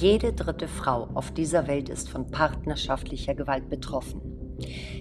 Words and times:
Jede 0.00 0.34
dritte 0.34 0.68
Frau 0.68 1.08
auf 1.14 1.30
dieser 1.30 1.68
Welt 1.68 1.88
ist 1.88 2.10
von 2.10 2.30
partnerschaftlicher 2.30 3.34
Gewalt 3.34 3.70
betroffen. 3.70 4.20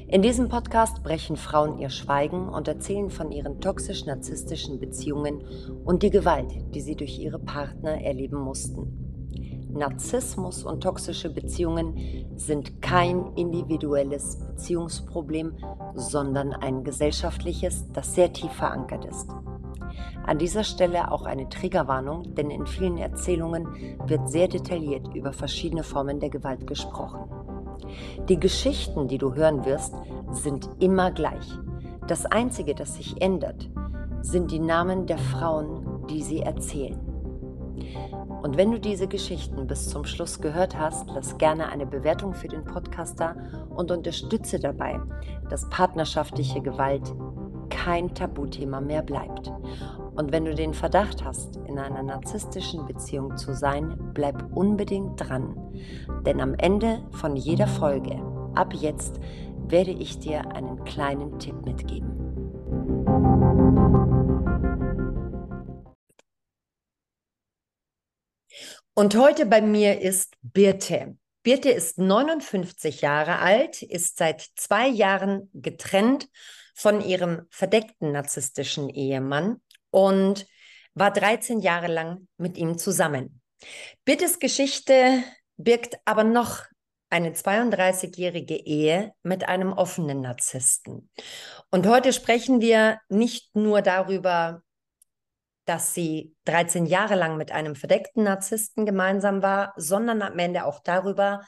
In 0.08 0.22
diesem 0.22 0.48
Podcast 0.48 1.04
brechen 1.04 1.36
Frauen 1.36 1.80
ihr 1.80 1.90
Schweigen 1.90 2.48
und 2.48 2.70
erzählen 2.70 3.10
von 3.10 3.30
ihren 3.30 3.60
toxisch-narzisstischen 3.60 4.80
Beziehungen 4.80 5.44
und 5.84 6.02
die 6.02 6.12
Gewalt, 6.12 6.54
die 6.74 6.80
sie 6.80 6.96
durch 6.96 7.20
ihre 7.20 7.40
Partner 7.40 8.02
erleben 8.02 8.40
mussten. 8.40 9.68
Narzissmus 9.74 10.64
und 10.64 10.82
toxische 10.82 11.30
Beziehungen 11.30 11.98
sind 12.38 12.82
kein 12.82 13.34
individuelles 13.36 14.40
Beziehungsproblem, 14.48 15.58
sondern 15.96 16.54
ein 16.54 16.86
gesellschaftliches, 16.86 17.92
das 17.92 18.16
sehr 18.16 18.32
tief 18.32 18.54
verankert 18.54 19.04
ist. 19.04 19.30
An 20.26 20.40
dieser 20.40 20.64
Stelle 20.64 21.12
auch 21.12 21.26
eine 21.26 21.50
Triggerwarnung, 21.50 22.34
denn 22.36 22.50
in 22.50 22.66
vielen 22.66 22.98
Erzählungen 22.98 23.68
wird 24.08 24.30
sehr 24.30 24.48
detailliert 24.48 25.14
über 25.14 25.34
verschiedene 25.34 25.84
Formen 25.84 26.20
der 26.20 26.30
Gewalt 26.30 26.66
gesprochen. 26.66 27.30
Die 28.28 28.40
Geschichten, 28.40 29.08
die 29.08 29.20
du 29.20 29.36
hören 29.36 29.66
wirst, 29.66 29.94
sind 30.32 30.68
immer 30.80 31.12
gleich. 31.12 31.48
Das 32.08 32.26
Einzige, 32.26 32.74
das 32.74 32.96
sich 32.96 33.22
ändert, 33.22 33.70
sind 34.22 34.52
die 34.52 34.60
Namen 34.60 35.06
der 35.06 35.20
Frauen, 35.20 36.06
die 36.10 36.24
sie 36.24 36.40
erzählen. 36.40 37.00
Und 38.42 38.58
wenn 38.58 38.72
du 38.72 38.80
diese 38.80 39.08
Geschichten 39.08 39.68
bis 39.68 39.90
zum 39.90 40.06
Schluss 40.06 40.40
gehört 40.40 40.78
hast, 40.78 41.10
lass 41.14 41.38
gerne 41.38 41.70
eine 41.70 41.86
Bewertung 41.86 42.34
für 42.34 42.48
den 42.48 42.64
Podcaster 42.64 43.36
und 43.76 43.92
unterstütze 43.92 44.60
dabei, 44.60 45.00
dass 45.50 45.70
partnerschaftliche 45.70 46.62
Gewalt 46.62 47.14
kein 47.70 48.14
Tabuthema 48.14 48.82
mehr 48.82 49.02
bleibt. 49.02 49.52
Und 50.16 50.32
wenn 50.32 50.46
du 50.46 50.56
den 50.56 50.74
Verdacht 50.74 51.26
hast, 51.26 51.58
in 51.68 51.78
einer 51.78 52.02
narzisstischen 52.02 52.86
Beziehung 52.86 53.36
zu 53.36 53.54
sein, 53.54 53.98
bleib 54.14 54.56
unbedingt 54.56 55.20
dran. 55.20 55.74
Denn 56.26 56.40
am 56.40 56.56
Ende 56.56 57.06
von 57.12 57.36
jeder 57.36 57.68
Folge, 57.68 58.22
ab 58.56 58.74
jetzt, 58.74 59.20
werde 59.68 59.92
ich 59.92 60.20
dir 60.20 60.52
einen 60.54 60.86
kleinen 60.86 61.38
Tipp 61.40 61.66
mitgeben. 61.66 62.16
Und 68.94 69.18
heute 69.18 69.46
bei 69.46 69.62
mir 69.62 70.00
ist 70.00 70.36
Birte. 70.42 71.18
Birte 71.44 71.70
ist 71.70 72.00
59 72.00 73.02
Jahre 73.02 73.40
alt, 73.40 73.82
ist 73.82 74.18
seit 74.18 74.48
zwei 74.56 74.88
Jahren 74.88 75.50
getrennt 75.54 76.30
von 76.74 77.02
ihrem 77.02 77.48
verdeckten 77.50 78.14
narzisstischen 78.14 78.88
Ehemann 78.88 79.60
und 79.96 80.46
war 80.94 81.12
13 81.14 81.62
Jahre 81.62 81.88
lang 81.88 82.28
mit 82.36 82.58
ihm 82.58 82.78
zusammen. 82.78 83.42
Bittes 84.04 84.40
Geschichte 84.40 85.24
birgt 85.56 85.96
aber 86.04 86.26
noch 86.26 86.64
eine 87.10 87.32
32-jährige 87.32 88.56
Ehe 88.58 89.14
mit 89.24 89.48
einem 89.48 89.72
offenen 89.72 90.20
Narzissten. 90.20 91.10
Und 91.72 91.88
heute 91.88 92.12
sprechen 92.12 92.60
wir 92.60 93.00
nicht 93.08 93.56
nur 93.56 93.82
darüber, 93.82 94.64
dass 95.64 95.94
sie 95.94 96.36
13 96.44 96.88
Jahre 96.88 97.16
lang 97.16 97.38
mit 97.38 97.54
einem 97.54 97.78
verdeckten 97.78 98.26
Narzissten 98.26 98.86
gemeinsam 98.86 99.42
war, 99.42 99.74
sondern 99.78 100.22
am 100.22 100.38
Ende 100.38 100.66
auch 100.66 100.82
darüber, 100.82 101.42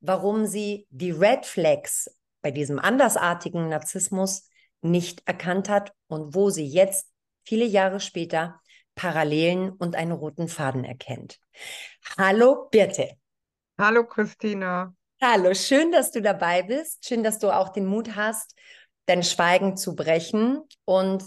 warum 0.00 0.46
sie 0.46 0.86
die 0.88 1.10
Red 1.10 1.44
Flags 1.44 2.08
bei 2.40 2.50
diesem 2.50 2.78
andersartigen 2.78 3.68
Narzissmus 3.68 4.48
nicht 4.80 5.20
erkannt 5.26 5.68
hat 5.68 5.92
und 6.06 6.34
wo 6.34 6.48
sie 6.48 6.64
jetzt 6.64 7.09
viele 7.50 7.64
Jahre 7.64 7.98
später 7.98 8.60
Parallelen 8.94 9.70
und 9.70 9.96
einen 9.96 10.12
roten 10.12 10.46
Faden 10.46 10.84
erkennt. 10.84 11.40
Hallo 12.16 12.68
Birte. 12.70 13.16
Hallo 13.76 14.06
Christina. 14.06 14.94
Hallo, 15.20 15.52
schön, 15.54 15.90
dass 15.90 16.12
du 16.12 16.22
dabei 16.22 16.62
bist. 16.62 17.04
Schön, 17.04 17.24
dass 17.24 17.40
du 17.40 17.50
auch 17.50 17.70
den 17.70 17.86
Mut 17.86 18.14
hast, 18.14 18.54
dein 19.06 19.24
Schweigen 19.24 19.76
zu 19.76 19.96
brechen 19.96 20.60
und 20.84 21.24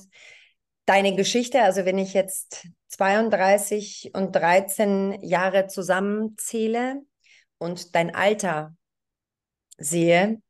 deine 0.86 1.14
Geschichte, 1.14 1.62
also 1.62 1.84
wenn 1.84 1.98
ich 1.98 2.14
jetzt 2.14 2.70
32 2.88 4.12
und 4.14 4.34
13 4.34 5.22
Jahre 5.24 5.68
zusammenzähle 5.68 7.02
und 7.58 7.96
dein 7.96 8.16
Alter 8.16 8.74
sehe, 9.78 10.42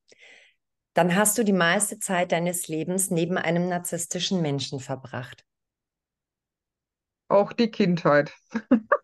dann 0.93 1.15
hast 1.15 1.35
du 1.39 1.43
die 1.43 1.51
meiste 1.51 1.97
Zeit 1.97 2.31
deines 2.31 2.67
Lebens 2.67 3.09
neben 3.09 3.39
einem 3.39 3.69
narzisstischen 3.69 4.39
Menschen 4.39 4.79
verbracht. 4.79 5.43
Auch 7.27 7.53
die 7.53 7.71
Kindheit. 7.71 8.31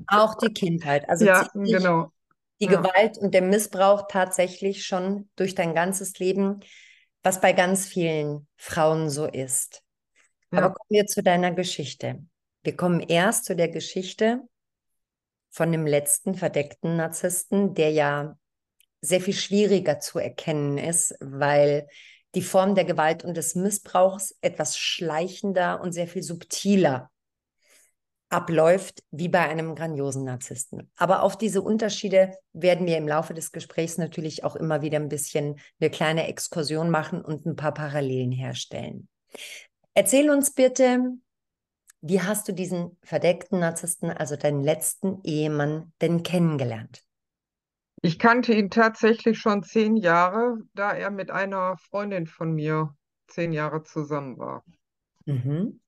Auch 0.07 0.35
die 0.35 0.53
Kindheit. 0.53 1.07
Also 1.09 1.25
ja, 1.25 1.47
genau. 1.53 2.12
Die 2.59 2.66
ja. 2.66 2.81
Gewalt 2.81 3.18
und 3.18 3.34
der 3.34 3.41
Missbrauch 3.41 4.07
tatsächlich 4.09 4.85
schon 4.85 5.30
durch 5.35 5.56
dein 5.56 5.74
ganzes 5.74 6.19
Leben, 6.19 6.59
was 7.24 7.41
bei 7.41 7.53
ganz 7.53 7.85
vielen 7.85 8.47
Frauen 8.57 9.09
so 9.09 9.25
ist. 9.25 9.81
Ja. 10.52 10.59
Aber 10.59 10.74
kommen 10.74 10.90
wir 10.90 11.06
zu 11.06 11.24
deiner 11.24 11.52
Geschichte. 11.52 12.24
Wir 12.63 12.75
kommen 12.75 13.00
erst 13.00 13.46
zu 13.46 13.56
der 13.56 13.69
Geschichte 13.69 14.41
von 15.50 15.72
dem 15.72 15.88
letzten 15.88 16.36
verdeckten 16.36 16.97
Narzissten, 16.97 17.74
der 17.74 17.91
ja 17.91 18.38
sehr 19.01 19.22
viel 19.22 19.34
schwieriger 19.34 20.00
zu 20.00 20.19
erkennen 20.19 20.78
ist, 20.78 21.16
weil 21.22 21.88
die 22.36 22.41
Form 22.41 22.75
der 22.75 22.86
Gewalt 22.86 23.24
und 23.24 23.38
des 23.38 23.56
Missbrauchs 23.56 24.36
etwas 24.41 24.78
schleichender 24.78 25.81
und 25.81 25.94
sehr 25.94 26.07
viel 26.07 26.22
subtiler 26.22 27.09
abläuft 28.29 29.03
wie 29.12 29.28
bei 29.28 29.40
einem 29.40 29.75
grandiosen 29.75 30.23
Narzissten. 30.23 30.90
Aber 30.95 31.23
auf 31.23 31.38
diese 31.38 31.62
Unterschiede 31.62 32.38
werden 32.53 32.85
wir 32.85 32.97
im 32.97 33.07
Laufe 33.07 33.34
des 33.34 33.51
Gesprächs 33.51 33.97
natürlich 33.97 34.44
auch 34.44 34.56
immer 34.56 34.81
wieder 34.81 35.00
ein 35.00 35.09
bisschen 35.09 35.59
eine 35.79 35.90
kleine 35.90 36.28
Exkursion 36.28 36.89
machen 36.89 37.22
und 37.22 37.45
ein 37.45 37.56
paar 37.56 37.73
Parallelen 37.73 38.31
herstellen. 38.31 39.07
Erzähl 39.94 40.29
uns 40.29 40.53
bitte, 40.53 41.00
wie 42.01 42.22
hast 42.22 42.47
du 42.47 42.53
diesen 42.53 42.97
verdeckten 43.03 43.59
Narzissten, 43.59 44.09
also 44.09 44.35
deinen 44.35 44.63
letzten 44.63 45.22
Ehemann, 45.23 45.91
denn 46.01 46.23
kennengelernt? 46.23 47.03
Ich 48.01 48.18
kannte 48.18 48.53
ihn 48.53 48.69
tatsächlich 48.69 49.39
schon 49.39 49.63
zehn 49.63 49.97
Jahre, 49.97 50.59
da 50.73 50.94
er 50.94 51.12
mit 51.12 51.31
einer 51.31 51.75
Freundin 51.78 52.28
von 52.28 52.53
mir 52.53 52.95
zehn 53.28 53.51
Jahre 53.51 53.84
zusammen 53.84 54.38
war. 54.38 54.63
Mhm. 55.25 55.81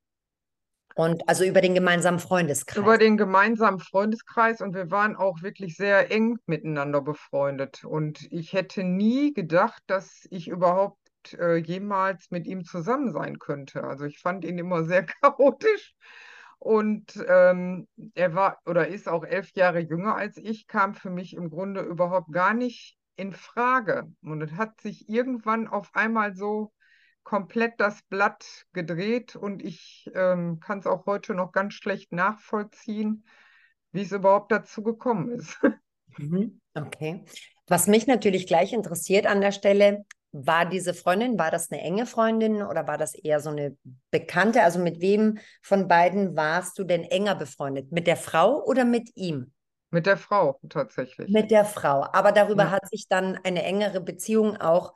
Und 0.96 1.28
also 1.30 1.44
über 1.44 1.62
den 1.62 1.74
gemeinsamen 1.74 2.20
Freundeskreis. 2.20 2.78
Über 2.78 2.98
den 2.98 3.18
gemeinsamen 3.18 3.80
Freundeskreis 3.80 4.62
und 4.62 4.74
wir 4.74 4.92
waren 4.92 5.16
auch 5.16 5.42
wirklich 5.42 5.78
sehr 5.78 6.12
eng 6.12 6.38
miteinander 6.46 7.02
befreundet. 7.02 7.84
Und 7.84 8.28
ich 8.32 8.54
hätte 8.54 8.84
nie 8.84 9.34
gedacht, 9.34 9.82
dass 9.88 10.28
ich 10.30 10.48
überhaupt 10.48 10.98
äh, 11.40 11.56
jemals 11.56 12.32
mit 12.32 12.48
ihm 12.48 12.66
zusammen 12.66 13.12
sein 13.12 13.40
könnte. 13.40 13.84
Also 13.84 14.06
ich 14.06 14.20
fand 14.20 14.44
ihn 14.44 14.58
immer 14.58 14.84
sehr 14.84 15.06
chaotisch 15.22 15.96
und 16.62 17.14
ähm, 17.28 17.88
er 18.14 18.36
war 18.36 18.60
oder 18.68 18.88
ist 18.88 19.08
auch 19.08 19.24
elf 19.24 19.52
Jahre 19.56 19.80
jünger 19.80 20.16
als 20.16 20.38
ich, 20.38 20.68
kam 20.68 20.94
für 20.94 21.10
mich 21.10 21.36
im 21.36 21.50
Grunde 21.50 21.82
überhaupt 21.82 22.32
gar 22.32 22.54
nicht 22.54 23.00
in 23.16 23.34
Frage. 23.34 24.12
Und 24.22 24.42
es 24.42 24.52
hat 24.52 24.80
sich 24.80 25.10
irgendwann 25.10 25.68
auf 25.68 25.90
einmal 25.94 26.36
so 26.36 26.72
komplett 27.24 27.80
das 27.80 28.02
Blatt 28.04 28.66
gedreht 28.74 29.36
und 29.36 29.64
ich 29.64 30.10
ähm, 30.14 30.60
kann 30.60 30.80
es 30.80 30.88
auch 30.88 31.06
heute 31.06 31.34
noch 31.34 31.52
ganz 31.52 31.74
schlecht 31.74 32.12
nachvollziehen, 32.12 33.26
wie 33.92 34.02
es 34.02 34.12
überhaupt 34.12 34.52
dazu 34.52 34.84
gekommen 34.84 35.30
ist. 35.30 35.60
Mhm. 36.18 36.60
Okay. 36.74 37.24
Was 37.68 37.88
mich 37.88 38.06
natürlich 38.06 38.46
gleich 38.46 38.74
interessiert 38.74 39.26
an 39.26 39.40
der 39.40 39.54
Stelle, 39.54 40.04
war 40.34 40.66
diese 40.66 40.94
Freundin, 40.94 41.38
war 41.38 41.52
das 41.52 41.72
eine 41.72 41.82
enge 41.82 42.06
Freundin 42.06 42.64
oder 42.64 42.88
war 42.88 42.98
das 42.98 43.16
eher 43.16 43.40
so 43.40 43.50
eine 43.50 43.76
Bekannte? 44.12 44.64
Also 44.64 44.80
mit 44.80 45.02
wem 45.02 45.40
von 45.62 45.88
beiden 45.88 46.36
warst 46.36 46.80
du 46.80 46.84
denn 46.84 47.04
enger 47.04 47.36
befreundet? 47.36 47.92
Mit 47.92 48.08
der 48.08 48.18
Frau 48.18 48.64
oder 48.64 48.86
mit 48.86 49.16
ihm? 49.16 49.52
Mit 49.90 50.06
der 50.06 50.16
Frau 50.16 50.58
tatsächlich. 50.70 51.30
Mit 51.30 51.52
der 51.52 51.66
Frau. 51.66 52.06
Aber 52.14 52.32
darüber 52.32 52.64
ja. 52.64 52.72
hat 52.72 52.90
sich 52.90 53.08
dann 53.10 53.38
eine 53.44 53.64
engere 53.64 54.00
Beziehung 54.00 54.56
auch 54.56 54.94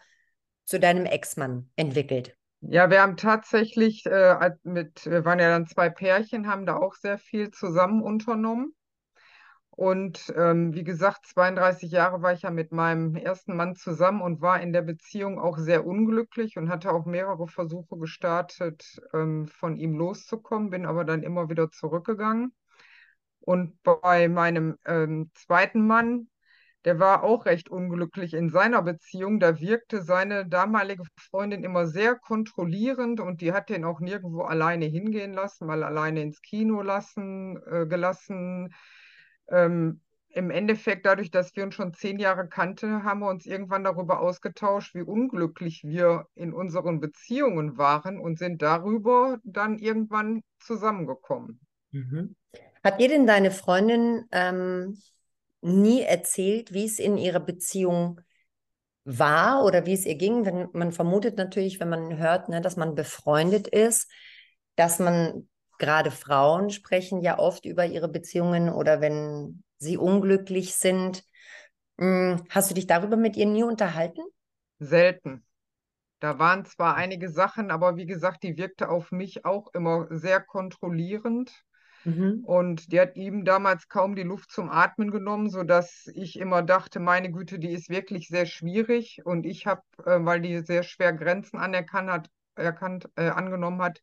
zu 0.65 0.79
deinem 0.79 1.05
Ex-Mann 1.05 1.69
entwickelt. 1.75 2.35
Ja, 2.61 2.89
wir 2.89 3.01
haben 3.01 3.17
tatsächlich 3.17 4.05
äh, 4.05 4.51
mit, 4.63 5.05
wir 5.05 5.23
waren 5.23 5.39
ja 5.39 5.49
dann 5.49 5.67
zwei 5.67 5.89
Pärchen, 5.89 6.47
haben 6.47 6.65
da 6.65 6.77
auch 6.77 6.95
sehr 6.95 7.17
viel 7.17 7.51
zusammen 7.51 8.01
unternommen. 8.01 8.73
Und 9.69 10.33
ähm, 10.37 10.73
wie 10.73 10.85
gesagt, 10.85 11.25
32 11.27 11.91
Jahre 11.91 12.21
war 12.21 12.31
ich 12.31 12.43
ja 12.43 12.49
mit 12.49 12.71
meinem 12.71 13.17
ersten 13.17 13.57
Mann 13.57 13.75
zusammen 13.75 14.21
und 14.21 14.41
war 14.41 14.61
in 14.61 14.71
der 14.71 14.81
Beziehung 14.81 15.37
auch 15.37 15.57
sehr 15.57 15.85
unglücklich 15.85 16.57
und 16.57 16.69
hatte 16.69 16.91
auch 16.93 17.05
mehrere 17.05 17.47
Versuche 17.47 17.97
gestartet, 17.97 19.01
ähm, 19.13 19.47
von 19.47 19.75
ihm 19.75 19.97
loszukommen, 19.97 20.69
bin 20.69 20.85
aber 20.85 21.03
dann 21.03 21.23
immer 21.23 21.49
wieder 21.49 21.71
zurückgegangen. 21.71 22.53
Und 23.41 23.83
bei 23.83 24.29
meinem 24.29 24.77
ähm, 24.85 25.29
zweiten 25.35 25.85
Mann, 25.85 26.29
der 26.85 26.99
war 26.99 27.23
auch 27.23 27.45
recht 27.45 27.69
unglücklich 27.69 28.33
in 28.33 28.49
seiner 28.49 28.81
Beziehung. 28.81 29.39
Da 29.39 29.59
wirkte 29.59 30.03
seine 30.03 30.47
damalige 30.47 31.03
Freundin 31.17 31.63
immer 31.63 31.87
sehr 31.87 32.15
kontrollierend 32.15 33.19
und 33.19 33.41
die 33.41 33.53
hat 33.53 33.69
den 33.69 33.83
auch 33.83 33.99
nirgendwo 33.99 34.43
alleine 34.43 34.85
hingehen 34.85 35.33
lassen, 35.33 35.65
mal 35.67 35.83
alleine 35.83 36.21
ins 36.21 36.41
Kino 36.41 36.81
lassen, 36.81 37.59
äh, 37.69 37.85
gelassen 37.85 38.73
ähm, 39.47 40.01
im 40.29 40.51
Endeffekt, 40.51 41.05
dadurch, 41.05 41.31
dass 41.31 41.55
wir 41.55 41.63
uns 41.63 41.75
schon 41.75 41.93
zehn 41.93 42.19
Jahre 42.19 42.49
kannten, 42.49 43.05
haben 43.05 43.21
wir 43.21 43.29
uns 43.29 43.45
irgendwann 43.45 43.85
darüber 43.85 44.19
ausgetauscht, 44.19 44.93
wie 44.93 45.01
unglücklich 45.01 45.83
wir 45.85 46.27
in 46.35 46.51
unseren 46.51 46.99
Beziehungen 46.99 47.77
waren 47.77 48.19
und 48.19 48.37
sind 48.37 48.61
darüber 48.61 49.39
dann 49.45 49.79
irgendwann 49.79 50.43
zusammengekommen. 50.59 51.61
Mhm. 51.91 52.35
Hat 52.83 52.99
dir 52.99 53.07
denn 53.07 53.25
deine 53.25 53.49
Freundin 53.49 54.25
ähm, 54.33 54.97
nie 55.65 56.01
erzählt, 56.01 56.73
wie 56.73 56.85
es 56.85 56.99
in 56.99 57.17
ihrer 57.17 57.39
Beziehung 57.39 58.21
war 59.03 59.63
oder 59.63 59.85
wie 59.85 59.93
es 59.93 60.05
ihr 60.05 60.15
ging? 60.15 60.45
Wenn, 60.45 60.69
man 60.73 60.91
vermutet 60.91 61.37
natürlich, 61.37 61.79
wenn 61.79 61.89
man 61.89 62.17
hört, 62.17 62.49
ne, 62.49 62.61
dass 62.61 62.77
man 62.77 62.95
befreundet 62.95 63.67
ist, 63.67 64.09
dass 64.75 64.99
man 64.99 65.47
gerade 65.77 66.11
Frauen 66.11 66.69
sprechen 66.69 67.21
ja 67.21 67.39
oft 67.39 67.65
über 67.65 67.85
ihre 67.85 68.07
Beziehungen 68.07 68.69
oder 68.69 69.01
wenn 69.01 69.63
sie 69.77 69.97
unglücklich 69.97 70.75
sind. 70.75 71.23
Hm, 71.99 72.43
hast 72.49 72.69
du 72.69 72.75
dich 72.75 72.87
darüber 72.87 73.17
mit 73.17 73.35
ihr 73.35 73.45
nie 73.45 73.63
unterhalten? 73.63 74.21
Selten. 74.79 75.45
Da 76.19 76.39
waren 76.39 76.65
zwar 76.65 76.95
einige 76.95 77.29
Sachen, 77.29 77.71
aber 77.71 77.97
wie 77.97 78.05
gesagt, 78.05 78.43
die 78.43 78.57
wirkte 78.57 78.89
auf 78.89 79.11
mich 79.11 79.45
auch 79.45 79.73
immer 79.73 80.07
sehr 80.09 80.41
kontrollierend. 80.41 81.64
Mhm. 82.05 82.43
Und 82.45 82.91
die 82.91 82.99
hat 82.99 83.15
ihm 83.17 83.45
damals 83.45 83.89
kaum 83.89 84.15
die 84.15 84.23
Luft 84.23 84.51
zum 84.51 84.69
Atmen 84.69 85.11
genommen, 85.11 85.49
sodass 85.49 86.07
ich 86.13 86.39
immer 86.39 86.61
dachte, 86.61 86.99
meine 86.99 87.31
Güte, 87.31 87.59
die 87.59 87.71
ist 87.71 87.89
wirklich 87.89 88.27
sehr 88.27 88.45
schwierig. 88.45 89.21
Und 89.25 89.45
ich 89.45 89.65
habe, 89.65 89.81
äh, 90.05 90.23
weil 90.23 90.41
die 90.41 90.59
sehr 90.59 90.83
schwer 90.83 91.13
Grenzen 91.13 91.57
anerkannt 91.57 92.09
hat, 92.09 92.29
erkannt, 92.55 93.09
äh, 93.15 93.29
angenommen 93.29 93.81
hat, 93.81 94.01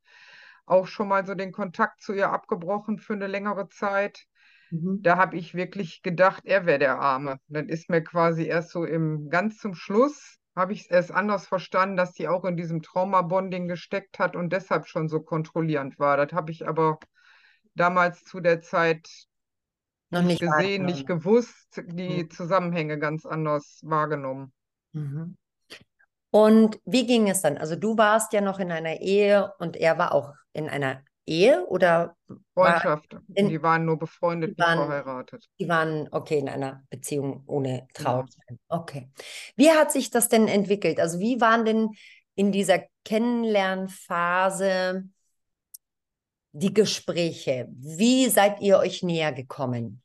auch 0.67 0.87
schon 0.87 1.09
mal 1.09 1.25
so 1.25 1.35
den 1.35 1.53
Kontakt 1.53 2.03
zu 2.03 2.13
ihr 2.13 2.31
abgebrochen 2.31 2.99
für 2.99 3.15
eine 3.15 3.29
längere 3.29 3.69
Zeit. 3.69 4.27
Mhm. 4.71 5.01
Da 5.03 5.17
habe 5.17 5.37
ich 5.37 5.55
wirklich 5.55 6.03
gedacht, 6.03 6.45
er 6.45 6.67
wäre 6.67 6.79
der 6.79 6.99
Arme. 6.99 7.39
Dann 7.49 7.69
ist 7.69 7.89
mir 7.89 8.03
quasi 8.03 8.45
erst 8.45 8.71
so 8.71 8.85
im 8.85 9.31
ganz 9.31 9.59
zum 9.59 9.75
Schluss 9.75 10.39
habe 10.55 10.73
ich 10.73 10.83
es 10.83 10.87
erst 10.89 11.13
anders 11.13 11.47
verstanden, 11.47 11.97
dass 11.97 12.15
sie 12.15 12.29
auch 12.29 12.45
in 12.45 12.57
diesem 12.57 12.83
Trauma-Bonding 12.83 13.69
gesteckt 13.69 14.19
hat 14.19 14.37
und 14.37 14.53
deshalb 14.53 14.87
schon 14.87 15.09
so 15.09 15.21
kontrollierend 15.21 15.99
war. 15.99 16.17
Das 16.17 16.33
habe 16.33 16.51
ich 16.51 16.69
aber 16.69 16.99
damals 17.75 18.25
zu 18.25 18.41
der 18.41 18.61
Zeit 18.61 19.09
noch 20.11 20.23
nicht, 20.23 20.41
gesehen, 20.41 20.85
nicht 20.85 21.07
gewusst, 21.07 21.83
die 21.87 22.25
mhm. 22.25 22.31
Zusammenhänge 22.31 22.99
ganz 22.99 23.25
anders 23.25 23.81
wahrgenommen. 23.83 24.53
Mhm. 24.93 25.37
Und 26.31 26.81
wie 26.85 27.07
ging 27.07 27.29
es 27.29 27.43
dann? 27.43 27.59
Also 27.59 27.77
du 27.77 27.99
warst 27.99 28.33
ja 28.33 28.41
noch 28.41 28.59
in 28.59 28.73
einer 28.73 29.01
Ehe 29.01 29.53
und 29.59 29.77
er 29.77 29.99
war 29.99 30.13
auch 30.13 30.33
in 30.53 30.69
einer 30.69 31.03
Ehe 31.27 31.67
oder 31.67 32.17
Freundschaft? 32.55 33.17
In, 33.35 33.49
die 33.49 33.63
waren 33.63 33.85
nur 33.85 33.99
befreundet, 33.99 34.59
die 34.59 34.63
waren, 34.63 34.79
nicht 34.79 34.89
verheiratet. 34.89 35.49
Die 35.59 35.69
waren 35.69 36.09
okay 36.11 36.39
in 36.39 36.49
einer 36.49 36.83
Beziehung 36.91 37.45
ohne 37.47 37.87
Trauer. 37.95 38.27
Ja. 38.49 38.57
Okay. 38.69 39.11
Wie 39.57 39.71
hat 39.71 39.93
sich 39.93 40.11
das 40.11 40.29
denn 40.29 40.49
entwickelt? 40.49 41.01
Also 41.01 41.21
wie 41.21 41.41
waren 41.41 41.65
denn 41.65 41.91
in 42.35 42.51
dieser 42.51 42.81
Kennenlernphase 43.05 45.05
die 46.53 46.73
Gespräche? 46.73 47.69
Wie 47.71 48.29
seid 48.29 48.61
ihr 48.61 48.79
euch 48.79 49.03
näher 49.03 49.33
gekommen? 49.33 50.03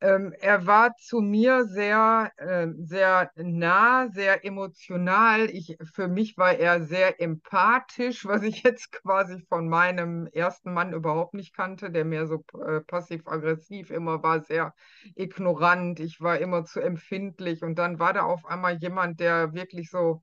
Ähm, 0.00 0.32
er 0.40 0.64
war 0.64 0.94
zu 0.96 1.20
mir 1.20 1.64
sehr, 1.66 2.30
äh, 2.36 2.68
sehr 2.78 3.32
nah, 3.34 4.08
sehr 4.12 4.44
emotional. 4.44 5.50
Ich, 5.50 5.76
für 5.92 6.06
mich 6.06 6.38
war 6.38 6.52
er 6.52 6.84
sehr 6.84 7.20
empathisch, 7.20 8.24
was 8.24 8.44
ich 8.44 8.62
jetzt 8.62 8.92
quasi 8.92 9.44
von 9.48 9.68
meinem 9.68 10.28
ersten 10.28 10.72
Mann 10.72 10.92
überhaupt 10.92 11.34
nicht 11.34 11.52
kannte, 11.52 11.90
der 11.90 12.04
mehr 12.04 12.28
so 12.28 12.44
äh, 12.64 12.80
passiv-aggressiv 12.80 13.90
immer 13.90 14.22
war, 14.22 14.40
sehr 14.44 14.72
ignorant. 15.16 15.98
Ich 15.98 16.20
war 16.20 16.38
immer 16.38 16.64
zu 16.64 16.80
empfindlich. 16.80 17.62
Und 17.64 17.76
dann 17.76 17.98
war 17.98 18.12
da 18.12 18.22
auf 18.22 18.46
einmal 18.46 18.76
jemand, 18.78 19.18
der 19.18 19.52
wirklich 19.52 19.90
so 19.90 20.22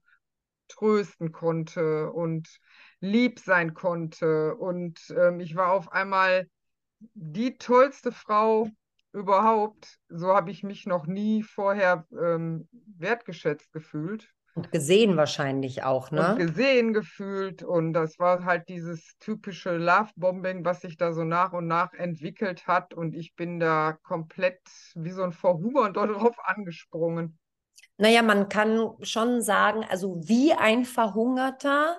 trösten 0.68 1.32
konnte 1.32 2.10
und 2.12 2.48
lieb 3.00 3.40
sein 3.40 3.74
konnte. 3.74 4.54
Und 4.54 5.00
ähm, 5.16 5.40
ich 5.40 5.56
war 5.56 5.72
auf 5.72 5.92
einmal 5.92 6.48
die 7.14 7.58
tollste 7.58 8.12
Frau 8.12 8.68
überhaupt. 9.12 9.98
So 10.08 10.34
habe 10.34 10.50
ich 10.50 10.62
mich 10.62 10.86
noch 10.86 11.06
nie 11.06 11.42
vorher 11.42 12.06
ähm, 12.12 12.68
wertgeschätzt 12.98 13.72
gefühlt. 13.72 14.28
Und 14.54 14.72
gesehen 14.72 15.18
wahrscheinlich 15.18 15.82
auch, 15.82 16.10
ne? 16.10 16.30
Und 16.30 16.38
gesehen 16.38 16.94
gefühlt. 16.94 17.62
Und 17.62 17.92
das 17.92 18.18
war 18.18 18.44
halt 18.44 18.70
dieses 18.70 19.18
typische 19.18 19.76
Love-Bombing, 19.76 20.64
was 20.64 20.80
sich 20.80 20.96
da 20.96 21.12
so 21.12 21.24
nach 21.24 21.52
und 21.52 21.66
nach 21.66 21.92
entwickelt 21.92 22.66
hat. 22.66 22.94
Und 22.94 23.14
ich 23.14 23.34
bin 23.34 23.60
da 23.60 23.98
komplett 24.02 24.60
wie 24.94 25.10
so 25.10 25.22
ein 25.22 25.32
Verhungernder 25.32 26.06
drauf 26.06 26.36
angesprungen. 26.42 27.38
Naja, 27.98 28.22
man 28.22 28.48
kann 28.48 28.92
schon 29.02 29.42
sagen, 29.42 29.84
also 29.88 30.16
wie 30.26 30.54
ein 30.54 30.86
Verhungerter, 30.86 31.98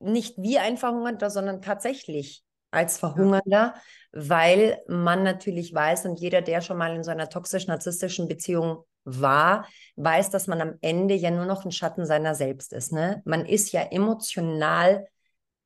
nicht 0.00 0.36
wie 0.38 0.58
ein 0.58 0.76
Verhungerter, 0.76 1.30
sondern 1.30 1.62
tatsächlich 1.62 2.42
als 2.70 2.98
Verhungernder, 2.98 3.74
weil 4.12 4.78
man 4.88 5.22
natürlich 5.22 5.74
weiß 5.74 6.06
und 6.06 6.20
jeder, 6.20 6.40
der 6.42 6.60
schon 6.60 6.78
mal 6.78 6.94
in 6.94 7.04
so 7.04 7.10
einer 7.10 7.28
toxisch-narzisstischen 7.28 8.28
Beziehung 8.28 8.84
war, 9.04 9.66
weiß, 9.96 10.30
dass 10.30 10.46
man 10.46 10.60
am 10.60 10.74
Ende 10.80 11.14
ja 11.14 11.30
nur 11.30 11.46
noch 11.46 11.64
ein 11.64 11.72
Schatten 11.72 12.06
seiner 12.06 12.34
selbst 12.34 12.72
ist. 12.72 12.92
Ne? 12.92 13.22
Man 13.24 13.46
ist 13.46 13.72
ja 13.72 13.82
emotional 13.82 15.06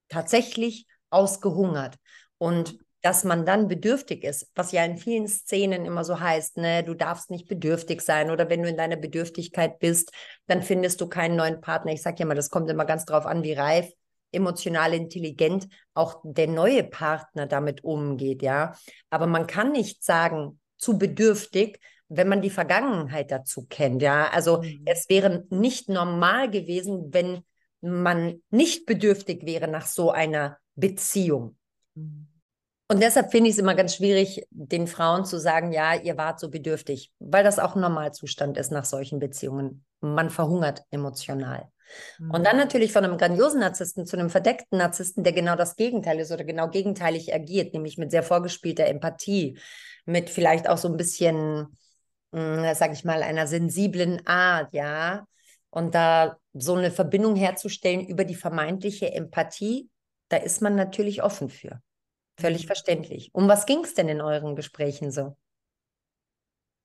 tatsächlich 0.09 0.87
ausgehungert. 1.11 1.97
Und 2.39 2.79
dass 3.03 3.23
man 3.23 3.45
dann 3.45 3.69
bedürftig 3.69 4.25
ist, 4.25 4.51
was 4.55 4.73
ja 4.73 4.83
in 4.83 4.97
vielen 4.97 5.29
Szenen 5.29 5.85
immer 5.85 6.05
so 6.05 6.21
heißt, 6.21 6.57
ne, 6.57 6.83
du 6.83 6.95
darfst 6.95 7.31
nicht 7.31 7.49
bedürftig 7.49 8.01
sein 8.01 8.31
oder 8.31 8.49
wenn 8.49 8.63
du 8.63 8.69
in 8.69 8.79
deiner 8.79 8.97
Bedürftigkeit 8.97 9.79
bist, 9.79 10.11
dann 10.47 10.63
findest 10.63 11.03
du 11.03 11.07
keinen 11.07 11.37
neuen 11.37 11.61
Partner. 11.61 11.93
Ich 11.93 12.01
sage 12.01 12.17
ja 12.21 12.25
mal, 12.25 12.35
das 12.35 12.49
kommt 12.49 12.71
immer 12.71 12.87
ganz 12.87 13.05
drauf 13.05 13.27
an, 13.27 13.43
wie 13.43 13.53
reif, 13.53 13.93
emotional 14.35 14.93
intelligent 14.93 15.69
auch 15.95 16.21
der 16.25 16.49
neue 16.49 16.85
Partner 16.85 17.47
damit 17.47 17.85
umgeht, 17.85 18.43
ja. 18.43 18.75
Aber 19.11 19.27
man 19.27 19.47
kann 19.47 19.73
nicht 19.73 20.05
sagen, 20.05 20.61
zu 20.77 20.99
bedürftig, 20.99 21.81
wenn 22.09 22.29
man 22.29 22.43
die 22.43 22.51
Vergangenheit 22.51 23.31
dazu 23.31 23.67
kennt, 23.69 24.03
ja. 24.03 24.29
Also 24.31 24.63
mhm. 24.63 24.83
es 24.85 25.09
wäre 25.09 25.45
nicht 25.51 25.89
normal 25.89 26.51
gewesen, 26.51 27.13
wenn 27.13 27.43
man 27.81 28.43
nicht 28.51 28.87
bedürftig 28.87 29.45
wäre 29.45 29.69
nach 29.69 29.87
so 29.87 30.11
einer 30.11 30.59
Beziehung. 30.75 31.57
Mhm. 31.95 32.29
Und 32.89 33.03
deshalb 33.03 33.31
finde 33.31 33.49
ich 33.49 33.57
es 33.57 33.61
immer 33.61 33.75
ganz 33.75 33.97
schwierig, 33.97 34.47
den 34.51 34.87
Frauen 34.87 35.25
zu 35.25 35.41
sagen, 35.41 35.73
ja, 35.73 35.95
ihr 35.95 36.19
wart 36.19 36.39
so 36.39 36.51
bedürftig, 36.51 37.13
weil 37.19 37.43
das 37.43 37.59
auch 37.59 37.75
ein 37.75 37.81
Normalzustand 37.81 38.59
ist 38.59 38.73
nach 38.73 38.85
solchen 38.85 39.19
Beziehungen. 39.19 39.85
Man 40.01 40.29
verhungert 40.29 40.83
emotional. 40.91 41.71
Mhm. 42.19 42.31
Und 42.31 42.45
dann 42.45 42.57
natürlich 42.57 42.93
von 42.93 43.05
einem 43.05 43.19
grandiosen 43.19 43.61
Narzissten 43.61 44.07
zu 44.07 44.17
einem 44.17 44.31
verdeckten 44.31 44.79
Narzissten, 44.79 45.25
der 45.25 45.33
genau 45.33 45.57
das 45.57 45.77
Gegenteil 45.77 46.19
ist 46.21 46.33
oder 46.33 46.45
genau 46.45 46.69
gegenteilig 46.69 47.35
agiert, 47.35 47.75
nämlich 47.75 47.99
mit 47.99 48.11
sehr 48.11 48.23
vorgespielter 48.23 48.87
Empathie, 48.87 49.59
mit 50.07 50.31
vielleicht 50.31 50.69
auch 50.69 50.79
so 50.79 50.89
ein 50.89 50.97
bisschen, 50.97 51.77
hm, 52.33 52.75
sag 52.75 52.93
ich 52.93 53.05
mal, 53.05 53.23
einer 53.23 53.47
sensiblen 53.47 54.27
Art, 54.27 54.73
ja. 54.73 55.27
Und 55.71 55.95
da 55.95 56.37
so 56.53 56.75
eine 56.75 56.91
Verbindung 56.91 57.35
herzustellen 57.35 58.07
über 58.07 58.25
die 58.25 58.37
vermeintliche 58.37 59.13
Empathie, 59.13 59.91
da 60.29 60.37
ist 60.37 60.63
man 60.63 60.77
natürlich 60.77 61.23
offen 61.23 61.49
für. 61.49 61.81
Völlig 62.39 62.65
mhm. 62.65 62.67
verständlich. 62.69 63.31
Um 63.33 63.49
was 63.49 63.67
ging 63.67 63.85
es 63.85 63.95
denn 63.95 64.09
in 64.09 64.21
euren 64.21 64.57
Gesprächen 64.57 65.11
so? 65.11 65.37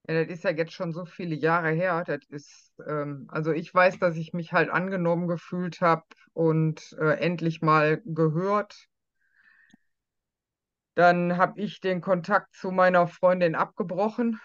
Ja, 0.10 0.24
das 0.24 0.34
ist 0.34 0.44
ja 0.44 0.50
jetzt 0.50 0.74
schon 0.74 0.92
so 0.92 1.06
viele 1.06 1.36
Jahre 1.36 1.70
her. 1.70 2.04
Das 2.04 2.22
ist, 2.30 2.74
ähm, 2.88 3.28
also 3.30 3.51
ich 3.51 3.72
weiß, 3.72 4.00
dass 4.00 4.16
ich 4.18 4.34
mich 4.34 4.54
halt 4.54 4.70
angenommen 4.72 5.28
gefühlt 5.28 5.82
habe 5.82 6.04
und 6.34 6.94
äh, 7.00 7.20
endlich 7.20 7.62
mal 7.62 8.01
gehört. 8.06 8.88
Dann 10.96 11.38
habe 11.38 11.62
ich 11.62 11.80
den 11.80 12.01
Kontakt 12.01 12.56
zu 12.56 12.72
meiner 12.72 13.08
Freundin 13.08 13.54
abgebrochen, 13.54 14.39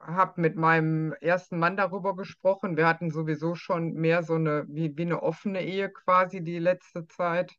habe 0.00 0.38
mit 0.42 0.54
meinem 0.54 1.14
ersten 1.22 1.58
Mann 1.58 1.78
darüber 1.78 2.14
gesprochen. 2.14 2.76
Wir 2.76 2.86
hatten 2.86 3.10
sowieso 3.10 3.54
schon 3.54 3.94
mehr 3.94 4.22
so 4.22 4.34
eine, 4.34 4.66
wie, 4.68 4.94
wie 4.98 5.02
eine 5.02 5.22
offene 5.22 5.62
Ehe 5.64 5.90
quasi 5.90 6.42
die 6.44 6.58
letzte 6.58 7.06
Zeit 7.06 7.54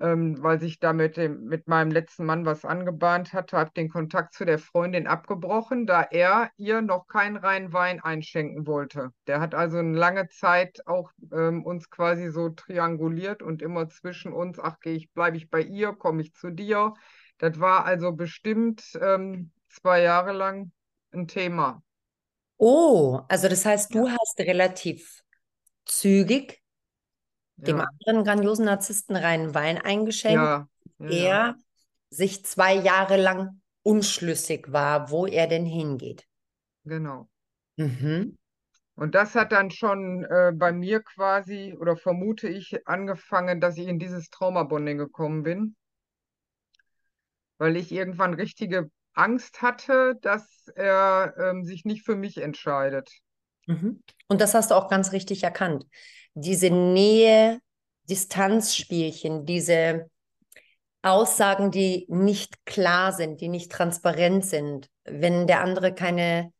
ähm, 0.00 0.42
weil 0.42 0.60
sich 0.60 0.78
da 0.78 0.92
mit, 0.92 1.16
dem, 1.16 1.44
mit 1.44 1.68
meinem 1.68 1.90
letzten 1.90 2.24
Mann 2.24 2.44
was 2.44 2.64
angebahnt 2.64 3.32
hatte, 3.32 3.56
habe 3.56 3.70
den 3.76 3.88
Kontakt 3.88 4.34
zu 4.34 4.44
der 4.44 4.58
Freundin 4.58 5.06
abgebrochen, 5.06 5.86
da 5.86 6.02
er 6.02 6.50
ihr 6.56 6.82
noch 6.82 7.06
keinen 7.06 7.36
reinen 7.36 7.72
Wein 7.72 8.00
einschenken 8.00 8.66
wollte. 8.66 9.10
Der 9.26 9.40
hat 9.40 9.54
also 9.54 9.78
eine 9.78 9.96
lange 9.96 10.28
Zeit 10.28 10.86
auch 10.86 11.10
ähm, 11.32 11.64
uns 11.64 11.90
quasi 11.90 12.30
so 12.30 12.50
trianguliert 12.50 13.42
und 13.42 13.62
immer 13.62 13.88
zwischen 13.88 14.32
uns, 14.32 14.58
ach, 14.58 14.80
gehe 14.80 14.94
ich, 14.94 15.12
bleibe 15.12 15.36
ich 15.36 15.50
bei 15.50 15.60
ihr, 15.60 15.92
komme 15.92 16.22
ich 16.22 16.34
zu 16.34 16.50
dir. 16.50 16.94
Das 17.38 17.60
war 17.60 17.84
also 17.84 18.12
bestimmt 18.12 18.82
ähm, 19.00 19.50
zwei 19.68 20.02
Jahre 20.02 20.32
lang 20.32 20.72
ein 21.12 21.26
Thema. 21.26 21.82
Oh, 22.58 23.20
also 23.28 23.48
das 23.48 23.64
heißt, 23.66 23.94
du 23.94 24.08
hast 24.08 24.38
relativ 24.38 25.22
zügig 25.84 26.62
dem 27.56 27.78
ja. 27.78 27.88
anderen 28.06 28.24
grandiosen 28.24 28.64
Narzissten 28.66 29.16
reinen 29.16 29.54
Wein 29.54 29.78
eingeschenkt. 29.78 30.36
Ja. 30.36 30.68
Ja. 30.98 31.08
Er 31.08 31.56
sich 32.10 32.44
zwei 32.44 32.74
Jahre 32.74 33.16
lang 33.16 33.60
unschlüssig 33.82 34.72
war, 34.72 35.10
wo 35.10 35.26
er 35.26 35.46
denn 35.46 35.66
hingeht. 35.66 36.24
Genau. 36.84 37.28
Mhm. 37.76 38.36
Und 38.94 39.14
das 39.14 39.34
hat 39.34 39.52
dann 39.52 39.70
schon 39.70 40.24
äh, 40.24 40.52
bei 40.54 40.72
mir 40.72 41.02
quasi, 41.02 41.76
oder 41.78 41.96
vermute 41.96 42.48
ich, 42.48 42.86
angefangen, 42.86 43.60
dass 43.60 43.76
ich 43.76 43.86
in 43.86 43.98
dieses 43.98 44.30
Traumabonding 44.30 44.96
gekommen 44.96 45.42
bin, 45.42 45.76
weil 47.58 47.76
ich 47.76 47.92
irgendwann 47.92 48.32
richtige 48.34 48.90
Angst 49.12 49.60
hatte, 49.62 50.16
dass 50.22 50.68
er 50.74 51.34
ähm, 51.38 51.64
sich 51.64 51.84
nicht 51.84 52.04
für 52.04 52.16
mich 52.16 52.38
entscheidet. 52.38 53.10
Mhm. 53.66 54.02
Und 54.28 54.40
das 54.40 54.54
hast 54.54 54.70
du 54.70 54.74
auch 54.74 54.88
ganz 54.88 55.12
richtig 55.12 55.42
erkannt. 55.42 55.84
Diese 56.38 56.68
Nähe-Distanzspielchen, 56.68 59.46
diese 59.46 60.10
Aussagen, 61.00 61.70
die 61.70 62.04
nicht 62.08 62.66
klar 62.66 63.12
sind, 63.12 63.40
die 63.40 63.48
nicht 63.48 63.72
transparent 63.72 64.44
sind, 64.44 64.90
wenn 65.04 65.46
der 65.46 65.62
andere 65.62 65.94
keine 65.94 66.52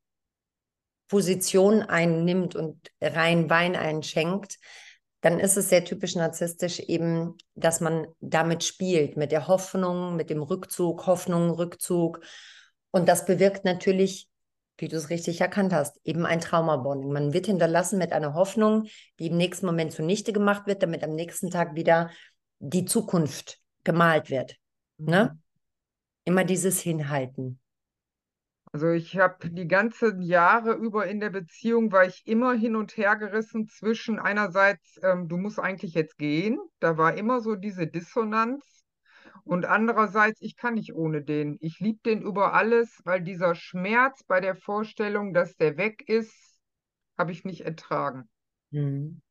Position 1.08 1.82
einnimmt 1.82 2.56
und 2.56 2.90
rein 3.02 3.50
Wein 3.50 3.76
einschenkt, 3.76 4.58
dann 5.20 5.40
ist 5.40 5.56
es 5.56 5.68
sehr 5.68 5.84
typisch 5.84 6.14
narzisstisch 6.14 6.80
eben, 6.80 7.36
dass 7.54 7.80
man 7.80 8.06
damit 8.20 8.64
spielt, 8.64 9.16
mit 9.16 9.30
der 9.30 9.46
Hoffnung, 9.46 10.16
mit 10.16 10.30
dem 10.30 10.42
Rückzug, 10.42 11.06
Hoffnung, 11.06 11.50
Rückzug. 11.50 12.20
Und 12.92 13.08
das 13.08 13.26
bewirkt 13.26 13.64
natürlich, 13.64 14.28
wie 14.78 14.88
du 14.88 14.96
es 14.96 15.10
richtig 15.10 15.40
erkannt 15.40 15.72
hast, 15.72 15.98
eben 16.04 16.26
ein 16.26 16.40
Traumabonding. 16.40 17.12
Man 17.12 17.32
wird 17.32 17.46
hinterlassen 17.46 17.98
mit 17.98 18.12
einer 18.12 18.34
Hoffnung, 18.34 18.86
die 19.18 19.28
im 19.28 19.36
nächsten 19.36 19.66
Moment 19.66 19.92
zunichte 19.92 20.32
gemacht 20.32 20.66
wird, 20.66 20.82
damit 20.82 21.02
am 21.02 21.14
nächsten 21.14 21.50
Tag 21.50 21.74
wieder 21.74 22.10
die 22.58 22.84
Zukunft 22.84 23.60
gemalt 23.84 24.30
wird. 24.30 24.56
Ne? 24.98 25.32
Mhm. 25.32 25.42
Immer 26.24 26.44
dieses 26.44 26.80
Hinhalten. 26.80 27.60
Also 28.72 28.90
ich 28.90 29.16
habe 29.16 29.48
die 29.48 29.68
ganzen 29.68 30.20
Jahre 30.20 30.72
über 30.74 31.06
in 31.06 31.20
der 31.20 31.30
Beziehung, 31.30 31.92
war 31.92 32.04
ich 32.04 32.26
immer 32.26 32.52
hin 32.52 32.76
und 32.76 32.96
her 32.96 33.16
gerissen 33.16 33.68
zwischen 33.68 34.18
einerseits, 34.18 35.00
ähm, 35.02 35.28
du 35.28 35.38
musst 35.38 35.58
eigentlich 35.58 35.94
jetzt 35.94 36.18
gehen, 36.18 36.58
da 36.80 36.98
war 36.98 37.16
immer 37.16 37.40
so 37.40 37.54
diese 37.54 37.86
Dissonanz, 37.86 38.75
und 39.46 39.64
andererseits, 39.64 40.40
ich 40.40 40.56
kann 40.56 40.74
nicht 40.74 40.94
ohne 40.94 41.22
den. 41.22 41.56
Ich 41.60 41.78
liebe 41.78 42.00
den 42.04 42.20
über 42.20 42.52
alles, 42.54 43.00
weil 43.04 43.20
dieser 43.20 43.54
Schmerz 43.54 44.24
bei 44.24 44.40
der 44.40 44.56
Vorstellung, 44.56 45.32
dass 45.32 45.56
der 45.56 45.76
weg 45.76 46.08
ist, 46.08 46.34
habe 47.16 47.30
ich 47.30 47.44
nicht 47.44 47.60
ertragen. 47.60 48.28
Mhm. 48.70 49.22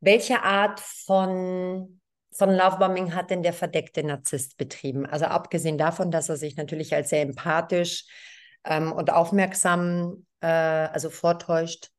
Welche 0.00 0.42
Art 0.42 0.80
von, 0.80 2.00
von 2.32 2.50
Lovebombing 2.50 3.14
hat 3.14 3.30
denn 3.30 3.44
der 3.44 3.52
verdeckte 3.52 4.02
Narzisst 4.02 4.56
betrieben? 4.56 5.06
Also 5.06 5.26
abgesehen 5.26 5.78
davon, 5.78 6.10
dass 6.10 6.28
er 6.28 6.36
sich 6.36 6.56
natürlich 6.56 6.92
als 6.92 7.10
sehr 7.10 7.22
empathisch 7.22 8.04
ähm, 8.64 8.92
und 8.92 9.10
aufmerksam, 9.10 10.26
äh, 10.40 10.48
also 10.48 11.08
vortäuscht. 11.08 11.90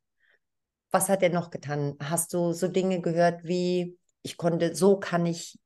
Was 0.92 1.08
hat 1.08 1.24
er 1.24 1.30
noch 1.30 1.50
getan? 1.50 1.96
Hast 2.04 2.34
du 2.34 2.52
so 2.52 2.68
Dinge 2.68 3.00
gehört 3.02 3.46
wie, 3.46 3.98
ich 4.22 4.36
konnte, 4.36 4.76
so 4.76 5.00
kann 5.00 5.26
ich, 5.26 5.58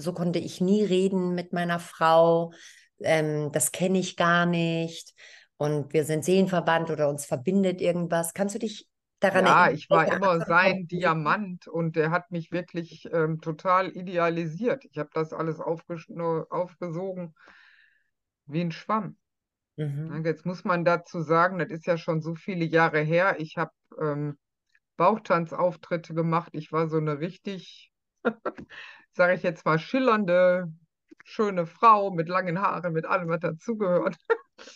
so 0.00 0.12
konnte 0.12 0.38
ich 0.38 0.60
nie 0.60 0.84
reden 0.84 1.34
mit 1.34 1.52
meiner 1.52 1.78
Frau, 1.80 2.52
ähm, 3.00 3.50
das 3.52 3.72
kenne 3.72 3.98
ich 3.98 4.16
gar 4.16 4.46
nicht 4.46 5.14
und 5.56 5.92
wir 5.92 6.04
sind 6.04 6.24
seelenverwandt 6.24 6.90
oder 6.90 7.08
uns 7.08 7.26
verbindet 7.26 7.80
irgendwas. 7.80 8.34
Kannst 8.34 8.54
du 8.54 8.58
dich 8.58 8.88
daran 9.20 9.46
Ja, 9.46 9.46
erinnern? 9.46 9.70
ich 9.70 9.88
war 9.90 10.06
immer 10.08 10.40
sein? 10.40 10.86
Diamant 10.88 11.66
und 11.68 11.94
der 11.96 12.10
hat 12.10 12.30
mich 12.32 12.50
wirklich 12.52 13.08
ähm, 13.12 13.40
total 13.40 13.88
idealisiert. 13.96 14.84
Ich 14.86 14.98
habe 14.98 15.10
das 15.14 15.32
alles 15.32 15.58
aufgeschno- 15.60 16.48
aufgesogen 16.50 17.34
wie 18.46 18.60
ein 18.60 18.72
Schwamm. 18.72 19.16
Mhm. 19.78 20.10
Ja, 20.10 20.18
Jetzt 20.18 20.46
muss 20.46 20.64
man 20.64 20.84
dazu 20.84 21.22
sagen, 21.22 21.58
das 21.58 21.70
ist 21.70 21.86
ja 21.86 21.98
schon 21.98 22.22
so 22.22 22.34
viele 22.34 22.64
Jahre 22.64 23.00
her. 23.00 23.36
Ich 23.40 23.56
habe 23.58 23.72
ähm, 24.00 24.38
Bauchtanzauftritte 24.96 26.14
gemacht. 26.14 26.50
Ich 26.54 26.72
war 26.72 26.88
so 26.88 26.98
eine 26.98 27.20
richtig, 27.20 27.92
sage 29.12 29.34
ich 29.34 29.42
jetzt 29.42 29.64
mal, 29.64 29.78
schillernde, 29.78 30.72
schöne 31.24 31.66
Frau 31.66 32.10
mit 32.10 32.28
langen 32.28 32.60
Haaren, 32.60 32.92
mit 32.92 33.06
allem, 33.06 33.28
was 33.28 33.40
dazugehört. 33.40 34.16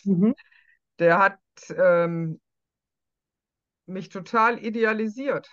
Mhm. 0.03 0.35
Der 0.99 1.19
hat 1.19 1.39
ähm, 1.75 2.39
mich 3.85 4.09
total 4.09 4.63
idealisiert. 4.63 5.49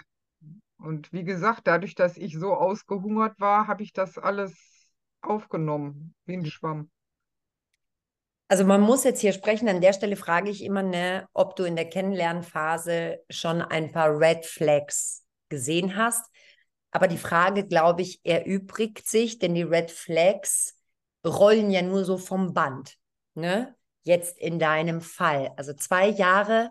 Und 0.79 1.12
wie 1.12 1.25
gesagt, 1.25 1.62
dadurch, 1.65 1.95
dass 1.95 2.17
ich 2.17 2.39
so 2.39 2.55
ausgehungert 2.55 3.39
war, 3.39 3.67
habe 3.67 3.83
ich 3.83 3.93
das 3.93 4.19
alles 4.19 4.55
aufgenommen, 5.21 6.15
wie 6.25 6.37
ein 6.37 6.47
Schwamm. 6.47 6.91
Also 8.49 8.65
man 8.65 8.81
muss 8.81 9.05
jetzt 9.05 9.21
hier 9.21 9.33
sprechen. 9.33 9.69
An 9.69 9.81
der 9.81 9.93
Stelle 9.93 10.17
frage 10.17 10.51
ich 10.51 10.62
immer, 10.62 10.83
ne, 10.83 11.27
ob 11.33 11.57
du 11.57 11.65
in 11.65 11.77
der 11.77 11.89
Kennenlernphase 11.89 13.21
schon 13.31 13.62
ein 13.62 13.93
paar 13.93 14.11
Red 14.11 14.45
Flags 14.45 15.25
gesehen 15.49 15.97
hast. 15.97 16.32
Aber 16.92 17.08
die 17.08 17.18
Frage, 17.18 17.66
glaube 17.66 18.02
ich, 18.02 18.20
erübrigt 18.25 19.08
sich, 19.08 19.38
denn 19.38 19.54
die 19.54 19.62
Red 19.62 19.90
Flags 19.90 20.76
rollen 21.26 21.70
ja 21.70 21.82
nur 21.82 22.04
so 22.04 22.18
vom 22.18 22.54
Band. 22.54 22.96
Ne? 23.34 23.75
Jetzt 24.02 24.38
in 24.38 24.58
deinem 24.58 25.00
Fall. 25.00 25.52
Also 25.56 25.72
zwei 25.72 26.08
Jahre 26.08 26.70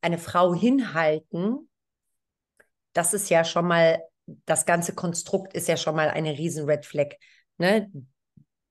eine 0.00 0.18
Frau 0.18 0.54
hinhalten, 0.54 1.68
das 2.92 3.12
ist 3.12 3.28
ja 3.28 3.44
schon 3.44 3.66
mal, 3.66 4.00
das 4.44 4.66
ganze 4.66 4.94
Konstrukt 4.94 5.54
ist 5.54 5.68
ja 5.68 5.76
schon 5.76 5.96
mal 5.96 6.08
eine 6.08 6.32
riesen 6.38 6.66
Red 6.66 6.86
Flag. 6.86 7.14
Ne? 7.58 7.90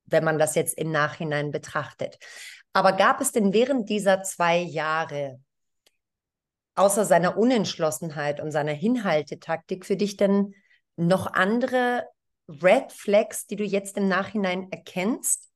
wenn 0.06 0.24
man 0.24 0.38
das 0.38 0.56
jetzt 0.56 0.78
im 0.78 0.92
Nachhinein 0.92 1.52
betrachtet. 1.52 2.18
Aber 2.74 2.94
gab 2.94 3.22
es 3.22 3.32
denn 3.32 3.54
während 3.54 3.90
dieser 3.90 4.24
zwei 4.24 4.58
Jahre, 4.58 5.40
außer 6.76 7.06
seiner 7.06 7.38
Unentschlossenheit 7.38 8.40
und 8.42 8.52
seiner 8.52 8.74
Hinhaltetaktik, 8.74 9.86
für 9.86 9.96
dich 9.96 10.18
denn 10.18 10.54
noch 10.98 11.34
andere 11.34 12.08
Red 12.48 12.92
Flags, 12.92 13.48
die 13.48 13.56
du 13.56 13.64
jetzt 13.64 13.98
im 13.98 14.08
Nachhinein 14.08 14.72
erkennst? 14.72 15.52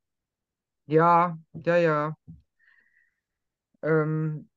Ja, 0.88 1.38
ja, 1.54 1.78
ja. 1.78 2.16
Ähm, 3.82 4.50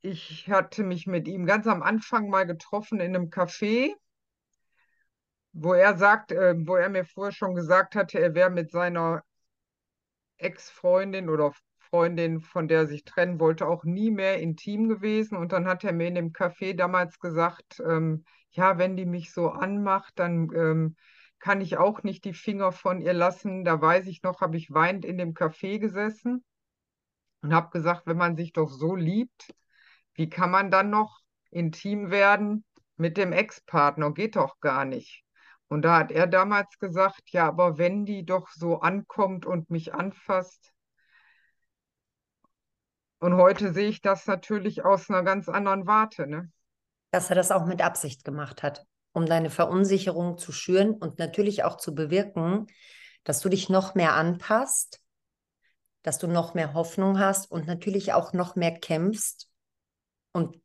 ich 0.00 0.48
hatte 0.48 0.84
mich 0.84 1.06
mit 1.06 1.28
ihm 1.28 1.44
ganz 1.44 1.66
am 1.66 1.82
Anfang 1.82 2.28
mal 2.28 2.46
getroffen 2.46 3.00
in 3.00 3.14
einem 3.14 3.30
Café, 3.30 3.94
wo 5.52 5.72
er 5.72 5.96
sagt, 5.96 6.32
äh, 6.32 6.54
wo 6.56 6.76
er 6.76 6.88
mir 6.88 7.04
vorher 7.04 7.32
schon 7.32 7.54
gesagt 7.54 7.94
hatte, 7.94 8.20
er 8.20 8.34
wäre 8.34 8.50
mit 8.50 8.70
seiner 8.70 9.22
Ex-Freundin 10.38 11.28
oder 11.28 11.52
Freundin, 11.90 12.40
von 12.40 12.68
der 12.68 12.80
er 12.80 12.86
sich 12.86 13.04
trennen 13.04 13.40
wollte, 13.40 13.66
auch 13.66 13.84
nie 13.84 14.10
mehr 14.10 14.38
intim 14.40 14.88
gewesen. 14.88 15.36
Und 15.36 15.52
dann 15.52 15.66
hat 15.66 15.84
er 15.84 15.92
mir 15.92 16.08
in 16.08 16.14
dem 16.14 16.32
Café 16.32 16.74
damals 16.74 17.18
gesagt, 17.18 17.80
ähm, 17.86 18.24
ja, 18.50 18.78
wenn 18.78 18.96
die 18.96 19.06
mich 19.06 19.32
so 19.32 19.48
anmacht, 19.48 20.12
dann 20.16 20.50
ähm, 20.54 20.96
kann 21.38 21.60
ich 21.60 21.76
auch 21.76 22.02
nicht 22.02 22.24
die 22.24 22.34
Finger 22.34 22.72
von 22.72 23.00
ihr 23.00 23.12
lassen. 23.12 23.64
Da 23.64 23.80
weiß 23.80 24.06
ich 24.06 24.22
noch, 24.22 24.40
habe 24.40 24.56
ich 24.56 24.72
weinend 24.72 25.04
in 25.04 25.18
dem 25.18 25.34
Café 25.34 25.78
gesessen 25.78 26.44
und 27.42 27.54
habe 27.54 27.70
gesagt, 27.70 28.02
wenn 28.06 28.16
man 28.16 28.36
sich 28.36 28.52
doch 28.52 28.70
so 28.70 28.94
liebt, 28.94 29.54
wie 30.14 30.28
kann 30.28 30.50
man 30.50 30.70
dann 30.70 30.90
noch 30.90 31.20
intim 31.50 32.10
werden 32.10 32.64
mit 32.96 33.16
dem 33.16 33.32
Ex-Partner? 33.32 34.12
Geht 34.12 34.36
doch 34.36 34.58
gar 34.60 34.84
nicht. 34.84 35.24
Und 35.68 35.82
da 35.82 35.98
hat 35.98 36.10
er 36.10 36.26
damals 36.26 36.78
gesagt, 36.78 37.30
ja, 37.30 37.46
aber 37.46 37.78
wenn 37.78 38.04
die 38.04 38.24
doch 38.24 38.48
so 38.48 38.80
ankommt 38.80 39.46
und 39.46 39.70
mich 39.70 39.94
anfasst. 39.94 40.72
Und 43.20 43.36
heute 43.36 43.72
sehe 43.72 43.88
ich 43.88 44.00
das 44.00 44.26
natürlich 44.26 44.84
aus 44.84 45.10
einer 45.10 45.22
ganz 45.22 45.48
anderen 45.48 45.86
Warte, 45.86 46.26
ne? 46.26 46.50
Dass 47.10 47.30
er 47.30 47.36
das 47.36 47.50
auch 47.50 47.66
mit 47.66 47.82
Absicht 47.82 48.24
gemacht 48.24 48.62
hat, 48.62 48.86
um 49.12 49.26
deine 49.26 49.50
Verunsicherung 49.50 50.38
zu 50.38 50.52
schüren 50.52 50.92
und 50.92 51.18
natürlich 51.18 51.64
auch 51.64 51.76
zu 51.76 51.94
bewirken, 51.94 52.66
dass 53.24 53.40
du 53.40 53.48
dich 53.48 53.68
noch 53.68 53.94
mehr 53.94 54.14
anpasst, 54.14 55.00
dass 56.02 56.18
du 56.18 56.26
noch 56.26 56.54
mehr 56.54 56.74
Hoffnung 56.74 57.18
hast 57.18 57.50
und 57.50 57.66
natürlich 57.66 58.12
auch 58.12 58.32
noch 58.32 58.56
mehr 58.56 58.78
kämpfst 58.78 59.48
und 60.32 60.60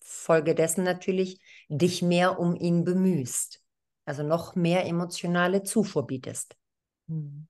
Folge 0.00 0.54
dessen 0.54 0.84
natürlich 0.84 1.40
dich 1.68 2.02
mehr 2.02 2.38
um 2.38 2.54
ihn 2.54 2.84
bemühst. 2.84 3.62
Also 4.04 4.22
noch 4.22 4.54
mehr 4.54 4.86
emotionale 4.86 5.62
Zufuhr 5.62 6.06
bietest. 6.06 6.56
Hm. 7.08 7.48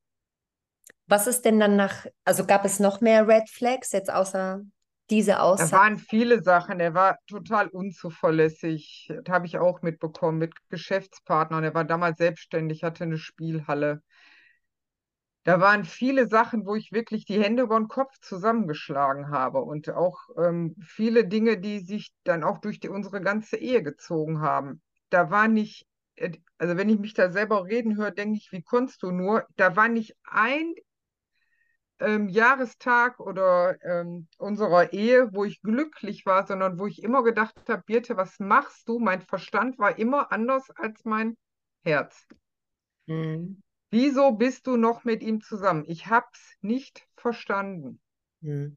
Was 1.08 1.26
ist 1.26 1.44
denn 1.44 1.58
dann 1.60 1.76
nach, 1.76 2.06
also 2.24 2.46
gab 2.46 2.64
es 2.64 2.80
noch 2.80 3.00
mehr 3.00 3.26
Red 3.26 3.48
Flags 3.50 3.92
jetzt 3.92 4.10
außer 4.12 4.62
diese 5.10 5.40
Da 5.56 5.70
Aussage? 5.70 5.72
waren 5.72 5.98
viele 5.98 6.42
Sachen. 6.42 6.80
Er 6.80 6.94
war 6.94 7.18
total 7.26 7.68
unzuverlässig. 7.68 9.12
Das 9.24 9.34
habe 9.34 9.46
ich 9.46 9.58
auch 9.58 9.82
mitbekommen 9.82 10.38
mit 10.38 10.54
Geschäftspartnern. 10.70 11.64
Er 11.64 11.74
war 11.74 11.84
damals 11.84 12.16
selbstständig, 12.18 12.82
hatte 12.84 13.04
eine 13.04 13.18
Spielhalle. 13.18 14.02
Da 15.44 15.60
waren 15.60 15.84
viele 15.84 16.28
Sachen, 16.28 16.66
wo 16.66 16.74
ich 16.74 16.92
wirklich 16.92 17.24
die 17.24 17.42
Hände 17.42 17.62
über 17.62 17.78
den 17.78 17.88
Kopf 17.88 18.18
zusammengeschlagen 18.20 19.30
habe 19.30 19.60
und 19.62 19.88
auch 19.90 20.18
ähm, 20.36 20.76
viele 20.80 21.26
Dinge, 21.26 21.58
die 21.58 21.78
sich 21.80 22.12
dann 22.24 22.44
auch 22.44 22.58
durch 22.58 22.80
die, 22.80 22.88
unsere 22.90 23.20
ganze 23.22 23.56
Ehe 23.56 23.82
gezogen 23.82 24.40
haben. 24.42 24.82
Da 25.10 25.30
war 25.30 25.48
nicht, 25.48 25.86
äh, 26.16 26.32
also 26.58 26.76
wenn 26.76 26.90
ich 26.90 26.98
mich 26.98 27.14
da 27.14 27.30
selber 27.32 27.64
reden 27.64 27.96
höre, 27.96 28.10
denke 28.10 28.36
ich, 28.36 28.52
wie 28.52 28.62
konntest 28.62 29.02
du 29.02 29.10
nur? 29.10 29.46
Da 29.56 29.74
war 29.74 29.88
nicht 29.88 30.14
ein 30.24 30.74
ähm, 32.00 32.28
Jahrestag 32.28 33.20
oder 33.20 33.76
ähm, 33.84 34.28
unserer 34.38 34.92
Ehe, 34.92 35.32
wo 35.32 35.44
ich 35.44 35.62
glücklich 35.62 36.26
war, 36.26 36.46
sondern 36.46 36.78
wo 36.78 36.86
ich 36.86 37.02
immer 37.02 37.22
gedacht 37.22 37.54
habe, 37.68 37.82
Birte, 37.84 38.16
was 38.16 38.38
machst 38.38 38.88
du? 38.88 38.98
Mein 38.98 39.22
Verstand 39.22 39.78
war 39.78 39.98
immer 39.98 40.32
anders 40.32 40.70
als 40.76 41.04
mein 41.04 41.36
Herz. 41.82 42.26
Mhm. 43.06 43.62
Wieso 43.90 44.32
bist 44.32 44.66
du 44.66 44.76
noch 44.76 45.04
mit 45.04 45.22
ihm 45.22 45.40
zusammen? 45.40 45.84
Ich 45.86 46.06
hab's 46.06 46.56
nicht 46.60 47.06
verstanden. 47.16 48.00
Mhm. 48.40 48.76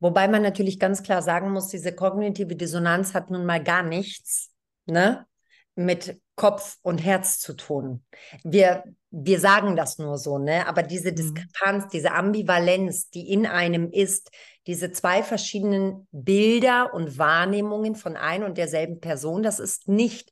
Wobei 0.00 0.28
man 0.28 0.42
natürlich 0.42 0.78
ganz 0.80 1.02
klar 1.02 1.22
sagen 1.22 1.50
muss, 1.50 1.68
diese 1.68 1.94
kognitive 1.94 2.56
Dissonanz 2.56 3.14
hat 3.14 3.30
nun 3.30 3.44
mal 3.44 3.62
gar 3.62 3.82
nichts 3.82 4.52
ne, 4.86 5.26
mit 5.74 6.20
Kopf 6.36 6.78
und 6.82 6.98
Herz 6.98 7.38
zu 7.38 7.54
tun. 7.54 8.02
Wir, 8.42 8.84
wir 9.10 9.40
sagen 9.40 9.76
das 9.76 9.98
nur 9.98 10.18
so, 10.18 10.38
ne? 10.38 10.66
Aber 10.68 10.82
diese 10.82 11.12
Mhm. 11.12 11.12
Diskrepanz, 11.12 11.88
diese 11.92 12.12
Ambivalenz, 12.12 13.10
die 13.10 13.30
in 13.32 13.46
einem 13.46 13.90
ist, 13.90 14.30
diese 14.66 14.92
zwei 14.92 15.22
verschiedenen 15.22 16.06
Bilder 16.12 16.94
und 16.94 17.18
Wahrnehmungen 17.18 17.96
von 17.96 18.16
ein 18.16 18.44
und 18.44 18.56
derselben 18.58 19.00
Person, 19.00 19.42
das 19.42 19.58
ist 19.58 19.88
nicht 19.88 20.30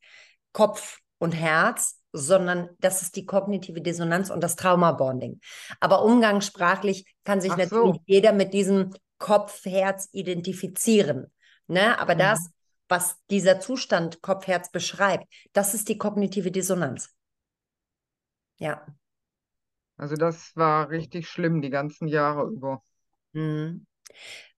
Kopf 0.53 0.99
und 1.19 1.33
Herz, 1.33 1.97
sondern 2.13 2.71
das 2.81 3.03
ist 3.03 3.17
die 3.17 3.27
kognitive 3.27 3.81
Dissonanz 3.81 4.31
und 4.31 4.43
das 4.43 4.57
Traumabonding. 4.57 5.41
Aber 5.81 6.05
umgangssprachlich 6.05 7.05
kann 7.25 7.41
sich 7.41 7.53
Ach 7.53 7.57
natürlich 7.57 7.97
so. 7.97 8.03
jeder 8.07 8.33
mit 8.33 8.55
diesem 8.55 8.95
Kopf, 9.19 9.65
Herz 9.65 10.09
identifizieren. 10.13 11.33
Ne? 11.67 11.99
Aber 11.99 12.15
Mhm. 12.15 12.19
das, 12.19 12.49
was 12.89 13.17
dieser 13.31 13.61
Zustand 13.61 14.23
Kopf, 14.23 14.47
Herz 14.47 14.71
beschreibt, 14.71 15.27
das 15.53 15.75
ist 15.75 15.89
die 15.89 15.99
kognitive 15.99 16.51
Dissonanz. 16.51 17.11
Ja. 18.59 18.87
Also 19.97 20.15
das 20.15 20.55
war 20.55 20.91
richtig 20.91 21.29
schlimm 21.29 21.61
die 21.61 21.71
ganzen 21.71 22.09
Jahre 22.09 22.49
über. 22.49 22.83
Mhm. 23.33 23.87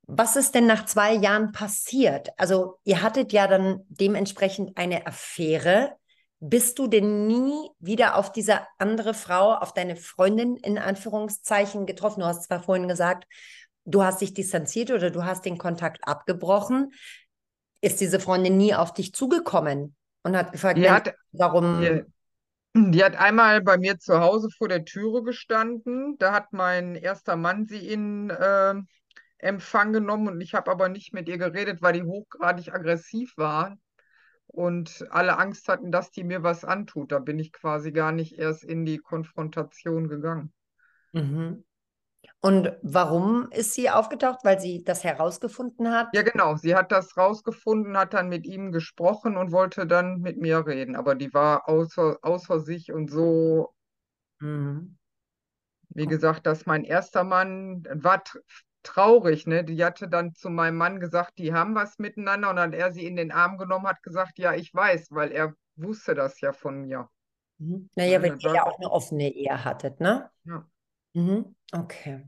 Was 0.07 0.37
ist 0.37 0.55
denn 0.55 0.67
nach 0.67 0.87
zwei 0.87 1.15
Jahren 1.15 1.53
passiert? 1.53 2.31
Also 2.37 2.79
ihr 2.85 3.01
hattet 3.03 3.33
ja 3.33 3.47
dann 3.47 3.81
dementsprechend 3.89 4.77
eine 4.77 5.07
Affäre. 5.07 5.93
Bist 6.41 6.79
du 6.79 6.89
denn 6.89 7.27
nie 7.27 7.69
wieder 7.79 8.17
auf 8.17 8.33
diese 8.33 8.61
andere 8.79 9.15
Frau, 9.15 9.55
auf 9.55 9.73
deine 9.73 9.95
Freundin 9.97 10.57
in 10.57 10.79
Anführungszeichen 10.79 11.87
getroffen? 11.87 12.21
Du 12.21 12.27
hast 12.27 12.45
zwar 12.45 12.63
vorhin 12.63 12.89
gesagt, 12.89 13.27
du 13.85 14.03
hast 14.03 14.21
dich 14.21 14.35
distanziert 14.35 14.91
oder 14.91 15.11
du 15.11 15.25
hast 15.25 15.45
den 15.45 15.59
Kontakt 15.59 16.07
abgebrochen. 16.07 16.93
Ist 17.81 18.01
diese 18.01 18.21
Freundin 18.21 18.57
nie 18.57 18.75
auf 18.75 18.93
dich 18.93 19.15
zugekommen 19.15 19.95
und 20.23 20.37
hat 20.37 20.53
gefragt, 20.53 20.79
Die 20.79 20.83
Mensch, 20.83 20.93
hat, 20.93 21.15
warum? 21.33 21.81
die, 21.81 22.03
die 22.75 23.05
hat 23.05 23.17
einmal 23.17 23.63
bei 23.63 23.79
mir 23.79 23.99
zu 23.99 24.21
Hause 24.21 24.49
vor 24.57 24.69
der 24.69 24.85
Türe 24.85 25.23
gestanden. 25.23 26.17
Da 26.19 26.33
hat 26.33 26.53
mein 26.53 26.95
erster 26.95 27.37
Mann 27.37 27.67
sie 27.67 27.87
in 27.89 28.31
äh, 28.31 28.75
Empfang 29.39 29.93
genommen 29.93 30.29
und 30.29 30.41
ich 30.41 30.55
habe 30.55 30.71
aber 30.71 30.89
nicht 30.89 31.13
mit 31.13 31.29
ihr 31.29 31.39
geredet, 31.39 31.83
weil 31.83 31.95
die 31.95 32.03
hochgradig 32.03 32.73
aggressiv 32.73 33.37
war 33.37 33.77
und 34.47 35.07
alle 35.11 35.39
Angst 35.39 35.69
hatten, 35.69 35.91
dass 35.91 36.11
die 36.11 36.25
mir 36.25 36.43
was 36.43 36.65
antut. 36.65 37.13
Da 37.13 37.19
bin 37.19 37.39
ich 37.39 37.53
quasi 37.53 37.93
gar 37.93 38.13
nicht 38.13 38.39
erst 38.39 38.65
in 38.65 38.85
die 38.85 38.99
Konfrontation 38.99 40.09
gegangen. 40.09 40.53
Mhm. 41.13 41.65
Und 42.43 42.73
warum 42.83 43.49
ist 43.51 43.75
sie 43.75 43.91
aufgetaucht? 43.91 44.41
Weil 44.45 44.61
sie 44.61 44.83
das 44.85 45.05
herausgefunden 45.05 45.91
hat? 45.91 46.09
Ja, 46.13 46.23
genau. 46.23 46.57
Sie 46.57 46.75
hat 46.75 46.93
das 46.93 47.17
rausgefunden, 47.17 47.97
hat 47.97 48.15
dann 48.15 48.29
mit 48.29 48.47
ihm 48.47 48.73
gesprochen 48.73 49.37
und 49.37 49.53
wollte 49.53 49.87
dann 49.87 50.21
mit 50.21 50.39
mir 50.39 50.67
reden. 50.67 50.97
Aber 50.97 51.15
die 51.15 51.33
war 51.35 51.69
außer, 51.69 52.19
außer 52.23 52.61
sich 52.61 52.93
und 52.93 53.11
so, 53.11 53.75
Mhm. 54.41 54.97
wie 55.91 56.07
gesagt, 56.07 56.47
dass 56.47 56.67
mein 56.67 56.85
erster 56.85 57.25
Mann 57.25 57.85
war 57.93 58.19
tr- 58.23 58.41
traurig, 58.83 59.47
ne? 59.47 59.65
Die 59.65 59.85
hatte 59.85 60.09
dann 60.09 60.35
zu 60.35 60.49
meinem 60.51 60.77
Mann 60.77 61.01
gesagt, 61.01 61.39
die 61.39 61.53
haben 61.53 61.75
was 61.75 61.99
miteinander 61.99 62.51
und 62.51 62.57
dann 62.57 62.73
hat 62.73 62.79
er 62.79 62.93
sie 62.93 63.07
in 63.07 63.17
den 63.17 63.33
Arm 63.33 63.59
genommen, 63.59 63.87
hat 63.87 64.03
gesagt, 64.03 64.39
ja, 64.39 64.55
ich 64.55 64.73
weiß, 64.75 65.09
weil 65.11 65.33
er 65.33 65.55
wusste 65.77 66.15
das 66.15 66.41
ja 66.41 66.53
von 66.53 66.81
mir. 66.83 67.09
Mhm. 67.59 67.89
Naja, 67.95 68.13
Ja, 68.13 68.23
weil 68.23 68.33
das 68.33 68.43
ihr 68.43 68.53
ja 68.55 68.67
auch 68.67 68.79
eine 68.79 68.91
offene 68.91 69.33
Ehe 69.33 69.65
hattet, 69.65 70.01
ne? 70.01 70.31
Ja. 70.45 70.70
Mhm. 71.15 71.55
Okay. 71.73 72.27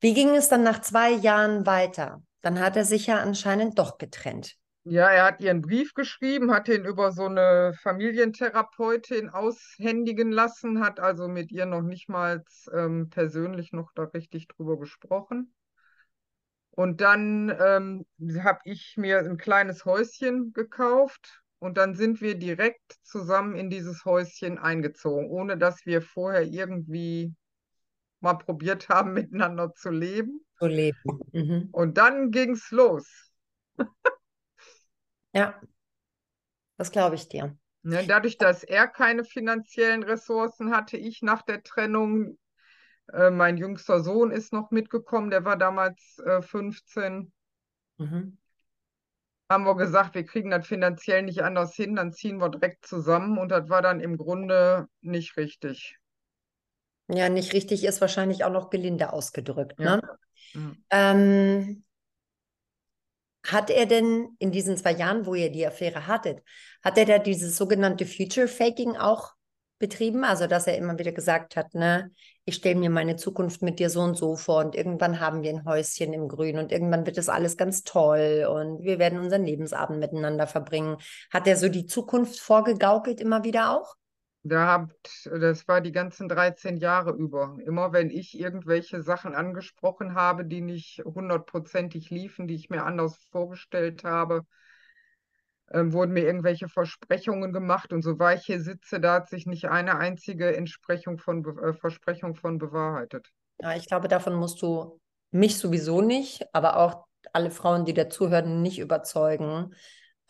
Wie 0.00 0.14
ging 0.14 0.30
es 0.30 0.48
dann 0.48 0.62
nach 0.62 0.80
zwei 0.80 1.10
Jahren 1.10 1.66
weiter? 1.66 2.22
Dann 2.42 2.60
hat 2.60 2.76
er 2.76 2.84
sich 2.84 3.06
ja 3.06 3.18
anscheinend 3.18 3.78
doch 3.78 3.98
getrennt. 3.98 4.56
Ja, 4.84 5.08
er 5.08 5.24
hat 5.24 5.40
ihr 5.42 5.50
einen 5.50 5.60
Brief 5.60 5.92
geschrieben, 5.92 6.50
hat 6.50 6.68
den 6.68 6.86
über 6.86 7.12
so 7.12 7.26
eine 7.26 7.74
Familientherapeutin 7.82 9.28
aushändigen 9.28 10.32
lassen, 10.32 10.80
hat 10.82 10.98
also 10.98 11.28
mit 11.28 11.52
ihr 11.52 11.66
noch 11.66 11.82
nicht 11.82 12.08
mal 12.08 12.42
ähm, 12.72 13.10
persönlich 13.10 13.72
noch 13.72 13.90
da 13.94 14.04
richtig 14.04 14.48
drüber 14.48 14.78
gesprochen. 14.78 15.52
Und 16.70 17.00
dann 17.00 17.54
ähm, 17.60 18.06
habe 18.42 18.60
ich 18.64 18.94
mir 18.96 19.18
ein 19.18 19.36
kleines 19.36 19.84
Häuschen 19.84 20.52
gekauft 20.54 21.42
und 21.58 21.76
dann 21.76 21.94
sind 21.94 22.22
wir 22.22 22.36
direkt 22.36 22.94
zusammen 23.02 23.56
in 23.56 23.68
dieses 23.68 24.04
Häuschen 24.04 24.58
eingezogen, 24.58 25.28
ohne 25.28 25.58
dass 25.58 25.84
wir 25.84 26.00
vorher 26.00 26.44
irgendwie 26.44 27.34
mal 28.20 28.34
probiert 28.34 28.88
haben, 28.88 29.12
miteinander 29.14 29.74
zu 29.74 29.90
leben. 29.90 30.40
Zu 30.58 30.66
leben. 30.66 31.20
Mhm. 31.32 31.68
Und 31.72 31.98
dann 31.98 32.30
ging's 32.30 32.70
los. 32.70 33.06
Ja, 35.32 35.60
das 36.76 36.90
glaube 36.90 37.16
ich 37.16 37.28
dir. 37.28 37.56
Ne, 37.82 38.04
dadurch, 38.06 38.38
dass 38.38 38.64
er 38.64 38.88
keine 38.88 39.24
finanziellen 39.24 40.02
Ressourcen 40.02 40.70
hatte, 40.74 40.96
ich 40.96 41.22
nach 41.22 41.42
der 41.42 41.62
Trennung, 41.62 42.38
äh, 43.12 43.30
mein 43.30 43.56
jüngster 43.56 44.00
Sohn 44.02 44.30
ist 44.30 44.52
noch 44.52 44.70
mitgekommen, 44.70 45.30
der 45.30 45.44
war 45.44 45.56
damals 45.56 46.18
äh, 46.26 46.42
15, 46.42 47.32
Mhm. 47.98 48.38
haben 49.50 49.64
wir 49.64 49.76
gesagt, 49.76 50.14
wir 50.14 50.24
kriegen 50.24 50.50
das 50.50 50.66
finanziell 50.66 51.22
nicht 51.22 51.42
anders 51.42 51.74
hin, 51.74 51.96
dann 51.96 52.12
ziehen 52.12 52.38
wir 52.38 52.48
direkt 52.50 52.86
zusammen 52.86 53.38
und 53.38 53.50
das 53.50 53.68
war 53.68 53.82
dann 53.82 54.00
im 54.00 54.16
Grunde 54.16 54.88
nicht 55.00 55.36
richtig. 55.36 55.97
Ja, 57.08 57.28
nicht 57.28 57.52
richtig 57.54 57.84
ist 57.84 58.00
wahrscheinlich 58.00 58.44
auch 58.44 58.52
noch 58.52 58.70
gelinde 58.70 59.12
ausgedrückt, 59.12 59.78
ne? 59.78 60.00
Ja. 60.54 60.72
Ähm, 60.90 61.84
hat 63.46 63.70
er 63.70 63.86
denn 63.86 64.36
in 64.38 64.52
diesen 64.52 64.76
zwei 64.76 64.92
Jahren, 64.92 65.24
wo 65.24 65.34
ihr 65.34 65.50
die 65.50 65.66
Affäre 65.66 66.06
hattet, 66.06 66.42
hat 66.84 66.98
er 66.98 67.06
da 67.06 67.18
dieses 67.18 67.56
sogenannte 67.56 68.04
Future 68.04 68.48
Faking 68.48 68.96
auch 68.96 69.32
betrieben? 69.78 70.24
Also, 70.24 70.46
dass 70.46 70.66
er 70.66 70.76
immer 70.76 70.98
wieder 70.98 71.12
gesagt 71.12 71.56
hat, 71.56 71.74
ne, 71.74 72.10
ich 72.44 72.56
stelle 72.56 72.74
mir 72.74 72.90
meine 72.90 73.16
Zukunft 73.16 73.62
mit 73.62 73.78
dir 73.78 73.90
so 73.90 74.00
und 74.00 74.16
so 74.16 74.36
vor 74.36 74.64
und 74.64 74.74
irgendwann 74.74 75.20
haben 75.20 75.42
wir 75.42 75.50
ein 75.50 75.64
Häuschen 75.64 76.12
im 76.12 76.28
Grün 76.28 76.58
und 76.58 76.72
irgendwann 76.72 77.06
wird 77.06 77.16
das 77.16 77.28
alles 77.28 77.56
ganz 77.56 77.84
toll 77.84 78.46
und 78.50 78.82
wir 78.82 78.98
werden 78.98 79.18
unseren 79.18 79.44
Lebensabend 79.44 79.98
miteinander 79.98 80.46
verbringen. 80.46 80.96
Hat 81.32 81.46
er 81.46 81.56
so 81.56 81.68
die 81.68 81.86
Zukunft 81.86 82.38
vorgegaukelt 82.38 83.20
immer 83.20 83.44
wieder 83.44 83.78
auch? 83.78 83.94
Da 84.44 84.66
habt, 84.66 85.26
das 85.26 85.66
war 85.66 85.80
die 85.80 85.92
ganzen 85.92 86.28
13 86.28 86.76
Jahre 86.76 87.12
über. 87.12 87.58
Immer 87.66 87.92
wenn 87.92 88.10
ich 88.10 88.38
irgendwelche 88.38 89.02
Sachen 89.02 89.34
angesprochen 89.34 90.14
habe, 90.14 90.44
die 90.44 90.60
nicht 90.60 91.02
hundertprozentig 91.04 92.10
liefen, 92.10 92.46
die 92.46 92.54
ich 92.54 92.70
mir 92.70 92.84
anders 92.84 93.16
vorgestellt 93.30 94.04
habe, 94.04 94.46
ähm, 95.72 95.92
wurden 95.92 96.12
mir 96.12 96.22
irgendwelche 96.22 96.68
Versprechungen 96.68 97.52
gemacht. 97.52 97.92
Und 97.92 98.02
so 98.02 98.18
war 98.18 98.34
ich 98.34 98.44
hier 98.44 98.60
sitze, 98.60 99.00
da 99.00 99.14
hat 99.14 99.28
sich 99.28 99.46
nicht 99.46 99.66
eine 99.66 99.98
einzige 99.98 100.56
Entsprechung 100.56 101.18
von, 101.18 101.44
äh, 101.58 101.74
Versprechung 101.74 102.36
von 102.36 102.58
bewahrheitet. 102.58 103.28
Ja, 103.60 103.74
ich 103.74 103.86
glaube, 103.86 104.08
davon 104.08 104.34
musst 104.36 104.62
du 104.62 105.00
mich 105.30 105.58
sowieso 105.58 106.00
nicht, 106.00 106.46
aber 106.54 106.78
auch 106.78 107.04
alle 107.32 107.50
Frauen, 107.50 107.84
die 107.84 107.92
dazuhören, 107.92 108.62
nicht 108.62 108.78
überzeugen. 108.78 109.74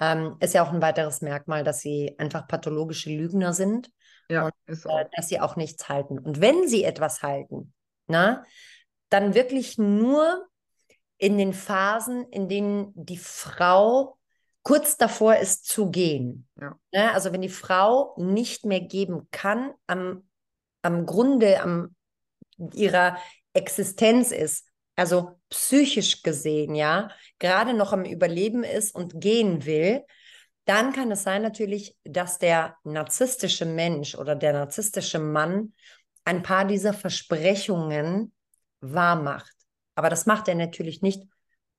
Ähm, 0.01 0.37
ist 0.41 0.55
ja 0.55 0.65
auch 0.65 0.73
ein 0.73 0.83
weiteres 0.83 1.21
Merkmal, 1.21 1.63
dass 1.63 1.81
sie 1.81 2.15
einfach 2.19 2.49
pathologische 2.49 3.11
Lügner 3.11 3.53
sind 3.53 3.91
Ja, 4.31 4.47
und 4.47 4.55
ist 4.67 4.87
äh, 4.87 4.89
auch. 4.89 5.11
dass 5.15 5.29
sie 5.29 5.41
auch 5.41 5.57
nichts 5.57 5.89
halten. 5.89 6.19
Und 6.19 6.41
wenn 6.41 6.69
sie 6.69 6.85
etwas 6.85 7.23
halten, 7.23 7.73
na, 8.07 8.45
dann 9.09 9.35
wirklich 9.35 9.79
nur 9.79 10.47
in 11.17 11.39
den 11.39 11.53
Phasen, 11.53 12.29
in 12.31 12.49
denen 12.49 12.93
die 12.95 13.19
Frau 13.19 14.19
kurz 14.63 14.97
davor 14.97 15.37
ist 15.37 15.67
zu 15.67 15.91
gehen. 15.91 16.47
Ja. 16.61 16.79
Ne? 16.93 17.13
Also 17.13 17.33
wenn 17.33 17.43
die 17.43 17.49
Frau 17.49 18.15
nicht 18.19 18.65
mehr 18.65 18.81
geben 18.81 19.29
kann, 19.31 19.73
am, 19.87 20.29
am 20.83 21.07
Grunde, 21.07 21.61
am 21.61 21.95
ihrer 22.75 23.17
Existenz 23.55 24.31
ist, 24.31 24.67
also 24.95 25.41
psychisch 25.49 26.23
gesehen, 26.23 26.75
ja, 26.75 27.09
gerade 27.39 27.73
noch 27.73 27.93
am 27.93 28.05
Überleben 28.05 28.65
ist 28.65 28.95
und 28.95 29.21
gehen 29.21 29.65
will, 29.65 30.05
dann 30.69 30.93
kann 30.93 31.11
es 31.11 31.23
sein 31.23 31.41
natürlich, 31.41 31.97
dass 32.05 32.39
der 32.39 32.77
narzisstische 32.85 33.65
Mensch 33.65 34.15
oder 34.15 34.37
der 34.37 34.53
narzisstische 34.53 35.19
Mann 35.19 35.73
ein 36.25 36.43
paar 36.43 36.67
dieser 36.67 36.93
Versprechungen 36.93 38.35
wahr 38.81 39.17
macht. 39.17 39.55
Aber 39.95 40.11
das 40.11 40.27
macht 40.27 40.47
er 40.47 40.55
natürlich 40.55 41.01
nicht 41.01 41.23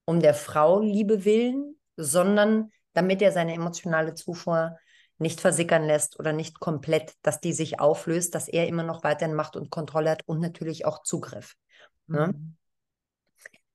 um 0.06 0.20
der 0.20 0.34
Frau 0.34 0.80
Liebe 0.80 1.24
willen, 1.24 1.80
sondern 1.98 2.72
damit 2.94 3.22
er 3.22 3.32
seine 3.32 3.54
emotionale 3.54 4.16
Zufuhr 4.16 4.76
nicht 5.20 5.40
versickern 5.40 5.84
lässt 5.84 6.20
oder 6.20 6.34
nicht 6.34 6.60
komplett, 6.60 7.14
dass 7.22 7.40
die 7.40 7.54
sich 7.54 7.80
auflöst, 7.80 8.34
dass 8.34 8.48
er 8.48 8.68
immer 8.68 8.84
noch 8.84 9.04
weiterhin 9.04 9.36
Macht 9.36 9.56
und 9.56 9.70
Kontrolle 9.70 10.10
hat 10.10 10.28
und 10.28 10.40
natürlich 10.40 10.86
auch 10.86 11.04
Zugriff. 11.04 11.56
Ne? 12.08 12.34
Mhm. 12.34 12.56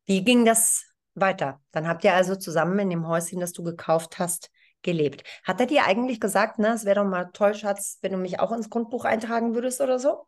Wie 0.06 0.24
ging 0.24 0.44
das 0.44 0.84
weiter? 1.14 1.60
Dann 1.70 1.86
habt 1.86 2.02
ihr 2.02 2.14
also 2.14 2.34
zusammen 2.34 2.80
in 2.80 2.90
dem 2.90 3.06
Häuschen, 3.06 3.38
das 3.38 3.52
du 3.52 3.62
gekauft 3.62 4.18
hast, 4.18 4.50
gelebt. 4.84 5.24
Hat 5.42 5.60
er 5.60 5.66
dir 5.66 5.84
eigentlich 5.84 6.20
gesagt, 6.20 6.60
ne, 6.60 6.74
es 6.74 6.84
wäre 6.84 7.02
doch 7.02 7.10
mal 7.10 7.30
toll, 7.32 7.54
Schatz, 7.54 7.98
wenn 8.02 8.12
du 8.12 8.18
mich 8.18 8.38
auch 8.38 8.52
ins 8.52 8.70
Grundbuch 8.70 9.04
eintragen 9.04 9.54
würdest 9.54 9.80
oder 9.80 9.98
so? 9.98 10.26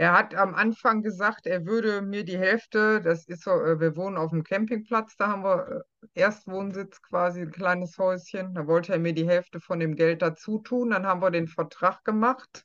Er 0.00 0.14
hat 0.14 0.34
am 0.34 0.54
Anfang 0.54 1.02
gesagt, 1.02 1.46
er 1.46 1.66
würde 1.66 2.00
mir 2.00 2.24
die 2.24 2.38
Hälfte, 2.38 3.02
das 3.02 3.26
ist 3.28 3.44
so, 3.44 3.50
äh, 3.50 3.78
wir 3.80 3.96
wohnen 3.96 4.16
auf 4.16 4.30
dem 4.30 4.42
Campingplatz, 4.42 5.14
da 5.18 5.28
haben 5.28 5.44
wir 5.44 5.84
äh, 6.14 6.20
Erstwohnsitz 6.20 7.02
quasi, 7.02 7.42
ein 7.42 7.50
kleines 7.50 7.98
Häuschen. 7.98 8.54
Da 8.54 8.66
wollte 8.66 8.94
er 8.94 8.98
mir 8.98 9.12
die 9.12 9.28
Hälfte 9.28 9.60
von 9.60 9.78
dem 9.78 9.96
Geld 9.96 10.22
dazu 10.22 10.58
tun. 10.58 10.88
Dann 10.90 11.06
haben 11.06 11.20
wir 11.20 11.30
den 11.30 11.48
Vertrag 11.48 12.02
gemacht. 12.02 12.64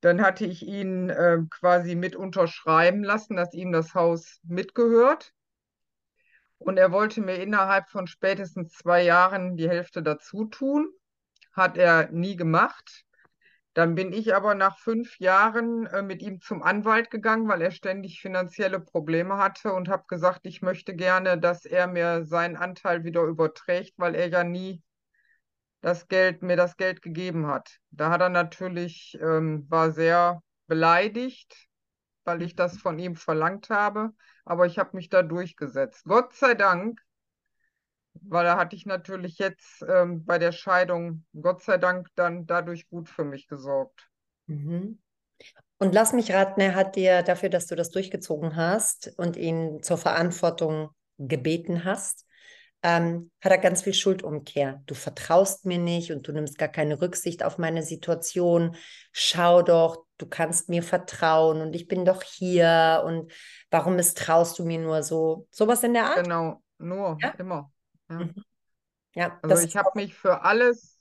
Dann 0.00 0.22
hatte 0.22 0.46
ich 0.46 0.66
ihn 0.66 1.10
äh, 1.10 1.38
quasi 1.50 1.94
mit 1.94 2.16
unterschreiben 2.16 3.04
lassen, 3.04 3.36
dass 3.36 3.52
ihm 3.52 3.70
das 3.70 3.94
Haus 3.94 4.40
mitgehört. 4.42 5.34
Und 6.64 6.78
er 6.78 6.92
wollte 6.92 7.20
mir 7.20 7.36
innerhalb 7.36 7.90
von 7.90 8.06
spätestens 8.06 8.72
zwei 8.72 9.02
Jahren 9.02 9.56
die 9.56 9.68
Hälfte 9.68 10.02
dazu 10.02 10.44
tun. 10.44 10.88
Hat 11.52 11.76
er 11.76 12.10
nie 12.10 12.36
gemacht. 12.36 13.04
Dann 13.74 13.94
bin 13.94 14.12
ich 14.12 14.34
aber 14.34 14.54
nach 14.54 14.78
fünf 14.78 15.18
Jahren 15.18 15.86
äh, 15.86 16.02
mit 16.02 16.20
ihm 16.22 16.40
zum 16.40 16.62
Anwalt 16.62 17.10
gegangen, 17.10 17.48
weil 17.48 17.62
er 17.62 17.70
ständig 17.70 18.20
finanzielle 18.20 18.80
Probleme 18.80 19.38
hatte 19.38 19.72
und 19.72 19.88
habe 19.88 20.04
gesagt, 20.08 20.40
ich 20.44 20.60
möchte 20.60 20.94
gerne, 20.94 21.38
dass 21.38 21.64
er 21.64 21.86
mir 21.86 22.24
seinen 22.24 22.56
Anteil 22.56 23.04
wieder 23.04 23.22
überträgt, 23.22 23.94
weil 23.96 24.14
er 24.14 24.28
ja 24.28 24.44
nie 24.44 24.82
das 25.80 26.06
Geld, 26.06 26.42
mir 26.42 26.56
das 26.56 26.76
Geld 26.76 27.00
gegeben 27.00 27.46
hat. 27.46 27.78
Da 27.90 28.10
hat 28.10 28.20
er 28.20 28.28
natürlich, 28.28 29.18
ähm, 29.20 29.66
war 29.70 29.90
sehr 29.90 30.42
beleidigt, 30.66 31.66
weil 32.24 32.42
ich 32.42 32.54
das 32.54 32.78
von 32.78 32.98
ihm 32.98 33.16
verlangt 33.16 33.70
habe, 33.70 34.12
aber 34.44 34.66
ich 34.66 34.78
habe 34.78 34.96
mich 34.96 35.08
da 35.08 35.22
durchgesetzt. 35.22 36.04
Gott 36.04 36.34
sei 36.34 36.54
Dank 36.54 37.00
weil 38.20 38.44
da 38.44 38.56
hatte 38.56 38.76
ich 38.76 38.86
natürlich 38.86 39.38
jetzt 39.38 39.84
ähm, 39.88 40.24
bei 40.24 40.38
der 40.38 40.52
Scheidung, 40.52 41.24
Gott 41.40 41.62
sei 41.62 41.78
Dank, 41.78 42.08
dann 42.14 42.46
dadurch 42.46 42.88
gut 42.88 43.08
für 43.08 43.24
mich 43.24 43.48
gesorgt. 43.48 44.08
Mhm. 44.46 44.98
Und 45.78 45.94
lass 45.94 46.12
mich 46.12 46.32
raten, 46.32 46.60
er 46.60 46.74
hat 46.74 46.94
dir 46.94 47.22
dafür, 47.22 47.48
dass 47.48 47.66
du 47.66 47.74
das 47.74 47.90
durchgezogen 47.90 48.54
hast 48.54 49.12
und 49.16 49.36
ihn 49.36 49.82
zur 49.82 49.98
Verantwortung 49.98 50.90
gebeten 51.18 51.84
hast, 51.84 52.26
ähm, 52.82 53.30
hat 53.40 53.52
er 53.52 53.58
ganz 53.58 53.82
viel 53.82 53.94
Schuldumkehr. 53.94 54.82
Du 54.86 54.94
vertraust 54.94 55.66
mir 55.66 55.78
nicht 55.78 56.10
und 56.12 56.26
du 56.26 56.32
nimmst 56.32 56.58
gar 56.58 56.68
keine 56.68 57.00
Rücksicht 57.00 57.44
auf 57.44 57.58
meine 57.58 57.82
Situation. 57.82 58.76
Schau 59.12 59.62
doch, 59.62 60.04
du 60.18 60.26
kannst 60.26 60.68
mir 60.68 60.82
vertrauen 60.82 61.60
und 61.60 61.74
ich 61.74 61.86
bin 61.88 62.04
doch 62.04 62.22
hier 62.22 63.02
und 63.06 63.32
warum 63.70 63.96
misstraust 63.96 64.58
du 64.58 64.64
mir 64.64 64.78
nur 64.78 65.02
so? 65.02 65.46
Sowas 65.50 65.82
in 65.84 65.94
der 65.94 66.06
Art? 66.06 66.24
Genau, 66.24 66.62
nur, 66.78 67.18
Ja? 67.20 67.30
immer. 67.38 67.72
Ja. 68.08 68.18
Mhm. 68.18 68.34
Ja, 69.14 69.38
Also 69.42 69.62
ich 69.62 69.76
habe 69.76 69.90
mich 69.94 70.14
für 70.14 70.42
alles 70.42 70.98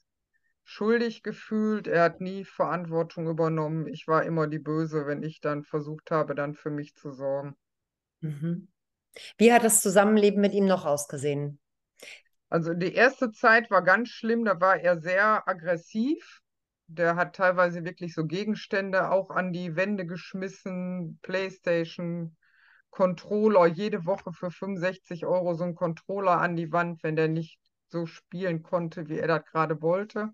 schuldig 0.66 1.24
gefühlt. 1.24 1.88
Er 1.88 2.04
hat 2.04 2.22
nie 2.22 2.46
Verantwortung 2.46 3.28
übernommen. 3.28 3.88
Ich 3.88 4.08
war 4.08 4.24
immer 4.24 4.48
die 4.48 4.60
Böse, 4.60 5.06
wenn 5.08 5.24
ich 5.24 5.42
dann 5.42 5.64
versucht 5.64 6.12
habe, 6.12 6.36
dann 6.36 6.54
für 6.54 6.70
mich 6.70 6.96
zu 6.96 7.12
sorgen. 7.12 7.56
Mhm. 8.22 8.68
Wie 9.38 9.52
hat 9.54 9.64
das 9.64 9.82
Zusammenleben 9.82 10.42
mit 10.42 10.54
ihm 10.54 10.66
noch 10.66 10.86
ausgesehen? 10.86 11.61
Also 12.52 12.74
die 12.74 12.94
erste 12.94 13.32
Zeit 13.32 13.72
war 13.72 13.82
ganz 13.82 14.10
schlimm, 14.10 14.44
da 14.44 14.60
war 14.60 14.76
er 14.76 15.00
sehr 15.00 15.48
aggressiv. 15.48 16.42
Der 16.88 17.16
hat 17.16 17.38
teilweise 17.38 17.86
wirklich 17.86 18.14
so 18.14 18.26
Gegenstände 18.26 19.10
auch 19.10 19.30
an 19.30 19.54
die 19.54 19.78
Wände 19.78 20.06
geschmissen, 20.06 21.18
PlayStation, 21.22 22.36
Controller, 22.90 23.68
jede 23.68 24.06
Woche 24.06 24.34
für 24.34 24.52
65 24.52 25.26
Euro 25.26 25.54
so 25.54 25.64
ein 25.64 25.76
Controller 25.76 26.42
an 26.42 26.58
die 26.58 26.74
Wand, 26.74 27.02
wenn 27.04 27.16
der 27.16 27.30
nicht 27.30 27.58
so 27.88 28.06
spielen 28.06 28.64
konnte, 28.64 29.08
wie 29.08 29.20
er 29.20 29.28
das 29.28 29.46
gerade 29.46 29.82
wollte. 29.82 30.34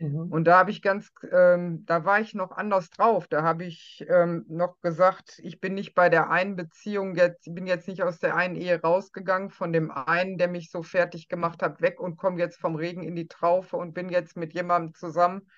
Mhm. 0.00 0.30
Und 0.30 0.44
da 0.44 0.58
habe 0.58 0.70
ich 0.70 0.80
ganz, 0.80 1.10
ähm, 1.32 1.84
da 1.86 2.04
war 2.04 2.20
ich 2.20 2.34
noch 2.34 2.52
anders 2.52 2.90
drauf. 2.90 3.26
Da 3.26 3.42
habe 3.42 3.64
ich 3.64 4.04
ähm, 4.08 4.44
noch 4.48 4.80
gesagt, 4.80 5.40
ich 5.42 5.60
bin 5.60 5.74
nicht 5.74 5.94
bei 5.94 6.08
der 6.08 6.30
einen 6.30 6.56
Beziehung 6.56 7.16
jetzt, 7.16 7.46
ich 7.46 7.54
bin 7.54 7.66
jetzt 7.66 7.88
nicht 7.88 8.02
aus 8.02 8.18
der 8.18 8.36
einen 8.36 8.54
Ehe 8.54 8.80
rausgegangen, 8.80 9.50
von 9.50 9.72
dem 9.72 9.90
einen, 9.90 10.38
der 10.38 10.48
mich 10.48 10.70
so 10.70 10.82
fertig 10.82 11.28
gemacht 11.28 11.62
hat, 11.62 11.80
weg 11.80 12.00
und 12.00 12.16
komme 12.16 12.38
jetzt 12.38 12.58
vom 12.58 12.76
Regen 12.76 13.02
in 13.02 13.16
die 13.16 13.26
Traufe 13.26 13.76
und 13.76 13.92
bin 13.92 14.08
jetzt 14.08 14.36
mit 14.36 14.54
jemandem 14.54 14.94
zusammen, 14.94 15.50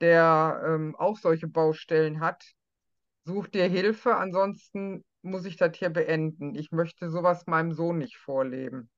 der 0.00 0.62
ähm, 0.66 0.94
auch 0.96 1.16
solche 1.16 1.48
Baustellen 1.48 2.20
hat. 2.20 2.44
Such 3.24 3.48
dir 3.48 3.68
Hilfe, 3.68 4.16
ansonsten 4.16 5.04
muss 5.22 5.46
ich 5.46 5.56
das 5.56 5.76
hier 5.76 5.90
beenden. 5.90 6.54
Ich 6.56 6.72
möchte 6.72 7.08
sowas 7.08 7.46
meinem 7.46 7.72
Sohn 7.72 7.98
nicht 7.98 8.16
vorleben. 8.16 8.90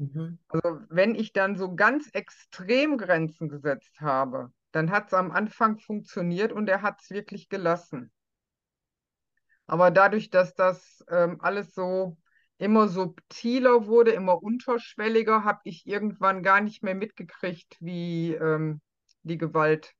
Mhm. 0.00 0.38
Also 0.48 0.80
wenn 0.90 1.14
ich 1.16 1.32
dann 1.32 1.56
so 1.56 1.74
ganz 1.74 2.08
extrem 2.12 2.98
Grenzen 2.98 3.48
gesetzt 3.48 4.00
habe, 4.00 4.52
dann 4.72 4.90
hat 4.90 5.08
es 5.08 5.14
am 5.14 5.30
Anfang 5.32 5.78
funktioniert 5.78 6.52
und 6.52 6.68
er 6.68 6.82
hat 6.82 7.00
es 7.02 7.10
wirklich 7.10 7.48
gelassen. 7.48 8.12
Aber 9.66 9.90
dadurch, 9.90 10.30
dass 10.30 10.54
das 10.54 11.04
ähm, 11.08 11.38
alles 11.40 11.74
so 11.74 12.16
immer 12.58 12.88
subtiler 12.88 13.86
wurde, 13.86 14.10
immer 14.12 14.42
unterschwelliger, 14.42 15.44
habe 15.44 15.60
ich 15.64 15.86
irgendwann 15.86 16.42
gar 16.42 16.60
nicht 16.60 16.82
mehr 16.82 16.94
mitgekriegt, 16.94 17.76
wie 17.80 18.34
ähm, 18.34 18.80
die 19.22 19.38
Gewalt 19.38 19.94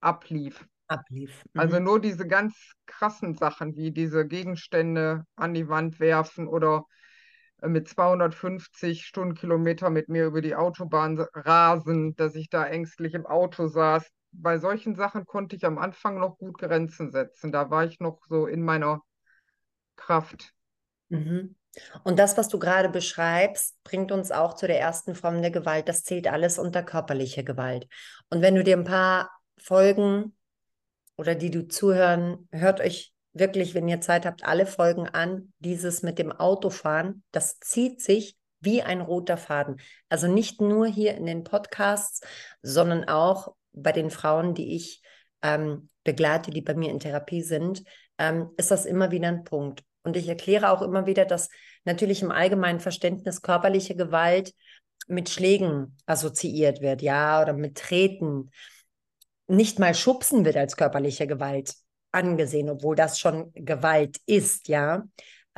ablief. 0.00 0.66
Ablief. 0.88 1.44
Also 1.56 1.78
Mhm. 1.78 1.84
nur 1.84 2.00
diese 2.00 2.26
ganz 2.26 2.56
krassen 2.86 3.34
Sachen, 3.34 3.76
wie 3.76 3.92
diese 3.92 4.26
Gegenstände 4.26 5.24
an 5.36 5.54
die 5.54 5.68
Wand 5.68 6.00
werfen 6.00 6.48
oder 6.48 6.86
mit 7.66 7.88
250 7.88 9.04
Stundenkilometer 9.04 9.90
mit 9.90 10.08
mir 10.08 10.26
über 10.26 10.40
die 10.40 10.54
Autobahn 10.54 11.18
rasen, 11.34 12.14
dass 12.16 12.34
ich 12.34 12.48
da 12.50 12.64
ängstlich 12.64 13.14
im 13.14 13.26
Auto 13.26 13.66
saß. 13.68 14.08
Bei 14.32 14.58
solchen 14.58 14.94
Sachen 14.94 15.24
konnte 15.24 15.56
ich 15.56 15.64
am 15.64 15.78
Anfang 15.78 16.18
noch 16.18 16.38
gut 16.38 16.58
Grenzen 16.58 17.10
setzen. 17.10 17.50
Da 17.50 17.70
war 17.70 17.84
ich 17.84 17.98
noch 17.98 18.20
so 18.28 18.46
in 18.46 18.62
meiner 18.62 19.00
Kraft. 19.96 20.52
Mhm. 21.08 21.56
Und 22.04 22.18
das, 22.18 22.36
was 22.36 22.48
du 22.48 22.58
gerade 22.58 22.88
beschreibst, 22.88 23.82
bringt 23.84 24.12
uns 24.12 24.30
auch 24.30 24.54
zu 24.54 24.66
der 24.66 24.80
ersten 24.80 25.14
Form 25.14 25.42
der 25.42 25.50
Gewalt. 25.50 25.88
Das 25.88 26.04
zählt 26.04 26.26
alles 26.26 26.58
unter 26.58 26.82
körperliche 26.82 27.44
Gewalt. 27.44 27.86
Und 28.30 28.42
wenn 28.42 28.54
du 28.54 28.64
dir 28.64 28.76
ein 28.76 28.84
paar 28.84 29.30
Folgen 29.58 30.36
oder 31.16 31.34
die 31.34 31.50
du 31.50 31.66
zuhören, 31.66 32.48
hört 32.52 32.80
euch 32.80 33.12
wirklich, 33.32 33.74
wenn 33.74 33.88
ihr 33.88 34.00
Zeit 34.00 34.26
habt, 34.26 34.44
alle 34.44 34.66
Folgen 34.66 35.08
an. 35.08 35.52
Dieses 35.58 36.02
mit 36.02 36.18
dem 36.18 36.32
Autofahren, 36.32 37.22
das 37.30 37.58
zieht 37.60 38.02
sich 38.02 38.36
wie 38.60 38.82
ein 38.82 39.00
roter 39.00 39.36
Faden. 39.36 39.80
Also 40.08 40.26
nicht 40.26 40.60
nur 40.60 40.86
hier 40.86 41.14
in 41.14 41.26
den 41.26 41.44
Podcasts, 41.44 42.20
sondern 42.62 43.04
auch 43.04 43.54
bei 43.72 43.92
den 43.92 44.10
Frauen, 44.10 44.54
die 44.54 44.74
ich 44.74 45.02
ähm, 45.42 45.88
begleite, 46.04 46.50
die 46.50 46.62
bei 46.62 46.74
mir 46.74 46.90
in 46.90 47.00
Therapie 47.00 47.42
sind, 47.42 47.84
ähm, 48.18 48.50
ist 48.56 48.70
das 48.70 48.86
immer 48.86 49.10
wieder 49.10 49.28
ein 49.28 49.44
Punkt. 49.44 49.84
Und 50.02 50.16
ich 50.16 50.28
erkläre 50.28 50.70
auch 50.70 50.82
immer 50.82 51.06
wieder, 51.06 51.24
dass 51.24 51.50
natürlich 51.84 52.22
im 52.22 52.30
allgemeinen 52.30 52.80
Verständnis 52.80 53.42
körperliche 53.42 53.94
Gewalt 53.94 54.54
mit 55.06 55.28
Schlägen 55.28 55.96
assoziiert 56.06 56.80
wird, 56.80 57.02
ja, 57.02 57.40
oder 57.40 57.52
mit 57.52 57.78
Treten. 57.78 58.50
Nicht 59.46 59.78
mal 59.78 59.94
Schubsen 59.94 60.44
wird 60.44 60.56
als 60.56 60.76
körperliche 60.76 61.26
Gewalt 61.26 61.74
angesehen, 62.12 62.70
obwohl 62.70 62.96
das 62.96 63.18
schon 63.18 63.52
Gewalt 63.54 64.18
ist, 64.26 64.68
ja. 64.68 65.04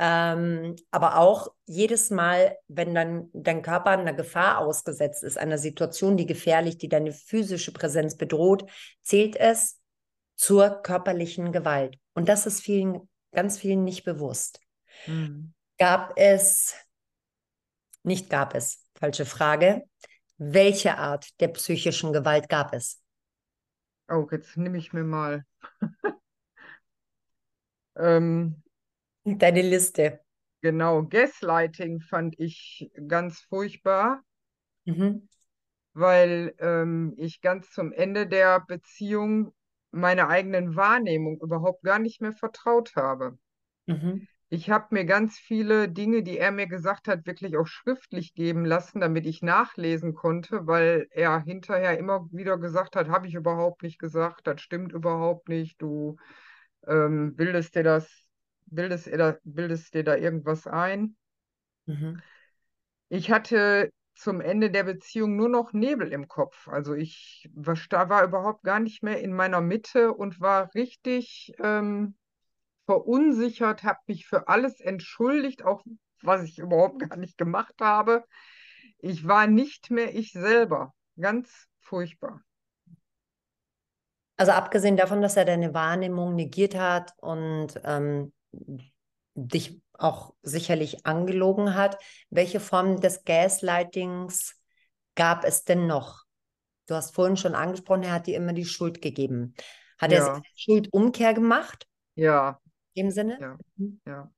Ähm, 0.03 0.75
aber 0.89 1.17
auch 1.17 1.53
jedes 1.65 2.09
Mal, 2.09 2.57
wenn 2.67 2.95
dann 2.95 3.29
dein 3.33 3.61
Körper 3.61 3.91
einer 3.91 4.13
Gefahr 4.13 4.57
ausgesetzt 4.57 5.21
ist, 5.23 5.37
einer 5.37 5.59
Situation, 5.59 6.17
die 6.17 6.25
gefährlich, 6.25 6.79
die 6.79 6.89
deine 6.89 7.11
physische 7.11 7.71
Präsenz 7.71 8.17
bedroht, 8.17 8.69
zählt 9.03 9.35
es 9.35 9.79
zur 10.35 10.81
körperlichen 10.81 11.51
Gewalt. 11.51 11.99
Und 12.15 12.29
das 12.29 12.47
ist 12.47 12.61
vielen, 12.61 13.07
ganz 13.31 13.59
vielen 13.59 13.83
nicht 13.83 14.03
bewusst. 14.03 14.59
Hm. 15.05 15.53
Gab 15.77 16.13
es, 16.15 16.73
nicht 18.01 18.29
gab 18.29 18.55
es, 18.55 18.83
falsche 18.95 19.25
Frage, 19.25 19.83
welche 20.37 20.97
Art 20.97 21.39
der 21.39 21.49
psychischen 21.49 22.11
Gewalt 22.11 22.49
gab 22.49 22.73
es? 22.73 22.99
Oh, 24.09 24.27
jetzt 24.31 24.57
nehme 24.57 24.79
ich 24.79 24.93
mir 24.93 25.03
mal. 25.03 25.45
Ähm, 27.95 28.61
Deine 29.25 29.63
Liste. 29.63 30.19
genau, 30.61 31.03
Gaslighting 31.03 31.99
fand 32.01 32.39
ich 32.39 32.89
ganz 33.07 33.41
furchtbar, 33.41 34.23
Mhm. 34.85 35.21
weil 35.93 36.53
ähm, 36.59 37.13
ich 37.17 37.39
ganz 37.41 37.71
zum 37.71 37.91
Ende 37.93 38.27
der 38.27 38.59
Beziehung 38.61 39.53
meiner 39.91 40.27
eigenen 40.29 40.75
Wahrnehmung 40.75 41.39
überhaupt 41.41 41.83
gar 41.83 41.99
nicht 41.99 42.21
mehr 42.21 42.33
vertraut 42.33 42.95
habe. 42.95 43.37
Mhm. 43.87 44.25
Ich 44.49 44.69
habe 44.69 44.87
mir 44.91 45.05
ganz 45.05 45.37
viele 45.39 45.87
Dinge, 45.89 46.23
die 46.23 46.37
er 46.37 46.51
mir 46.51 46.67
gesagt 46.67 47.07
hat, 47.07 47.25
wirklich 47.25 47.55
auch 47.57 47.65
schriftlich 47.67 48.33
geben 48.35 48.65
lassen, 48.65 48.99
damit 48.99 49.25
ich 49.25 49.41
nachlesen 49.41 50.13
konnte, 50.13 50.67
weil 50.67 51.07
er 51.11 51.39
hinterher 51.41 51.97
immer 51.97 52.27
wieder 52.31 52.57
gesagt 52.57 52.95
hat, 52.97 53.07
habe 53.07 53.27
ich 53.27 53.33
überhaupt 53.33 53.81
nicht 53.81 53.97
gesagt, 53.97 54.45
das 54.47 54.61
stimmt 54.61 54.91
überhaupt 54.91 55.47
nicht, 55.47 55.81
du 55.81 56.17
ähm, 56.87 57.35
bildest 57.35 57.75
dir 57.75 57.83
das 57.83 58.09
bildest, 58.65 59.09
bildest 59.43 59.93
dir 59.93 60.03
da 60.03 60.15
irgendwas 60.15 60.67
ein. 60.67 61.15
Mhm. 61.85 62.21
Ich 63.09 63.29
hatte 63.31 63.91
zum 64.15 64.39
Ende 64.39 64.71
der 64.71 64.83
Beziehung 64.83 65.35
nur 65.35 65.49
noch 65.49 65.73
Nebel 65.73 66.11
im 66.13 66.27
Kopf. 66.27 66.67
Also 66.67 66.93
ich 66.93 67.49
war, 67.53 67.75
war 68.09 68.23
überhaupt 68.23 68.63
gar 68.63 68.79
nicht 68.79 69.03
mehr 69.03 69.19
in 69.19 69.33
meiner 69.33 69.61
Mitte 69.61 70.13
und 70.13 70.39
war 70.39 70.73
richtig 70.75 71.53
ähm, 71.59 72.15
verunsichert, 72.85 73.83
habe 73.83 73.99
mich 74.07 74.27
für 74.27 74.47
alles 74.47 74.79
entschuldigt, 74.79 75.63
auch 75.63 75.83
was 76.21 76.43
ich 76.43 76.59
überhaupt 76.59 76.99
gar 76.99 77.17
nicht 77.17 77.37
gemacht 77.37 77.75
habe. 77.81 78.25
Ich 78.99 79.27
war 79.27 79.47
nicht 79.47 79.91
mehr 79.91 80.13
ich 80.15 80.31
selber. 80.31 80.93
Ganz 81.19 81.67
furchtbar. 81.79 82.43
Also 84.37 84.51
abgesehen 84.53 84.97
davon, 84.97 85.21
dass 85.21 85.37
er 85.37 85.45
deine 85.45 85.73
Wahrnehmung 85.73 86.35
negiert 86.35 86.75
hat 86.75 87.13
und 87.19 87.79
ähm, 87.83 88.33
dich 89.35 89.81
auch 89.93 90.33
sicherlich 90.41 91.05
angelogen 91.05 91.75
hat, 91.75 91.97
welche 92.29 92.59
Formen 92.59 92.99
des 93.01 93.23
Gaslightings 93.23 94.55
gab 95.15 95.45
es 95.45 95.63
denn 95.63 95.87
noch? 95.87 96.23
Du 96.87 96.95
hast 96.95 97.15
vorhin 97.15 97.37
schon 97.37 97.55
angesprochen, 97.55 98.03
er 98.03 98.13
hat 98.13 98.27
dir 98.27 98.37
immer 98.37 98.53
die 98.53 98.65
Schuld 98.65 99.01
gegeben. 99.01 99.55
Hat 99.99 100.11
er 100.11 100.21
Ja, 100.21 100.45
Schuldumkehr 100.55 101.33
gemacht? 101.33 101.87
ja, 102.15 102.59
In 102.93 103.07
dem 103.07 103.11
Sinne? 103.11 103.39
ja, 103.39 103.59
Mhm. 103.75 103.99
ja. 104.05 104.31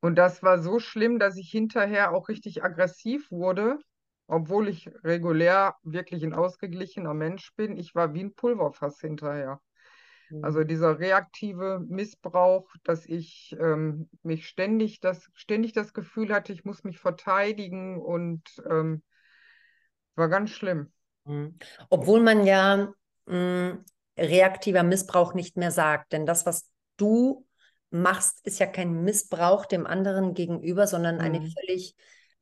Und 0.00 0.16
das 0.16 0.42
war 0.42 0.62
so 0.62 0.78
schlimm, 0.78 1.18
dass 1.18 1.36
ich 1.36 1.50
hinterher 1.50 2.12
auch 2.12 2.28
richtig 2.28 2.62
aggressiv 2.62 3.30
wurde, 3.30 3.78
obwohl 4.26 4.68
ich 4.68 4.90
regulär 5.04 5.76
wirklich 5.82 6.22
ein 6.24 6.34
ausgeglichener 6.34 7.14
Mensch 7.14 7.54
bin. 7.56 7.76
Ich 7.76 7.94
war 7.94 8.14
wie 8.14 8.24
ein 8.24 8.34
Pulverfass 8.34 9.00
hinterher. 9.00 9.60
Also 10.40 10.62
Mhm. 10.62 10.64
dieser 10.64 10.98
reaktive 10.98 11.80
Missbrauch, 11.88 12.68
dass 12.84 13.06
ich 13.06 13.56
ähm, 13.58 14.10
mich 14.22 14.46
ständig 14.48 15.00
das, 15.00 15.30
ständig 15.34 15.72
das 15.72 15.94
Gefühl 15.94 16.32
hatte, 16.34 16.52
ich 16.52 16.64
muss 16.64 16.84
mich 16.84 16.98
verteidigen 16.98 17.98
und 18.00 18.42
ähm, 18.68 19.02
war 20.16 20.28
ganz 20.28 20.50
schlimm. 20.50 20.92
Mhm. 21.24 21.58
Obwohl 21.90 22.20
man 22.20 22.46
ja 22.46 22.92
mh, 23.26 23.78
reaktiver 24.18 24.82
Missbrauch 24.82 25.34
nicht 25.34 25.56
mehr 25.56 25.70
sagt. 25.70 26.12
Denn 26.12 26.26
das, 26.26 26.46
was 26.46 26.68
du 26.96 27.46
machst, 27.90 28.44
ist 28.46 28.58
ja 28.58 28.66
kein 28.66 29.02
Missbrauch 29.04 29.66
dem 29.66 29.86
anderen 29.86 30.34
gegenüber, 30.34 30.86
sondern 30.86 31.20
eine 31.20 31.40
Mhm. 31.40 31.42
völlig 31.42 31.94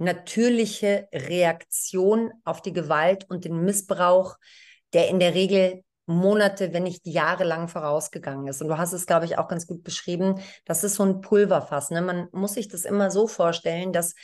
natürliche 0.03 1.09
Reaktion 1.13 2.33
auf 2.45 2.63
die 2.63 2.73
Gewalt 2.73 3.29
und 3.29 3.45
den 3.45 3.65
Missbrauch, 3.65 4.37
der 4.93 5.09
in 5.09 5.21
der 5.21 5.35
Regel 5.35 5.83
Monate, 6.07 6.73
wenn 6.73 6.83
nicht 6.83 7.07
jahrelang 7.07 7.69
vorausgegangen 7.69 8.49
ist. 8.49 8.61
Und 8.61 8.69
du 8.69 8.79
hast 8.79 8.93
es, 8.93 9.07
glaube 9.07 9.25
ich, 9.25 9.39
auch 9.39 9.49
ganz 9.49 9.67
gut 9.67 9.85
beschrieben. 9.85 10.41
Das 10.65 10.85
ist 10.85 10.97
so 10.97 11.05
ein 11.05 11.21
Pulverfass. 11.21 11.91
Ne? 11.91 12.03
Man 12.03 12.29
muss 12.33 12.55
sich 12.55 12.69
das 12.69 12.85
immer 12.85 13.11
so 13.11 13.29
vorstellen, 13.29 13.93
dass 13.93 14.15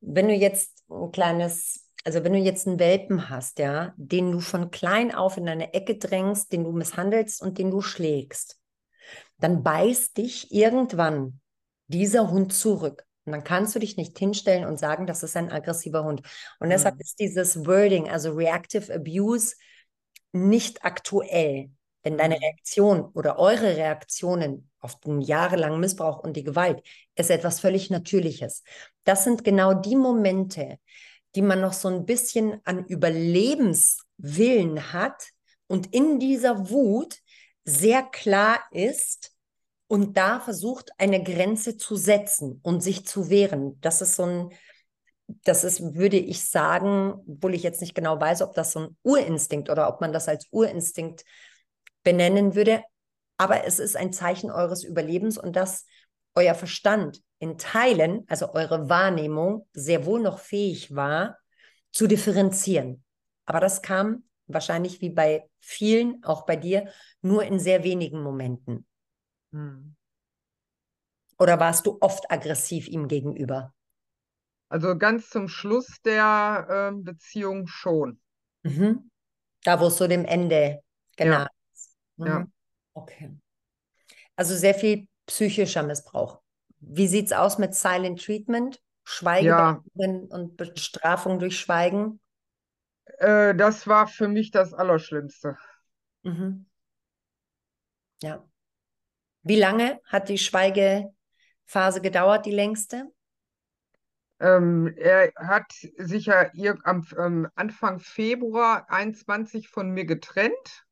wenn 0.00 0.28
du 0.28 0.34
jetzt 0.34 0.84
ein 0.88 1.10
kleines, 1.12 1.90
also 2.04 2.24
wenn 2.24 2.32
du 2.32 2.38
jetzt 2.38 2.66
einen 2.66 2.78
Welpen 2.78 3.28
hast, 3.28 3.58
ja, 3.58 3.92
den 3.96 4.32
du 4.32 4.40
von 4.40 4.70
klein 4.70 5.14
auf 5.14 5.36
in 5.36 5.48
eine 5.48 5.74
Ecke 5.74 5.98
drängst, 5.98 6.52
den 6.52 6.64
du 6.64 6.72
misshandelst 6.72 7.42
und 7.42 7.58
den 7.58 7.70
du 7.70 7.82
schlägst, 7.82 8.58
dann 9.38 9.62
beißt 9.62 10.16
dich 10.16 10.52
irgendwann 10.52 11.40
dieser 11.88 12.30
Hund 12.30 12.52
zurück. 12.52 13.04
Und 13.26 13.32
dann 13.32 13.44
kannst 13.44 13.74
du 13.74 13.78
dich 13.80 13.96
nicht 13.98 14.16
hinstellen 14.18 14.64
und 14.66 14.78
sagen, 14.78 15.06
das 15.06 15.22
ist 15.24 15.36
ein 15.36 15.50
aggressiver 15.52 16.04
Hund. 16.04 16.22
Und 16.60 16.70
deshalb 16.70 16.94
Mhm. 16.94 17.00
ist 17.00 17.18
dieses 17.20 17.66
Wording, 17.66 18.08
also 18.10 18.32
Reactive 18.32 18.92
Abuse, 18.94 19.56
nicht 20.32 20.84
aktuell. 20.84 21.70
Denn 22.04 22.18
deine 22.18 22.36
Mhm. 22.36 22.40
Reaktion 22.40 23.00
oder 23.14 23.38
eure 23.38 23.76
Reaktionen 23.76 24.70
auf 24.80 24.98
den 25.00 25.20
jahrelangen 25.20 25.80
Missbrauch 25.80 26.20
und 26.20 26.36
die 26.36 26.44
Gewalt 26.44 26.82
ist 27.16 27.30
etwas 27.30 27.58
völlig 27.60 27.90
Natürliches. 27.90 28.62
Das 29.04 29.24
sind 29.24 29.42
genau 29.44 29.74
die 29.74 29.96
Momente, 29.96 30.78
die 31.34 31.42
man 31.42 31.60
noch 31.60 31.72
so 31.72 31.88
ein 31.88 32.06
bisschen 32.06 32.60
an 32.64 32.84
Überlebenswillen 32.86 34.92
hat 34.92 35.30
und 35.66 35.92
in 35.94 36.20
dieser 36.20 36.70
Wut 36.70 37.16
sehr 37.64 38.02
klar 38.04 38.60
ist 38.70 39.32
und 39.88 40.16
da 40.16 40.40
versucht, 40.40 40.90
eine 40.98 41.22
Grenze 41.22 41.76
zu 41.76 41.96
setzen 41.96 42.60
und 42.62 42.82
sich 42.82 43.06
zu 43.06 43.30
wehren. 43.30 43.78
Das 43.80 44.02
ist 44.02 44.16
so 44.16 44.24
ein, 44.24 44.50
das 45.44 45.64
ist, 45.64 45.94
würde 45.94 46.16
ich 46.16 46.48
sagen, 46.48 47.14
obwohl 47.28 47.54
ich 47.54 47.62
jetzt 47.62 47.80
nicht 47.80 47.94
genau 47.94 48.20
weiß, 48.20 48.42
ob 48.42 48.54
das 48.54 48.72
so 48.72 48.80
ein 48.80 48.96
Urinstinkt 49.02 49.70
oder 49.70 49.88
ob 49.88 50.00
man 50.00 50.12
das 50.12 50.28
als 50.28 50.46
Urinstinkt 50.50 51.24
benennen 52.02 52.54
würde, 52.54 52.82
aber 53.36 53.64
es 53.64 53.78
ist 53.78 53.96
ein 53.96 54.12
Zeichen 54.12 54.50
eures 54.50 54.84
Überlebens 54.84 55.38
und 55.38 55.56
dass 55.56 55.84
euer 56.34 56.54
Verstand 56.54 57.20
in 57.38 57.58
Teilen, 57.58 58.24
also 58.28 58.52
eure 58.54 58.88
Wahrnehmung, 58.88 59.68
sehr 59.72 60.06
wohl 60.06 60.20
noch 60.20 60.38
fähig 60.38 60.94
war, 60.94 61.38
zu 61.92 62.06
differenzieren. 62.06 63.04
Aber 63.44 63.60
das 63.60 63.82
kam 63.82 64.24
wahrscheinlich 64.46 65.00
wie 65.00 65.10
bei 65.10 65.48
vielen, 65.60 66.22
auch 66.24 66.46
bei 66.46 66.56
dir, 66.56 66.88
nur 67.20 67.44
in 67.44 67.58
sehr 67.58 67.84
wenigen 67.84 68.22
Momenten. 68.22 68.86
Mhm. 69.52 69.96
Oder 71.38 71.58
warst 71.58 71.86
du 71.86 71.96
oft 72.02 72.30
aggressiv 72.30 72.88
ihm 72.88 73.08
gegenüber? 73.08 73.72
Also 74.68 74.96
ganz 74.96 75.28
zum 75.30 75.48
Schluss 75.48 76.00
der 76.04 76.68
ähm, 76.70 77.02
Beziehung 77.02 77.66
schon. 77.66 78.20
Mhm. 78.64 79.10
Da, 79.64 79.80
wo 79.80 79.86
es 79.88 79.96
so 79.98 80.06
dem 80.08 80.24
Ende 80.24 80.82
Ja, 81.20 81.32
genaht 81.34 81.50
ist. 81.74 81.96
ja. 82.24 82.46
Mhm. 82.46 82.52
Okay. 82.94 83.30
Also 84.36 84.54
sehr 84.56 84.74
viel 84.74 85.08
psychischer 85.26 85.82
Missbrauch. 85.82 86.40
Wie 86.80 87.06
sieht 87.08 87.26
es 87.26 87.32
aus 87.32 87.58
mit 87.58 87.74
Silent 87.74 88.22
Treatment? 88.24 88.80
Ja, 89.38 89.82
Schweigebehandlung 89.96 90.28
und 90.28 90.56
Bestrafung 90.56 91.38
durch 91.38 91.58
Schweigen? 91.58 92.20
äh, 93.18 93.54
das 93.54 93.86
war 93.86 94.06
für 94.08 94.28
mich 94.28 94.50
das 94.50 94.72
Allerschlimmste. 94.74 95.56
Mhm. 96.24 96.66
Ja. 98.22 98.46
Wie 99.46 99.56
lange 99.56 99.98
hat 100.04 100.28
die 100.28 100.36
Schweigephase 100.36 102.02
gedauert, 102.02 102.44
die 102.46 102.50
längste? 102.50 103.10
Ähm, 104.40 104.94
er 104.96 105.30
hat 105.36 105.70
sich 105.98 106.24
ja 106.26 106.44
ir- 106.54 106.78
am 106.84 107.06
ähm, 107.18 107.48
Anfang 107.54 107.98
Februar 108.00 108.88
21 108.90 109.68
von 109.68 109.90
mir 109.90 110.06
getrennt 110.06 110.86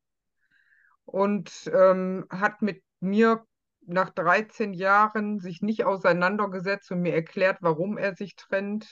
und 1.04 1.70
ähm, 1.72 2.26
hat 2.30 2.62
mit 2.62 2.82
mir 3.00 3.44
nach 3.86 4.10
13 4.10 4.72
Jahren 4.72 5.38
sich 5.40 5.60
nicht 5.60 5.84
auseinandergesetzt 5.84 6.90
und 6.90 7.00
mir 7.02 7.14
erklärt, 7.14 7.58
warum 7.60 7.98
er 7.98 8.14
sich 8.16 8.34
trennt. 8.36 8.88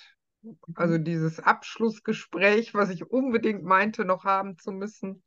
Also 0.75 0.99
Mhm. 0.99 0.99
dieses 0.99 1.41
Abschlussgespräch, 1.41 2.75
was 2.75 2.91
ich 2.91 3.11
unbedingt 3.11 3.65
meinte, 3.65 4.05
noch 4.05 4.25
haben 4.25 4.59
zu 4.59 4.73
müssen. 4.73 5.23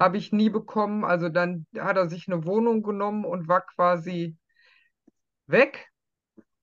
Habe 0.00 0.16
ich 0.18 0.32
nie 0.32 0.50
bekommen. 0.50 1.04
Also 1.04 1.28
dann 1.28 1.66
hat 1.78 1.96
er 1.96 2.08
sich 2.08 2.28
eine 2.28 2.44
Wohnung 2.46 2.82
genommen 2.82 3.24
und 3.24 3.48
war 3.48 3.62
quasi 3.66 4.36
weg 5.46 5.88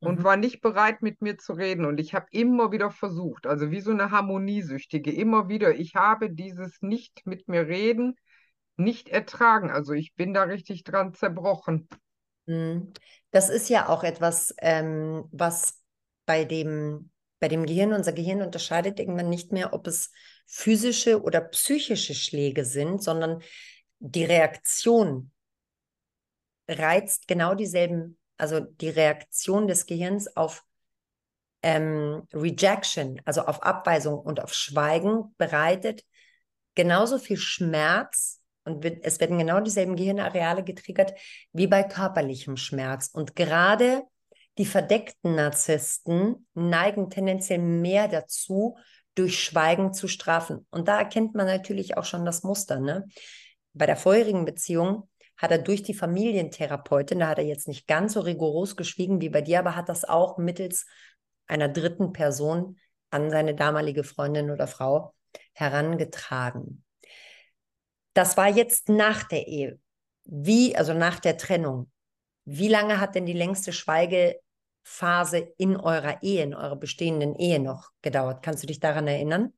und 0.02 0.20
Mhm. 0.20 0.24
war 0.24 0.38
nicht 0.38 0.62
bereit, 0.62 1.02
mit 1.02 1.22
mir 1.22 1.38
zu 1.38 1.54
reden. 1.54 1.86
Und 1.86 2.00
ich 2.00 2.14
habe 2.16 2.28
immer 2.32 2.72
wieder 2.72 2.92
versucht, 2.92 3.48
also 3.48 3.72
wie 3.72 3.82
so 3.82 3.92
eine 3.92 4.12
Harmoniesüchtige, 4.12 5.12
immer 5.14 5.50
wieder, 5.50 5.76
ich 5.76 5.96
habe 5.96 6.30
dieses 6.32 6.82
nicht 6.82 7.26
mit 7.26 7.48
mir 7.48 7.68
reden 7.68 8.16
nicht 8.78 9.10
ertragen. 9.10 9.72
Also 9.72 9.94
ich 9.94 10.16
bin 10.16 10.34
da 10.34 10.44
richtig 10.44 10.84
dran 10.84 11.14
zerbrochen. 11.14 11.88
Mhm. 12.46 12.94
Das 13.32 13.50
ist 13.50 13.70
ja 13.70 13.88
auch 13.90 14.04
etwas, 14.04 14.54
ähm, 14.60 15.26
was 15.32 15.80
bei 16.26 16.46
dem, 16.46 17.12
bei 17.40 17.48
dem 17.48 17.66
Gehirn, 17.66 17.94
unser 17.94 18.14
Gehirn 18.14 18.42
unterscheidet 18.42 19.00
irgendwann 19.00 19.30
nicht 19.30 19.52
mehr, 19.52 19.74
ob 19.74 19.88
es 19.88 20.12
physische 20.46 21.22
oder 21.22 21.42
psychische 21.42 22.14
Schläge 22.14 22.66
sind, 22.66 23.02
sondern 23.02 23.42
die 24.00 24.26
Reaktion 24.26 25.32
reizt 26.68 27.28
genau 27.28 27.56
dieselben, 27.56 28.18
also 28.38 28.60
die 28.60 28.90
Reaktion 28.90 29.68
des 29.68 29.86
Gehirns 29.86 30.36
auf 30.36 30.64
ähm, 31.62 32.28
Rejection, 32.34 33.22
also 33.26 33.42
auf 33.42 33.64
Abweisung 33.64 34.20
und 34.20 34.42
auf 34.42 34.54
Schweigen 34.54 35.34
bereitet 35.38 36.04
genauso 36.76 37.18
viel 37.18 37.38
Schmerz 37.38 38.42
und 38.66 38.86
es 38.86 39.20
werden 39.20 39.38
genau 39.38 39.60
dieselben 39.60 39.96
Gehirnareale 39.96 40.64
getriggert 40.64 41.14
wie 41.52 41.68
bei 41.68 41.84
körperlichem 41.84 42.58
Schmerz. 42.58 43.10
Und 43.12 43.36
gerade 43.36 44.04
die 44.58 44.66
verdeckten 44.66 45.36
Narzissten 45.36 46.48
neigen 46.54 47.10
tendenziell 47.10 47.60
mehr 47.60 48.08
dazu, 48.08 48.78
durch 49.16 49.44
Schweigen 49.44 49.94
zu 49.94 50.08
strafen. 50.08 50.66
Und 50.72 50.88
da 50.88 51.00
erkennt 51.00 51.36
man 51.36 51.46
natürlich 51.46 51.98
auch 51.98 52.06
schon 52.06 52.26
das 52.26 52.44
Muster. 52.44 52.80
Ne? 52.80 53.08
Bei 53.74 53.86
der 53.86 53.96
vorherigen 53.96 54.46
Beziehung 54.46 55.10
hat 55.38 55.52
er 55.52 55.58
durch 55.58 55.84
die 55.84 55.94
Familientherapeutin, 55.94 57.20
da 57.20 57.28
hat 57.28 57.38
er 57.38 57.46
jetzt 57.46 57.68
nicht 57.68 57.88
ganz 57.88 58.14
so 58.14 58.22
rigoros 58.22 58.76
geschwiegen 58.76 59.22
wie 59.22 59.30
bei 59.30 59.42
dir, 59.42 59.60
aber 59.60 59.76
hat 59.76 59.90
das 59.90 60.06
auch 60.06 60.38
mittels 60.38 60.86
einer 61.48 61.70
dritten 61.70 62.14
Person 62.14 62.80
an 63.10 63.30
seine 63.30 63.56
damalige 63.56 64.04
Freundin 64.04 64.52
oder 64.52 64.68
Frau 64.68 65.14
herangetragen. 65.54 66.84
Das 68.14 68.38
war 68.38 68.48
jetzt 68.48 68.90
nach 68.90 69.24
der 69.24 69.48
Ehe. 69.48 69.80
Wie, 70.24 70.76
also 70.76 70.94
nach 70.94 71.20
der 71.20 71.38
Trennung. 71.38 71.92
Wie 72.46 72.68
lange 72.68 73.00
hat 73.00 73.16
denn 73.16 73.26
die 73.26 73.34
längste 73.34 73.74
Schweigephase 74.84 75.38
in 75.58 75.76
eurer 75.76 76.24
Ehe, 76.24 76.44
in 76.44 76.54
eurer 76.54 76.76
bestehenden 76.78 77.36
Ehe 77.36 77.60
noch 77.60 77.92
gedauert? 78.02 78.44
Kannst 78.44 78.64
du 78.64 78.68
dich 78.68 78.80
daran 78.80 79.08
erinnern? 79.08 79.54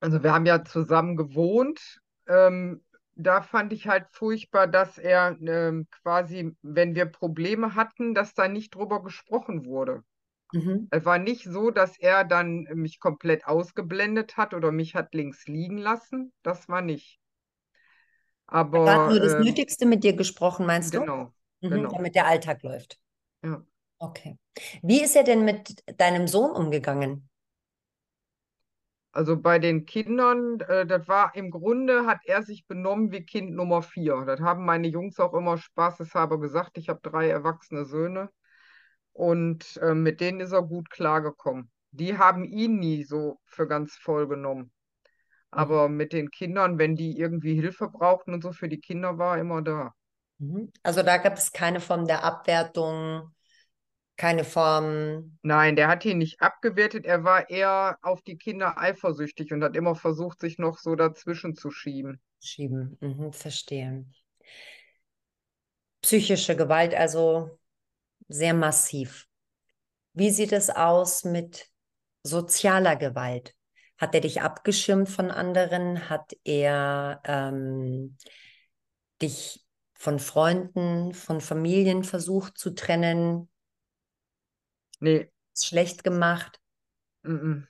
Also 0.00 0.22
wir 0.22 0.32
haben 0.32 0.46
ja 0.46 0.64
zusammen 0.64 1.16
gewohnt. 1.16 2.00
Ähm, 2.26 2.84
da 3.14 3.42
fand 3.42 3.72
ich 3.72 3.86
halt 3.88 4.06
furchtbar, 4.10 4.66
dass 4.66 4.98
er 4.98 5.36
ähm, 5.42 5.86
quasi, 5.90 6.56
wenn 6.62 6.94
wir 6.94 7.06
Probleme 7.06 7.74
hatten, 7.74 8.14
dass 8.14 8.34
da 8.34 8.48
nicht 8.48 8.74
drüber 8.74 9.02
gesprochen 9.02 9.64
wurde. 9.66 10.02
Mhm. 10.52 10.90
Es 10.90 11.04
war 11.04 11.18
nicht 11.18 11.44
so, 11.44 11.70
dass 11.72 11.98
er 11.98 12.24
dann 12.24 12.64
mich 12.74 13.00
komplett 13.00 13.46
ausgeblendet 13.46 14.36
hat 14.36 14.54
oder 14.54 14.72
mich 14.72 14.94
hat 14.96 15.14
links 15.14 15.46
liegen 15.48 15.78
lassen. 15.78 16.32
Das 16.42 16.68
war 16.68 16.82
nicht. 16.82 17.20
Er 18.84 18.92
hat 18.94 19.06
Aber 19.06 19.06
nur 19.06 19.20
das 19.20 19.38
ähm, 19.38 19.38
Nötigste 19.38 19.86
mit 19.86 20.04
dir 20.04 20.12
gesprochen, 20.14 20.66
meinst 20.66 20.94
du? 20.94 21.00
genau, 21.00 21.34
Mhm, 21.62 21.88
genau. 21.88 21.90
damit 21.90 22.14
der 22.14 22.26
Alltag 22.26 22.62
läuft. 22.62 22.98
Ja. 23.42 23.62
Okay. 24.00 24.38
Wie 24.82 25.02
ist 25.02 25.14
er 25.14 25.24
denn 25.24 25.44
mit 25.44 25.84
deinem 25.98 26.26
Sohn 26.26 26.50
umgegangen? 26.52 27.28
Also 29.12 29.36
bei 29.36 29.58
den 29.58 29.84
Kindern, 29.84 30.60
äh, 30.60 30.86
das 30.86 31.06
war 31.06 31.34
im 31.34 31.50
Grunde, 31.50 32.06
hat 32.06 32.20
er 32.24 32.42
sich 32.42 32.66
benommen 32.66 33.12
wie 33.12 33.24
Kind 33.24 33.52
Nummer 33.52 33.82
vier. 33.82 34.24
Das 34.24 34.40
haben 34.40 34.64
meine 34.64 34.88
Jungs 34.88 35.20
auch 35.20 35.34
immer 35.34 35.58
spaßeshalber 35.58 36.40
gesagt. 36.40 36.78
Ich 36.78 36.88
habe 36.88 37.00
drei 37.02 37.28
erwachsene 37.28 37.84
Söhne 37.84 38.30
und 39.12 39.76
äh, 39.82 39.94
mit 39.94 40.20
denen 40.20 40.40
ist 40.40 40.52
er 40.52 40.62
gut 40.62 40.88
klargekommen. 40.90 41.70
Die 41.90 42.16
haben 42.16 42.44
ihn 42.44 42.78
nie 42.78 43.04
so 43.04 43.38
für 43.44 43.66
ganz 43.68 43.96
voll 43.96 44.28
genommen. 44.28 44.72
Aber 45.50 45.88
mit 45.88 46.12
den 46.12 46.30
Kindern, 46.30 46.78
wenn 46.78 46.96
die 46.96 47.18
irgendwie 47.18 47.54
Hilfe 47.54 47.88
brauchten 47.88 48.32
und 48.32 48.42
so, 48.42 48.52
für 48.52 48.68
die 48.68 48.80
Kinder 48.80 49.18
war 49.18 49.34
er 49.34 49.40
immer 49.42 49.60
da. 49.60 49.92
Mhm. 50.38 50.72
Also 50.84 51.02
da 51.02 51.18
gab 51.18 51.34
es 51.34 51.52
keine 51.52 51.80
Form 51.80 52.06
der 52.06 52.24
Abwertung, 52.24 53.34
keine 54.20 54.44
Form 54.44 55.38
Nein, 55.40 55.76
der 55.76 55.88
hat 55.88 56.04
ihn 56.04 56.18
nicht 56.18 56.42
abgewertet. 56.42 57.06
Er 57.06 57.24
war 57.24 57.48
eher 57.48 57.98
auf 58.02 58.20
die 58.20 58.36
Kinder 58.36 58.76
eifersüchtig 58.76 59.50
und 59.50 59.64
hat 59.64 59.74
immer 59.74 59.94
versucht, 59.94 60.40
sich 60.40 60.58
noch 60.58 60.76
so 60.76 60.94
dazwischen 60.94 61.56
zu 61.56 61.70
schieben. 61.70 62.20
schieben. 62.38 62.98
Mhm, 63.00 63.32
verstehe. 63.32 64.04
Psychische 66.02 66.54
Gewalt 66.54 66.94
also 66.94 67.58
sehr 68.28 68.52
massiv. 68.52 69.26
Wie 70.12 70.28
sieht 70.28 70.52
es 70.52 70.68
aus 70.68 71.24
mit 71.24 71.70
sozialer 72.22 72.96
Gewalt? 72.96 73.54
Hat 73.96 74.14
er 74.14 74.20
dich 74.20 74.42
abgeschirmt 74.42 75.08
von 75.08 75.30
anderen? 75.30 76.10
Hat 76.10 76.36
er 76.44 77.22
ähm, 77.24 78.18
dich 79.22 79.64
von 79.94 80.18
Freunden, 80.18 81.14
von 81.14 81.40
Familien 81.40 82.04
versucht 82.04 82.58
zu 82.58 82.74
trennen? 82.74 83.48
Nee, 85.00 85.30
Schlecht 85.54 86.04
gemacht? 86.04 86.58
mm, 87.24 87.32
mm. 87.32 87.66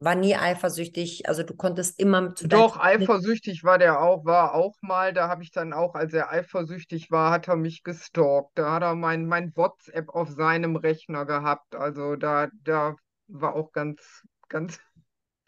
War 0.00 0.14
nie 0.16 0.36
eifersüchtig? 0.36 1.28
Also 1.28 1.44
du 1.44 1.54
konntest 1.54 1.98
immer 1.98 2.34
zu 2.34 2.46
Doch, 2.46 2.76
eifersüchtig 2.78 3.64
war 3.64 3.78
der 3.78 4.00
auch, 4.00 4.24
war 4.24 4.54
auch 4.54 4.74
mal. 4.82 5.12
Da 5.14 5.28
habe 5.28 5.42
ich 5.42 5.50
dann 5.50 5.72
auch, 5.72 5.94
als 5.94 6.12
er 6.12 6.30
eifersüchtig 6.30 7.10
war, 7.10 7.30
hat 7.32 7.48
er 7.48 7.56
mich 7.56 7.82
gestalkt. 7.84 8.50
Da 8.54 8.72
hat 8.72 8.82
er 8.82 8.94
mein, 8.94 9.26
mein 9.26 9.56
WhatsApp 9.56 10.08
auf 10.10 10.28
seinem 10.30 10.76
Rechner 10.76 11.24
gehabt. 11.26 11.74
Also 11.74 12.16
da, 12.16 12.48
da 12.64 12.96
war 13.28 13.54
auch 13.54 13.72
ganz, 13.72 14.22
ganz, 14.48 14.78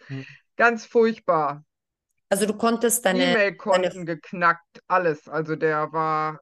Hm. 0.09 0.23
ganz 0.57 0.85
furchtbar. 0.87 1.65
Also 2.29 2.45
du 2.47 2.55
konntest 2.55 3.05
deine, 3.07 3.39
deine 3.71 3.95
E-Mail-Konten 3.95 4.05
geknackt, 4.07 4.83
alles. 4.89 5.27
Also 5.29 5.57
der 5.57 5.93
war, 5.93 6.41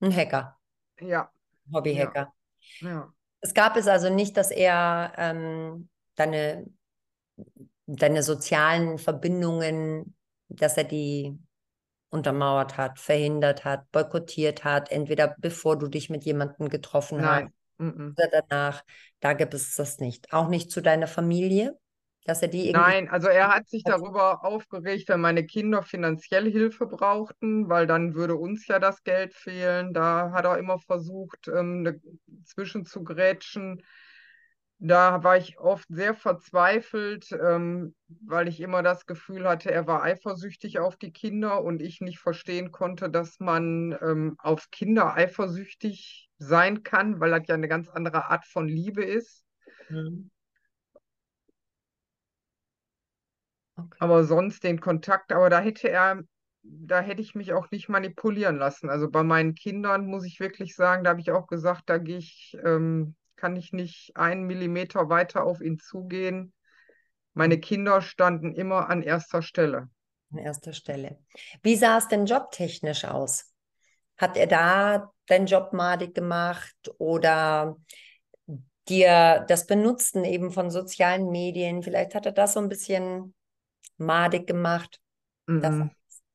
ein 0.00 0.10
Hacker, 0.12 0.58
ja, 1.00 1.30
Hobbyhacker. 1.72 2.32
ja. 2.80 3.12
Es 3.40 3.54
gab 3.54 3.76
es 3.76 3.86
also 3.86 4.10
nicht, 4.10 4.36
dass 4.36 4.50
er 4.50 5.12
ähm, 5.16 5.88
deine, 6.16 6.66
deine 7.86 8.22
sozialen 8.22 8.98
Verbindungen, 8.98 10.16
dass 10.48 10.76
er 10.76 10.84
die 10.84 11.38
untermauert 12.10 12.76
hat, 12.76 12.98
verhindert 12.98 13.64
hat, 13.64 13.90
boykottiert 13.92 14.64
hat, 14.64 14.90
entweder 14.90 15.36
bevor 15.38 15.78
du 15.78 15.88
dich 15.88 16.10
mit 16.10 16.24
jemandem 16.24 16.68
getroffen 16.68 17.24
hast 17.24 17.50
Nein, 17.78 17.96
mm. 17.96 18.14
oder 18.16 18.28
danach. 18.48 18.84
Da 19.20 19.34
gibt 19.34 19.54
es 19.54 19.74
das 19.76 19.98
nicht. 19.98 20.32
Auch 20.32 20.48
nicht 20.48 20.70
zu 20.70 20.80
deiner 20.80 21.06
Familie, 21.06 21.78
dass 22.28 22.42
er 22.42 22.48
die 22.48 22.66
irgendwie. 22.66 22.80
Nein, 22.80 23.08
also 23.08 23.28
er 23.28 23.48
hat 23.48 23.68
sich 23.68 23.82
darüber 23.82 24.44
aufgeregt, 24.44 25.08
wenn 25.08 25.20
meine 25.20 25.46
Kinder 25.46 25.82
finanziell 25.82 26.50
Hilfe 26.50 26.86
brauchten, 26.86 27.70
weil 27.70 27.86
dann 27.86 28.14
würde 28.14 28.36
uns 28.36 28.66
ja 28.66 28.78
das 28.78 29.02
Geld 29.02 29.32
fehlen. 29.32 29.94
Da 29.94 30.30
hat 30.32 30.44
er 30.44 30.58
immer 30.58 30.78
versucht, 30.78 31.48
ähm, 31.48 31.82
ne, 31.82 32.00
zwischen 32.44 32.84
zu 32.84 33.02
grätschen. 33.02 33.82
Da 34.78 35.24
war 35.24 35.38
ich 35.38 35.58
oft 35.58 35.88
sehr 35.88 36.14
verzweifelt, 36.14 37.32
ähm, 37.32 37.94
weil 38.08 38.46
ich 38.46 38.60
immer 38.60 38.82
das 38.82 39.06
Gefühl 39.06 39.48
hatte, 39.48 39.72
er 39.72 39.86
war 39.86 40.02
eifersüchtig 40.02 40.78
auf 40.78 40.96
die 40.96 41.12
Kinder 41.12 41.64
und 41.64 41.80
ich 41.80 42.02
nicht 42.02 42.18
verstehen 42.18 42.70
konnte, 42.72 43.08
dass 43.08 43.40
man 43.40 43.98
ähm, 44.02 44.36
auf 44.38 44.70
Kinder 44.70 45.14
eifersüchtig 45.14 46.28
sein 46.36 46.82
kann, 46.82 47.20
weil 47.20 47.30
das 47.30 47.48
ja 47.48 47.54
eine 47.54 47.68
ganz 47.68 47.88
andere 47.88 48.30
Art 48.30 48.44
von 48.44 48.68
Liebe 48.68 49.02
ist. 49.02 49.44
Mhm. 49.88 50.30
Okay. 53.78 53.96
Aber 54.00 54.24
sonst 54.24 54.64
den 54.64 54.80
Kontakt, 54.80 55.32
aber 55.32 55.50
da 55.50 55.60
hätte 55.60 55.88
er, 55.88 56.22
da 56.62 57.00
hätte 57.00 57.22
ich 57.22 57.34
mich 57.34 57.52
auch 57.52 57.70
nicht 57.70 57.88
manipulieren 57.88 58.56
lassen. 58.56 58.90
Also 58.90 59.08
bei 59.08 59.22
meinen 59.22 59.54
Kindern 59.54 60.06
muss 60.06 60.24
ich 60.24 60.40
wirklich 60.40 60.74
sagen, 60.74 61.04
da 61.04 61.10
habe 61.10 61.20
ich 61.20 61.30
auch 61.30 61.46
gesagt, 61.46 61.82
da 61.86 61.98
gehe 61.98 62.18
ich, 62.18 62.56
ähm, 62.64 63.14
kann 63.36 63.54
ich 63.54 63.72
nicht 63.72 64.16
einen 64.16 64.44
Millimeter 64.44 65.08
weiter 65.08 65.44
auf 65.44 65.60
ihn 65.60 65.78
zugehen. 65.78 66.52
Meine 67.34 67.60
Kinder 67.60 68.02
standen 68.02 68.52
immer 68.52 68.90
an 68.90 69.02
erster 69.02 69.42
Stelle. 69.42 69.88
An 70.32 70.38
erster 70.38 70.72
Stelle. 70.72 71.18
Wie 71.62 71.76
sah 71.76 71.98
es 71.98 72.08
denn 72.08 72.26
jobtechnisch 72.26 73.04
aus? 73.04 73.52
Hat 74.16 74.36
er 74.36 74.48
da 74.48 75.12
deinen 75.26 75.46
Job 75.46 75.72
madig 75.72 76.16
gemacht 76.16 76.74
oder 76.98 77.76
dir 78.88 79.44
das 79.46 79.66
Benutzen 79.66 80.24
eben 80.24 80.50
von 80.50 80.70
sozialen 80.70 81.30
Medien? 81.30 81.84
Vielleicht 81.84 82.16
hat 82.16 82.26
er 82.26 82.32
das 82.32 82.54
so 82.54 82.60
ein 82.60 82.68
bisschen 82.68 83.34
madig 83.98 84.46
gemacht. 84.46 85.00
Das, 85.46 85.74
-mm, 85.74 85.90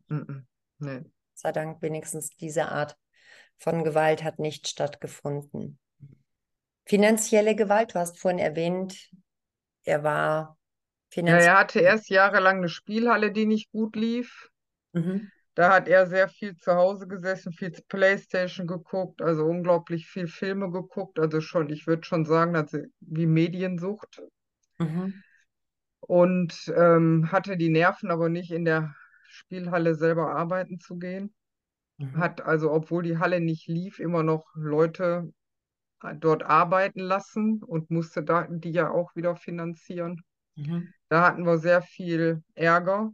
mm 0.09 0.15
-mm. 0.15 0.43
Nee. 0.79 1.01
sei 1.33 1.51
Dank 1.51 1.81
wenigstens 1.81 2.29
diese 2.29 2.69
Art 2.69 2.97
von 3.57 3.83
Gewalt 3.83 4.23
hat 4.23 4.39
nicht 4.39 4.67
stattgefunden. 4.67 5.79
Finanzielle 6.85 7.55
Gewalt, 7.55 7.95
du 7.95 7.99
hast 7.99 8.19
vorhin 8.19 8.39
erwähnt, 8.39 9.09
er 9.85 10.03
war 10.03 10.57
Ja, 11.11 11.13
finanziell. 11.13 11.47
er 11.47 11.59
hatte 11.59 11.79
erst 11.79 12.09
jahrelang 12.09 12.57
eine 12.57 12.69
Spielhalle, 12.69 13.31
die 13.31 13.45
nicht 13.45 13.71
gut 13.71 13.95
lief. 13.95 14.49
Mhm. 14.93 15.31
Da 15.55 15.71
hat 15.71 15.87
er 15.87 16.07
sehr 16.07 16.27
viel 16.27 16.57
zu 16.57 16.73
Hause 16.73 17.07
gesessen, 17.07 17.53
viel 17.53 17.71
PlayStation 17.87 18.65
geguckt, 18.65 19.21
also 19.21 19.45
unglaublich 19.45 20.07
viel 20.07 20.27
Filme 20.27 20.71
geguckt. 20.71 21.19
Also 21.19 21.41
schon, 21.41 21.69
ich 21.69 21.85
würde 21.85 22.03
schon 22.03 22.25
sagen, 22.25 22.53
dass 22.53 22.75
wie 22.99 23.27
Mediensucht. 23.27 24.21
Mhm. 24.79 25.23
Und 26.07 26.71
ähm, 26.75 27.31
hatte 27.31 27.57
die 27.57 27.69
Nerven 27.69 28.11
aber 28.11 28.29
nicht 28.29 28.51
in 28.51 28.65
der 28.65 28.95
Spielhalle 29.27 29.95
selber 29.95 30.35
arbeiten 30.35 30.79
zu 30.79 30.97
gehen. 30.97 31.33
Mhm. 31.97 32.17
Hat 32.17 32.41
also, 32.41 32.71
obwohl 32.71 33.03
die 33.03 33.17
Halle 33.17 33.39
nicht 33.39 33.67
lief, 33.67 33.99
immer 33.99 34.23
noch 34.23 34.45
Leute 34.55 35.31
äh, 36.03 36.15
dort 36.15 36.43
arbeiten 36.43 36.99
lassen 36.99 37.63
und 37.63 37.89
musste 37.89 38.23
da 38.23 38.47
die 38.49 38.71
ja 38.71 38.89
auch 38.91 39.15
wieder 39.15 39.35
finanzieren. 39.35 40.21
Mhm. 40.55 40.89
Da 41.09 41.25
hatten 41.25 41.45
wir 41.45 41.57
sehr 41.57 41.81
viel 41.81 42.43
Ärger. 42.53 43.11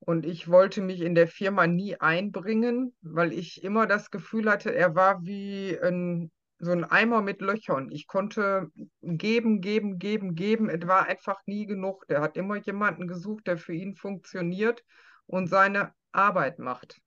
Und 0.00 0.24
ich 0.24 0.48
wollte 0.48 0.80
mich 0.80 1.00
in 1.00 1.14
der 1.14 1.28
Firma 1.28 1.66
nie 1.66 1.96
einbringen, 1.96 2.94
weil 3.02 3.32
ich 3.32 3.62
immer 3.62 3.86
das 3.86 4.10
Gefühl 4.10 4.50
hatte, 4.50 4.74
er 4.74 4.94
war 4.94 5.24
wie 5.24 5.78
ein, 5.80 6.30
so 6.58 6.72
ein 6.72 6.84
Eimer 6.84 7.22
mit 7.22 7.40
Löchern. 7.40 7.90
Ich 7.90 8.06
konnte 8.06 8.70
geben, 9.00 9.60
geben, 9.60 9.98
geben, 9.98 10.34
geben. 10.34 10.68
Es 10.68 10.86
war 10.86 11.06
einfach 11.06 11.40
nie 11.46 11.66
genug. 11.66 12.06
Der 12.08 12.20
hat 12.20 12.36
immer 12.36 12.56
jemanden 12.56 13.06
gesucht, 13.06 13.46
der 13.46 13.58
für 13.58 13.74
ihn 13.74 13.94
funktioniert 13.94 14.84
und 15.26 15.46
seine 15.48 15.92
Arbeit 16.12 16.58
macht. 16.58 17.00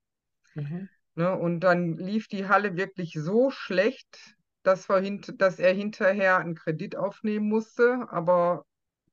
Mhm. 0.56 0.88
Ne? 1.16 1.36
Und 1.36 1.60
dann 1.62 1.98
lief 1.98 2.28
die 2.28 2.48
Halle 2.48 2.78
wirklich 2.78 3.14
so 3.14 3.50
schlecht, 3.50 4.36
dass, 4.64 4.88
hint 4.88 5.42
dass 5.42 5.60
er 5.60 5.74
hinterher 5.74 6.38
einen 6.38 6.56
Kredit 6.56 6.96
aufnehmen 6.96 7.50
musste, 7.50 8.08
aber 8.10 8.66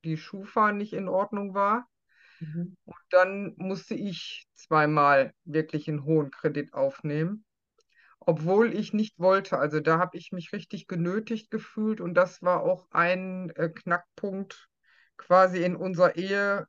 die 0.04 0.16
Schufa 0.16 0.72
nicht 0.72 0.92
in 0.92 1.08
Ordnung 1.08 1.54
war. 1.54 1.88
Mhm. 2.40 2.76
Und 2.84 2.96
dann 3.10 3.54
musste 3.56 3.94
ich 3.94 4.46
zweimal 4.54 5.32
wirklich 5.44 5.88
einen 5.88 6.04
hohen 6.04 6.30
Kredit 6.30 6.74
aufnehmen, 6.74 7.44
obwohl 8.28 8.74
ich 8.74 8.92
nicht 8.92 9.18
wollte. 9.18 9.58
Also 9.58 9.80
da 9.80 9.98
habe 9.98 10.18
ich 10.18 10.32
mich 10.32 10.52
richtig 10.52 10.86
genötigt 10.86 11.50
gefühlt 11.50 12.00
und 12.00 12.12
das 12.14 12.42
war 12.42 12.62
auch 12.62 12.86
ein 12.90 13.50
äh, 13.56 13.70
Knackpunkt 13.70 14.68
quasi 15.16 15.62
in 15.64 15.74
unserer 15.76 16.16
Ehe. 16.16 16.66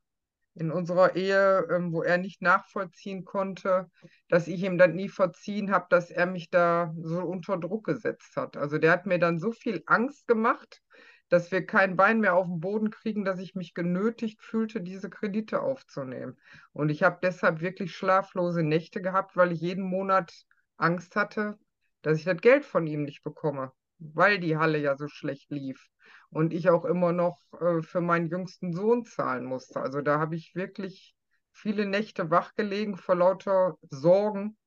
in 0.55 0.71
unserer 0.71 1.15
Ehe, 1.15 1.67
ähm, 1.71 1.93
wo 1.93 2.03
er 2.03 2.17
nicht 2.17 2.41
nachvollziehen 2.41 3.25
konnte, 3.25 3.89
dass 4.29 4.47
ich 4.47 4.63
ihm 4.63 4.77
dann 4.77 4.95
nie 4.95 5.09
verziehen 5.09 5.71
habe, 5.71 5.87
dass 5.89 6.11
er 6.11 6.25
mich 6.27 6.49
da 6.49 6.93
so 7.01 7.21
unter 7.23 7.57
Druck 7.57 7.85
gesetzt 7.85 8.35
hat. 8.37 8.57
Also 8.57 8.77
der 8.77 8.91
hat 8.93 9.05
mir 9.05 9.19
dann 9.19 9.39
so 9.39 9.51
viel 9.53 9.83
Angst 9.87 10.27
gemacht, 10.27 10.81
dass 11.29 11.51
wir 11.51 11.65
kein 11.65 11.95
Bein 11.97 12.19
mehr 12.21 12.35
auf 12.35 12.47
den 12.47 12.59
Boden 12.61 12.89
kriegen, 12.89 13.25
dass 13.25 13.39
ich 13.39 13.55
mich 13.55 13.73
genötigt 13.73 14.41
fühlte, 14.41 14.81
diese 14.81 15.09
Kredite 15.09 15.61
aufzunehmen. 15.61 16.37
Und 16.73 16.89
ich 16.89 17.03
habe 17.03 17.19
deshalb 17.23 17.61
wirklich 17.61 17.95
schlaflose 17.95 18.63
Nächte 18.63 19.01
gehabt, 19.01 19.35
weil 19.37 19.51
ich 19.51 19.61
jeden 19.61 19.83
Monat 19.83 20.33
Angst 20.79 21.15
hatte, 21.15 21.57
dass 22.01 22.17
ich 22.17 22.25
das 22.25 22.41
Geld 22.41 22.65
von 22.65 22.87
ihm 22.87 23.03
nicht 23.03 23.23
bekomme, 23.23 23.71
weil 23.99 24.39
die 24.39 24.57
Halle 24.57 24.77
ja 24.77 24.95
so 24.95 25.07
schlecht 25.07 25.51
lief 25.51 25.89
und 26.29 26.53
ich 26.53 26.69
auch 26.69 26.85
immer 26.85 27.11
noch 27.11 27.39
äh, 27.59 27.81
für 27.81 28.01
meinen 28.01 28.27
jüngsten 28.27 28.73
Sohn 28.73 29.05
zahlen 29.05 29.45
musste. 29.45 29.79
Also 29.81 30.01
da 30.01 30.19
habe 30.19 30.35
ich 30.35 30.55
wirklich 30.55 31.15
viele 31.51 31.85
Nächte 31.85 32.29
wachgelegen 32.29 32.95
vor 32.95 33.15
lauter 33.15 33.75
Sorgen 33.89 34.57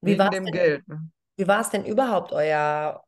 Wie 0.00 0.12
wegen 0.12 0.30
dem 0.30 0.44
denn, 0.44 0.52
Geld. 0.52 0.88
Ne? 0.88 1.10
wie 1.36 1.46
war 1.46 1.60
es 1.60 1.70
denn 1.70 1.84
überhaupt 1.84 2.32
euer, 2.32 3.04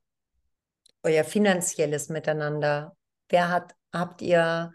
euer 1.02 1.24
finanzielles 1.24 2.08
Miteinander? 2.08 2.96
Wer 3.28 3.48
hat, 3.48 3.74
habt 3.92 4.22
ihr 4.22 4.74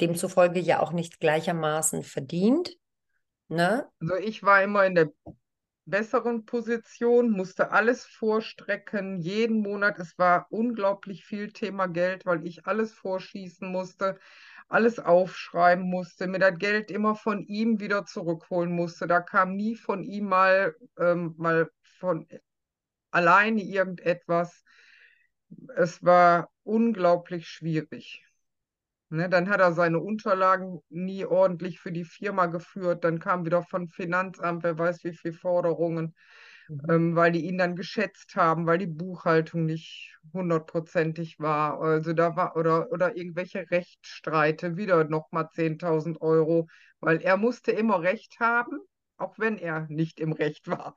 demzufolge 0.00 0.60
ja 0.60 0.80
auch 0.80 0.92
nicht 0.92 1.20
gleichermaßen 1.20 2.02
verdient? 2.02 2.76
Ne? 3.48 3.88
Also 4.00 4.16
ich 4.16 4.42
war 4.42 4.62
immer 4.62 4.84
in 4.86 4.94
der 4.94 5.12
besseren 5.84 6.44
Position, 6.44 7.30
musste 7.30 7.70
alles 7.70 8.04
vorstrecken, 8.04 9.20
jeden 9.20 9.60
Monat. 9.60 9.98
Es 9.98 10.18
war 10.18 10.46
unglaublich 10.50 11.24
viel 11.24 11.52
Thema 11.52 11.86
Geld, 11.86 12.26
weil 12.26 12.44
ich 12.46 12.66
alles 12.66 12.92
vorschießen 12.92 13.70
musste, 13.70 14.18
alles 14.68 14.98
aufschreiben 14.98 15.84
musste, 15.88 16.26
mir 16.26 16.40
das 16.40 16.58
Geld 16.58 16.90
immer 16.90 17.14
von 17.14 17.44
ihm 17.46 17.78
wieder 17.78 18.04
zurückholen 18.04 18.72
musste. 18.72 19.06
Da 19.06 19.20
kam 19.20 19.54
nie 19.54 19.76
von 19.76 20.02
ihm 20.02 20.26
mal, 20.26 20.74
ähm, 20.98 21.34
mal 21.38 21.70
von 21.98 22.26
alleine 23.12 23.62
irgendetwas. 23.62 24.64
Es 25.76 26.02
war 26.02 26.50
unglaublich 26.64 27.48
schwierig. 27.48 28.24
Ne, 29.08 29.28
dann 29.28 29.48
hat 29.48 29.60
er 29.60 29.72
seine 29.72 30.00
Unterlagen 30.00 30.80
nie 30.88 31.24
ordentlich 31.24 31.78
für 31.80 31.92
die 31.92 32.04
Firma 32.04 32.46
geführt. 32.46 33.04
Dann 33.04 33.20
kam 33.20 33.44
wieder 33.46 33.62
von 33.62 33.88
Finanzamt, 33.88 34.64
wer 34.64 34.78
weiß 34.78 35.04
wie 35.04 35.12
viele 35.12 35.34
Forderungen, 35.34 36.14
Mhm. 36.68 36.90
ähm, 36.90 37.14
weil 37.16 37.32
die 37.32 37.46
ihn 37.46 37.58
dann 37.58 37.76
geschätzt 37.76 38.34
haben, 38.36 38.66
weil 38.66 38.78
die 38.78 38.86
Buchhaltung 38.86 39.64
nicht 39.64 40.16
hundertprozentig 40.32 41.38
war. 41.38 41.80
Also 41.80 42.12
da 42.12 42.34
war, 42.36 42.56
oder, 42.56 42.90
oder 42.92 43.16
irgendwelche 43.16 43.70
Rechtsstreite, 43.70 44.76
wieder 44.76 45.04
nochmal 45.04 45.48
10.000 45.50 46.20
Euro, 46.20 46.66
weil 47.00 47.22
er 47.22 47.36
musste 47.36 47.70
immer 47.72 48.02
Recht 48.02 48.40
haben, 48.40 48.80
auch 49.18 49.38
wenn 49.38 49.56
er 49.58 49.86
nicht 49.88 50.18
im 50.20 50.32
Recht 50.32 50.68
war. 50.68 50.96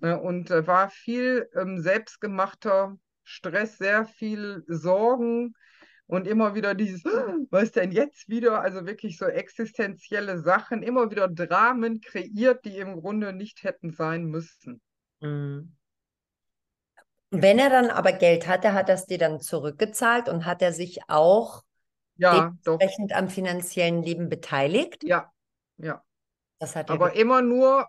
Ne, 0.00 0.18
Und 0.20 0.50
äh, 0.50 0.66
war 0.66 0.90
viel 0.90 1.48
ähm, 1.54 1.80
selbstgemachter 1.80 2.96
Stress, 3.24 3.78
sehr 3.78 4.04
viel 4.04 4.64
Sorgen 4.66 5.54
und 6.10 6.26
immer 6.26 6.54
wieder 6.54 6.74
dieses, 6.74 7.04
was 7.50 7.64
ist 7.64 7.76
denn 7.76 7.92
jetzt 7.92 8.28
wieder? 8.28 8.60
Also 8.62 8.86
wirklich 8.86 9.18
so 9.18 9.26
existenzielle 9.26 10.40
Sachen, 10.40 10.82
immer 10.82 11.10
wieder 11.10 11.28
Dramen 11.28 12.00
kreiert, 12.00 12.64
die 12.64 12.78
im 12.78 13.00
Grunde 13.00 13.32
nicht 13.32 13.62
hätten 13.64 13.92
sein 13.92 14.24
müssen. 14.26 14.80
Mhm. 15.22 15.72
Wenn 17.32 17.58
er 17.58 17.70
dann 17.70 17.90
aber 17.90 18.12
Geld 18.12 18.46
hatte, 18.48 18.72
hat 18.72 18.88
er 18.88 18.94
es 18.96 19.06
dir 19.06 19.18
dann 19.18 19.40
zurückgezahlt 19.40 20.28
und 20.28 20.46
hat 20.46 20.62
er 20.62 20.72
sich 20.72 21.00
auch 21.08 21.62
Ja, 22.16 22.56
doch, 22.62 22.86
dementsprechend 22.88 23.12
am 23.14 23.28
finanziellen 23.30 24.02
Leben 24.02 24.28
beteiligt? 24.30 25.04
ja, 25.04 25.32
ja. 25.78 26.04
Das 26.58 26.76
hat 26.76 26.90
er 26.90 26.98
Aber 26.98 27.14
immer 27.14 27.42
nur, 27.42 27.88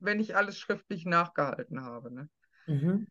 wenn 0.00 0.20
ich 0.20 0.36
alles 0.36 0.58
schriftlich 0.58 1.06
nachgehalten 1.06 1.82
habe. 1.84 2.12
Ne? 2.12 2.28
Mhm. 2.66 3.06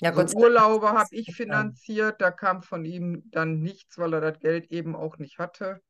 Ja, 0.00 0.12
Also 0.12 0.34
Urlaube 0.34 0.90
habe 0.92 1.14
ich 1.16 1.32
finanziert, 1.32 2.20
da 2.20 2.30
kam 2.30 2.62
von 2.62 2.84
ihm 2.84 3.22
dann 3.30 3.60
nichts, 3.60 3.96
weil 3.98 4.12
er 4.14 4.20
das 4.20 4.38
Geld 4.40 4.70
eben 4.70 4.94
auch 4.96 5.16
nicht 5.18 5.38
hatte. 5.38 5.80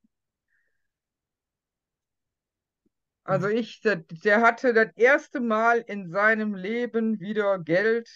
Also 3.25 3.47
Mhm. 3.47 3.49
ich, 3.49 3.81
der, 3.81 3.97
der 4.25 4.43
hatte 4.43 4.75
das 4.75 4.89
erste 4.97 5.41
Mal 5.41 5.79
in 5.79 6.11
seinem 6.11 6.55
Leben 6.55 7.19
wieder 7.21 7.59
Geld 7.59 8.11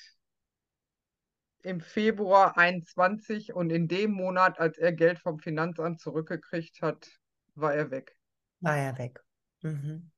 im 1.63 1.81
Februar 1.81 2.57
21 2.57 3.55
und 3.55 3.71
in 3.71 3.89
dem 3.89 4.13
Monat, 4.13 4.61
als 4.61 4.79
er 4.79 4.93
Geld 4.93 5.19
vom 5.19 5.41
Finanzamt 5.41 6.01
zurückgekriegt 6.01 6.81
hat, 6.81 7.09
war 7.57 7.75
er 7.75 7.91
weg. 7.91 8.17
War 8.61 8.77
er 8.77 8.99
weg. 8.99 9.21
Mhm. 9.63 10.11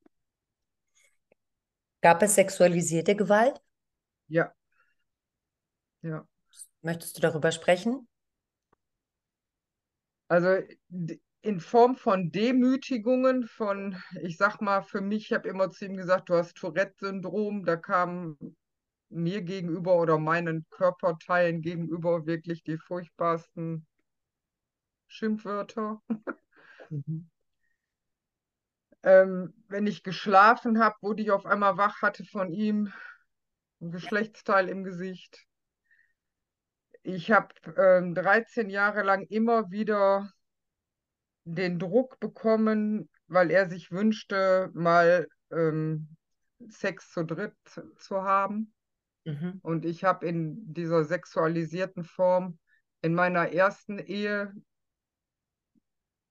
Gab 2.01 2.23
es 2.23 2.37
sexualisierte 2.37 3.15
Gewalt? 3.17 3.61
Ja, 4.29 4.55
ja. 6.03 6.27
Möchtest 6.83 7.17
du 7.17 7.21
darüber 7.21 7.53
sprechen? 7.53 8.09
Also 10.29 10.59
in 11.43 11.61
Form 11.61 11.95
von 11.95 12.33
Demütigungen, 12.33 13.47
von, 13.47 13.97
ich 14.23 14.37
sag 14.37 14.61
mal, 14.61 14.83
für 14.83 15.01
mich, 15.01 15.27
ich 15.27 15.33
habe 15.33 15.49
immer 15.49 15.71
zu 15.71 15.85
ihm 15.85 15.97
gesagt, 15.97 16.29
du 16.29 16.35
hast 16.35 16.57
Tourette-Syndrom, 16.57 17.65
da 17.65 17.77
kamen 17.77 18.57
mir 19.09 19.43
gegenüber 19.43 19.97
oder 19.97 20.19
meinen 20.19 20.67
Körperteilen 20.71 21.63
gegenüber 21.63 22.27
wirklich 22.27 22.65
die 22.65 22.79
furchtbarsten 22.79 23.87
Schimpfwörter. 25.07 26.03
Mhm. 26.91 27.31
Ähm, 29.03 29.55
wenn 29.69 29.87
ich 29.87 30.03
geschlafen 30.03 30.81
habe, 30.81 30.97
wurde 31.01 31.23
ich 31.23 31.31
auf 31.31 31.47
einmal 31.47 31.77
wach, 31.77 32.03
hatte 32.03 32.25
von 32.25 32.53
ihm 32.53 32.93
ein 33.81 33.93
Geschlechtsteil 33.93 34.69
im 34.69 34.83
Gesicht. 34.83 35.46
Ich 37.09 37.31
habe 37.31 37.55
ähm, 37.77 38.17
13 38.17 38.69
Jahre 38.69 39.05
lang 39.05 39.23
immer 39.29 39.71
wieder 39.71 40.29
den 41.45 41.79
Druck 41.79 42.19
bekommen, 42.19 43.09
weil 43.29 43.53
er 43.53 43.71
sich 43.71 43.93
wünschte, 43.93 44.71
mal 44.75 45.29
ähm, 45.53 46.09
Sex 46.67 47.13
zu 47.13 47.23
dritt 47.23 47.55
zu 47.99 48.23
haben. 48.25 48.75
Mhm. 49.25 49.61
Und 49.63 49.85
ich 49.85 50.03
habe 50.03 50.27
in 50.27 50.75
dieser 50.75 51.05
sexualisierten 51.05 52.03
Form 52.03 52.59
in 53.03 53.15
meiner 53.15 53.53
ersten 53.53 54.01
Ehe 54.01 54.53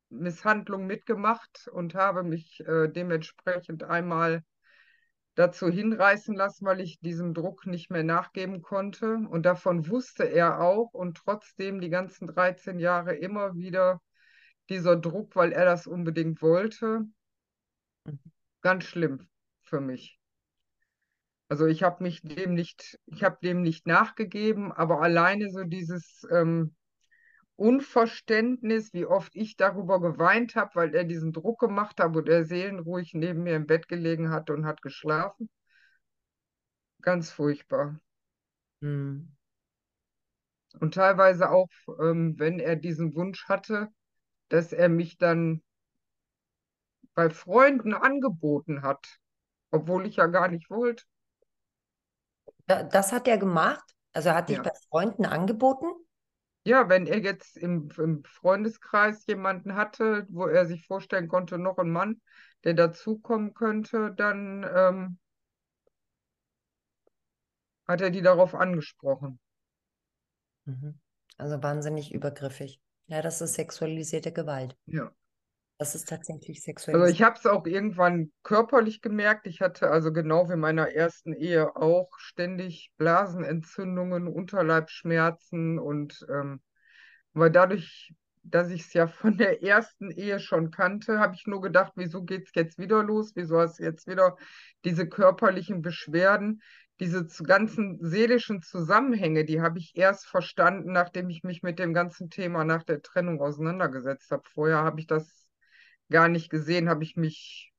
Misshandlung 0.09 0.85
mitgemacht 0.85 1.69
und 1.71 1.95
habe 1.95 2.23
mich 2.23 2.59
äh, 2.67 2.89
dementsprechend 2.89 3.83
einmal 3.83 4.43
dazu 5.35 5.69
hinreißen 5.69 6.35
lassen, 6.35 6.65
weil 6.65 6.79
ich 6.81 6.99
diesem 6.99 7.33
Druck 7.33 7.67
nicht 7.67 7.91
mehr 7.91 8.03
nachgeben 8.03 8.61
konnte. 8.61 9.15
Und 9.29 9.45
davon 9.45 9.89
wusste 9.89 10.23
er 10.23 10.61
auch 10.61 10.93
und 10.93 11.17
trotzdem 11.17 11.81
die 11.81 11.89
ganzen 11.89 12.27
13 12.27 12.79
Jahre 12.79 13.15
immer 13.15 13.55
wieder 13.55 14.01
dieser 14.69 14.95
Druck, 14.95 15.35
weil 15.35 15.51
er 15.51 15.65
das 15.65 15.87
unbedingt 15.87 16.41
wollte. 16.41 17.01
Ganz 18.61 18.85
schlimm 18.85 19.27
für 19.63 19.81
mich. 19.81 20.19
Also 21.47 21.67
ich 21.67 21.83
habe 21.83 22.01
mich 22.01 22.21
dem 22.23 22.53
nicht, 22.53 22.97
ich 23.05 23.23
habe 23.23 23.37
dem 23.43 23.61
nicht 23.61 23.85
nachgegeben, 23.85 24.71
aber 24.71 25.01
alleine 25.01 25.51
so 25.51 25.63
dieses 25.63 26.25
ähm, 26.31 26.75
Unverständnis, 27.57 28.93
wie 28.93 29.05
oft 29.05 29.35
ich 29.35 29.57
darüber 29.57 29.99
geweint 30.01 30.55
habe, 30.55 30.75
weil 30.75 30.95
er 30.95 31.03
diesen 31.05 31.33
Druck 31.33 31.59
gemacht 31.59 31.99
hat 31.99 32.15
und 32.15 32.29
er 32.29 32.45
seelenruhig 32.45 33.13
neben 33.13 33.43
mir 33.43 33.55
im 33.55 33.67
Bett 33.67 33.87
gelegen 33.87 34.29
hat 34.31 34.49
und 34.49 34.65
hat 34.65 34.81
geschlafen. 34.81 35.49
Ganz 37.01 37.31
furchtbar. 37.31 38.01
Mhm. 38.81 39.35
Und 40.79 40.93
teilweise 40.93 41.49
auch, 41.51 41.67
ähm, 41.99 42.35
wenn 42.39 42.59
er 42.59 42.75
diesen 42.77 43.13
Wunsch 43.15 43.45
hatte, 43.49 43.89
dass 44.49 44.73
er 44.73 44.89
mich 44.89 45.17
dann 45.17 45.63
bei 47.13 47.29
Freunden 47.29 47.93
angeboten 47.93 48.81
hat, 48.81 49.19
obwohl 49.71 50.05
ich 50.05 50.17
ja 50.17 50.27
gar 50.27 50.47
nicht 50.49 50.69
wollte. 50.69 51.03
Da- 52.67 52.83
Das 52.83 53.11
hat 53.11 53.27
er 53.27 53.37
gemacht? 53.39 53.83
Also 54.13 54.29
er 54.29 54.35
hat 54.35 54.49
dich 54.49 54.57
Ja. 54.57 54.61
bei 54.61 54.71
Freunden 54.89 55.25
angeboten? 55.25 55.87
Ja, 56.65 56.89
wenn 56.89 57.05
er 57.05 57.19
jetzt 57.19 57.57
im, 57.57 57.89
im 57.97 58.23
Freundeskreis 58.23 59.27
jemanden 59.27 59.75
hatte, 59.75 60.25
wo 60.29 60.47
er 60.47 60.65
sich 60.65 60.87
vorstellen 60.87 61.27
konnte, 61.27 61.59
noch 61.59 61.77
ein 61.77 61.91
Mann, 61.91 62.21
der 62.63 62.73
dazukommen 62.73 63.53
könnte, 63.53 64.13
dann 64.17 64.65
ähm, 64.75 65.19
hat 67.87 68.01
er 68.01 68.09
die 68.09 68.23
darauf 68.23 68.55
angesprochen. 68.55 69.39
Mhm. 70.65 70.99
Also 71.37 71.61
wahnsinnig 71.61 72.11
übergriffig. 72.11 72.81
Ja, 73.05 73.21
das 73.21 73.41
ist 73.41 73.53
sexualisierte 73.53 74.31
Gewalt. 74.31 74.75
Ja. 74.87 75.11
Das 75.77 75.93
ist 75.95 76.07
tatsächlich 76.07 76.59
Also 76.59 76.63
sexualisiert. 76.63 77.15
ich 77.15 77.21
habe 77.21 77.35
es 77.37 77.45
auch 77.45 77.65
irgendwann 77.65 78.31
körperlich 78.43 79.01
gemerkt. 79.01 79.47
Ich 79.47 79.61
hatte 79.61 79.89
also 79.89 80.13
genau 80.13 80.47
wie 80.49 80.53
in 80.53 80.59
meiner 80.59 80.89
ersten 80.91 81.33
Ehe 81.33 81.75
auch 81.75 82.09
ständig 82.17 82.91
Blasenentzündungen, 82.97 84.27
Unterleibsschmerzen 84.27 85.77
und 85.79 86.25
ähm, 86.29 86.61
war 87.33 87.49
dadurch 87.49 88.13
dass 88.47 88.69
ich 88.69 88.81
es 88.81 88.93
ja 88.93 89.07
von 89.07 89.37
der 89.37 89.63
ersten 89.63 90.11
Ehe 90.11 90.39
schon 90.39 90.71
kannte, 90.71 91.19
habe 91.19 91.35
ich 91.35 91.47
nur 91.47 91.61
gedacht, 91.61 91.93
wieso 91.95 92.23
geht 92.23 92.47
es 92.47 92.51
jetzt 92.53 92.77
wieder 92.77 93.03
los? 93.03 93.31
Wieso 93.35 93.59
hast 93.59 93.79
du 93.79 93.83
jetzt 93.83 94.07
wieder 94.07 94.37
diese 94.83 95.07
körperlichen 95.09 95.81
Beschwerden? 95.81 96.61
Diese 96.99 97.25
ganzen 97.43 97.97
seelischen 98.01 98.61
Zusammenhänge, 98.61 99.43
die 99.45 99.61
habe 99.61 99.79
ich 99.79 99.93
erst 99.95 100.27
verstanden, 100.27 100.93
nachdem 100.93 101.29
ich 101.29 101.43
mich 101.43 101.61
mit 101.61 101.79
dem 101.79 101.93
ganzen 101.93 102.29
Thema 102.29 102.63
nach 102.63 102.83
der 102.83 103.01
Trennung 103.01 103.41
auseinandergesetzt 103.41 104.31
habe. 104.31 104.43
Vorher 104.53 104.83
habe 104.83 104.99
ich 104.99 105.07
das 105.07 105.44
gar 106.11 106.27
nicht 106.29 106.49
gesehen, 106.49 106.89
habe 106.89 107.03
ich 107.03 107.15
mich 107.15 107.73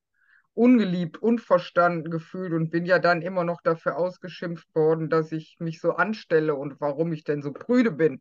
ungeliebt, 0.55 1.19
unverstanden 1.23 2.11
gefühlt 2.11 2.53
und 2.53 2.71
bin 2.71 2.87
ja 2.87 2.99
dann 2.99 3.23
immer 3.23 3.45
noch 3.45 3.63
dafür 3.63 3.97
ausgeschimpft 3.99 4.75
worden, 4.75 5.11
dass 5.11 5.33
ich 5.33 5.57
mich 5.61 5.81
so 5.81 5.93
anstelle 5.95 6.55
und 6.57 6.81
warum 6.81 7.13
ich 7.13 7.25
denn 7.25 7.43
so 7.43 7.53
prüde 7.53 7.93
bin. 7.93 8.21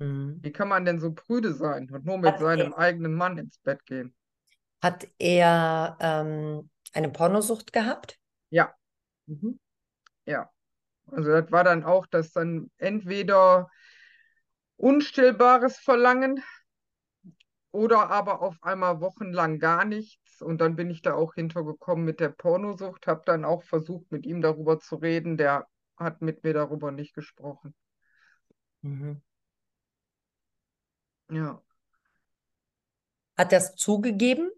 Mhm. 0.00 0.42
Wie 0.42 0.50
kann 0.50 0.68
man 0.68 0.86
denn 0.86 0.98
so 0.98 1.12
prüde 1.12 1.52
sein 1.52 1.90
und 1.90 2.06
nur 2.06 2.16
mit 2.16 2.38
Hat 2.38 2.38
seinem 2.38 2.72
er, 2.72 2.72
eigenen 2.72 3.12
Mann 3.14 3.36
ins 3.36 3.58
Bett 3.58 3.84
gehen? 3.84 4.14
hat 4.82 5.06
er 5.18 5.96
ähm, 6.00 6.70
eine 6.92 7.08
Pornosucht 7.10 7.72
gehabt? 7.72 8.18
Ja, 8.50 8.74
Mhm. 9.28 9.58
ja. 10.26 10.50
Also 11.08 11.30
das 11.30 11.50
war 11.52 11.64
dann 11.64 11.84
auch, 11.84 12.06
dass 12.06 12.32
dann 12.32 12.70
entweder 12.78 13.70
unstillbares 14.78 15.78
Verlangen 15.78 16.42
oder 17.76 18.10
aber 18.10 18.42
auf 18.42 18.56
einmal 18.62 19.00
wochenlang 19.00 19.58
gar 19.60 19.84
nichts. 19.84 20.42
Und 20.42 20.60
dann 20.60 20.76
bin 20.76 20.90
ich 20.90 21.02
da 21.02 21.14
auch 21.14 21.34
hintergekommen 21.34 22.04
mit 22.04 22.20
der 22.20 22.30
Pornosucht, 22.30 23.06
habe 23.06 23.22
dann 23.26 23.44
auch 23.44 23.62
versucht, 23.64 24.10
mit 24.12 24.26
ihm 24.26 24.42
darüber 24.42 24.80
zu 24.80 24.96
reden. 24.96 25.36
Der 25.36 25.66
hat 25.96 26.22
mit 26.22 26.44
mir 26.44 26.54
darüber 26.54 26.92
nicht 26.92 27.14
gesprochen. 27.14 27.74
Mhm. 28.82 29.20
Ja, 31.30 31.62
Hat 33.38 33.50
er 33.54 33.60
es 33.60 33.74
zugegeben? 33.76 34.50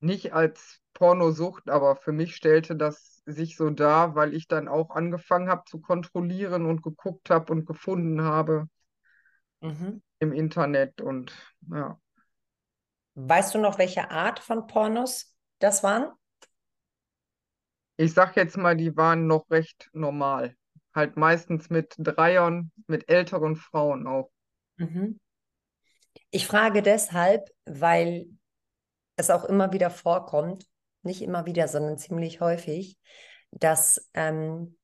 nicht 0.00 0.32
als 0.32 0.80
Pornosucht, 0.94 1.68
aber 1.68 1.96
für 1.96 2.12
mich 2.12 2.34
stellte 2.34 2.76
das 2.76 3.22
sich 3.26 3.56
so 3.56 3.68
dar, 3.70 4.14
weil 4.14 4.32
ich 4.34 4.48
dann 4.48 4.68
auch 4.68 4.88
angefangen 4.90 5.48
habe 5.50 5.64
zu 5.66 5.80
kontrollieren 5.80 6.64
und 6.66 6.82
geguckt 6.82 7.28
habe 7.30 7.52
und 7.52 7.66
gefunden 7.66 8.22
habe 8.22 8.68
Mhm. 9.62 10.00
Im 10.18 10.32
Internet 10.32 11.00
und 11.00 11.32
ja. 11.70 12.00
Weißt 13.14 13.54
du 13.54 13.58
noch, 13.58 13.78
welche 13.78 14.10
Art 14.10 14.38
von 14.38 14.66
Pornos 14.66 15.34
das 15.58 15.82
waren? 15.82 16.12
Ich 17.96 18.12
sag 18.12 18.36
jetzt 18.36 18.58
mal, 18.58 18.76
die 18.76 18.94
waren 18.96 19.26
noch 19.26 19.48
recht 19.50 19.88
normal. 19.92 20.54
Halt 20.94 21.16
meistens 21.16 21.70
mit 21.70 21.94
Dreiern, 21.98 22.72
mit 22.86 23.08
älteren 23.08 23.56
Frauen 23.56 24.06
auch. 24.06 24.30
Mhm. 24.76 25.18
Ich 26.30 26.46
frage 26.46 26.82
deshalb, 26.82 27.48
weil 27.64 28.26
es 29.16 29.30
auch 29.30 29.44
immer 29.44 29.72
wieder 29.72 29.90
vorkommt, 29.90 30.66
nicht 31.02 31.22
immer 31.22 31.46
wieder, 31.46 31.68
sondern 31.68 31.96
ziemlich 31.98 32.40
häufig, 32.40 32.98
dass 33.50 34.10
ähm, 34.12 34.76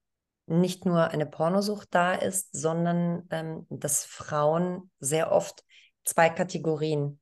nicht 0.52 0.84
nur 0.84 1.08
eine 1.08 1.26
Pornosucht 1.26 1.88
da 1.92 2.14
ist, 2.14 2.50
sondern 2.52 3.26
ähm, 3.30 3.66
dass 3.70 4.04
Frauen 4.04 4.90
sehr 4.98 5.32
oft 5.32 5.64
zwei 6.04 6.28
Kategorien 6.28 7.20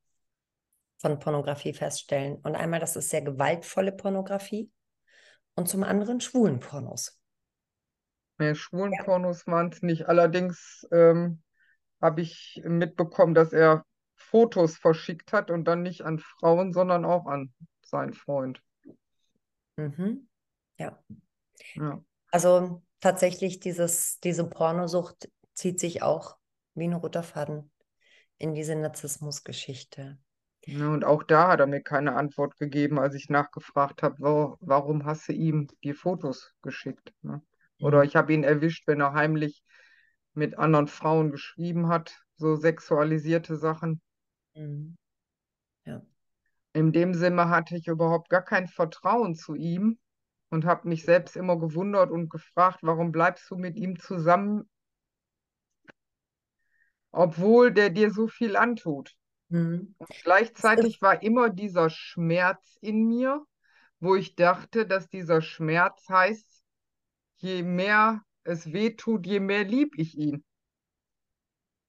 von 0.99 1.19
Pornografie 1.19 1.73
feststellen. 1.73 2.37
Und 2.37 2.57
einmal, 2.57 2.81
das 2.81 2.97
ist 2.97 3.11
sehr 3.11 3.23
gewaltvolle 3.23 3.93
Pornografie 3.93 4.71
und 5.55 5.69
zum 5.69 5.83
anderen 5.83 6.21
schwulen 6.21 6.61
Pornos. 6.61 7.19
Nee, 8.39 8.55
schwulen 8.55 8.93
Pornos 9.05 9.47
waren 9.47 9.71
es 9.71 9.83
nicht. 9.83 10.09
Allerdings 10.09 10.87
ähm, 10.91 11.43
habe 12.01 12.23
ich 12.23 12.61
mitbekommen, 12.65 13.35
dass 13.35 13.53
er 13.53 13.85
Fotos 14.17 14.77
verschickt 14.77 15.33
hat 15.33 15.51
und 15.51 15.65
dann 15.65 15.83
nicht 15.83 16.03
an 16.03 16.19
Frauen, 16.19 16.73
sondern 16.73 17.05
auch 17.05 17.27
an 17.27 17.53
seinen 17.83 18.15
Freund. 18.15 18.63
Mhm. 19.77 20.29
Ja. 20.79 21.03
Ja. 21.75 22.03
Also 22.31 22.83
tatsächlich, 23.01 23.61
dieses, 23.61 24.21
diese 24.21 24.45
Pornosucht 24.45 25.31
zieht 25.55 25.81
sich 25.81 26.03
auch 26.03 26.37
wie 26.75 26.85
ein 26.89 26.95
roter 26.95 27.23
Faden 27.23 27.71
in 28.39 28.55
diese 28.55 28.77
Narzissmusgeschichte. 28.77 30.19
Ja, 30.65 30.89
und 30.89 31.05
auch 31.05 31.23
da 31.23 31.49
hat 31.49 31.61
er 31.61 31.67
mir 31.67 31.83
keine 31.83 32.15
Antwort 32.17 32.57
gegeben, 32.57 32.99
als 32.99 33.15
ich 33.15 33.29
nachgefragt 33.29 34.03
habe, 34.03 34.17
wa 34.21 34.57
warum 34.61 35.05
hast 35.05 35.29
du 35.29 35.33
ihm 35.35 35.69
die 35.85 35.93
Fotos 35.95 36.55
geschickt? 36.63 37.13
Ne? 37.23 37.43
Oder 37.81 38.05
Mhm. 38.05 38.05
ich 38.05 38.17
habe 38.17 38.33
ihn 38.33 38.45
erwischt, 38.45 38.87
wenn 38.87 39.01
er 39.01 39.13
heimlich 39.13 39.63
mit 40.35 40.59
anderen 40.59 40.87
Frauen 40.89 41.31
geschrieben 41.31 41.89
hat, 41.89 42.17
so 42.37 42.57
sexualisierte 42.57 43.57
Sachen. 43.57 44.01
Mhm. 44.55 44.97
Ja. 45.87 46.03
In 46.73 46.91
dem 46.91 47.15
Sinne 47.15 47.49
hatte 47.49 47.77
ich 47.77 47.87
überhaupt 47.87 48.29
gar 48.29 48.43
kein 48.43 48.67
Vertrauen 48.67 49.37
zu 49.37 49.55
ihm 49.55 50.00
und 50.51 50.67
habe 50.67 50.89
mich 50.89 51.05
selbst 51.05 51.37
immer 51.37 51.59
gewundert 51.59 52.11
und 52.11 52.29
gefragt, 52.29 52.81
warum 52.83 53.13
bleibst 53.13 53.51
du 53.51 53.57
mit 53.57 53.77
ihm 53.77 53.99
zusammen, 53.99 54.69
obwohl 57.13 57.73
der 57.73 57.91
dir 57.91 58.11
so 58.11 58.29
viel 58.29 58.57
antut? 58.57 59.15
Mhm. 59.49 59.95
Und 59.99 60.11
gleichzeitig 60.23 61.01
war 61.01 61.23
immer 61.23 61.51
dieser 61.51 61.91
Schmerz 61.91 62.77
in 62.81 63.07
mir, 63.07 63.45
wo 64.01 64.15
ich 64.15 64.35
dachte, 64.35 64.87
dass 64.87 65.09
dieser 65.09 65.41
Schmerz 65.41 66.09
heißt, 66.09 66.63
je 67.37 67.63
mehr 67.63 68.23
es 68.45 68.73
weh 68.73 68.91
tut, 68.91 69.27
je 69.27 69.41
mehr 69.41 69.65
lieb 69.65 69.95
ich 69.97 70.17
ihn. 70.17 70.45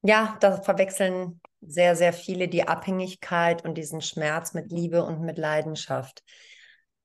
ja, 0.04 0.38
da 0.40 0.62
verwechseln 0.62 1.40
sehr, 1.62 1.96
sehr 1.96 2.14
viele 2.14 2.48
die 2.48 2.68
Abhängigkeit 2.68 3.64
und 3.64 3.76
diesen 3.76 4.02
Schmerz 4.02 4.54
mit 4.54 4.72
Liebe 4.72 5.04
und 5.04 5.22
mit 5.22 5.38
Leidenschaft. 5.38 6.24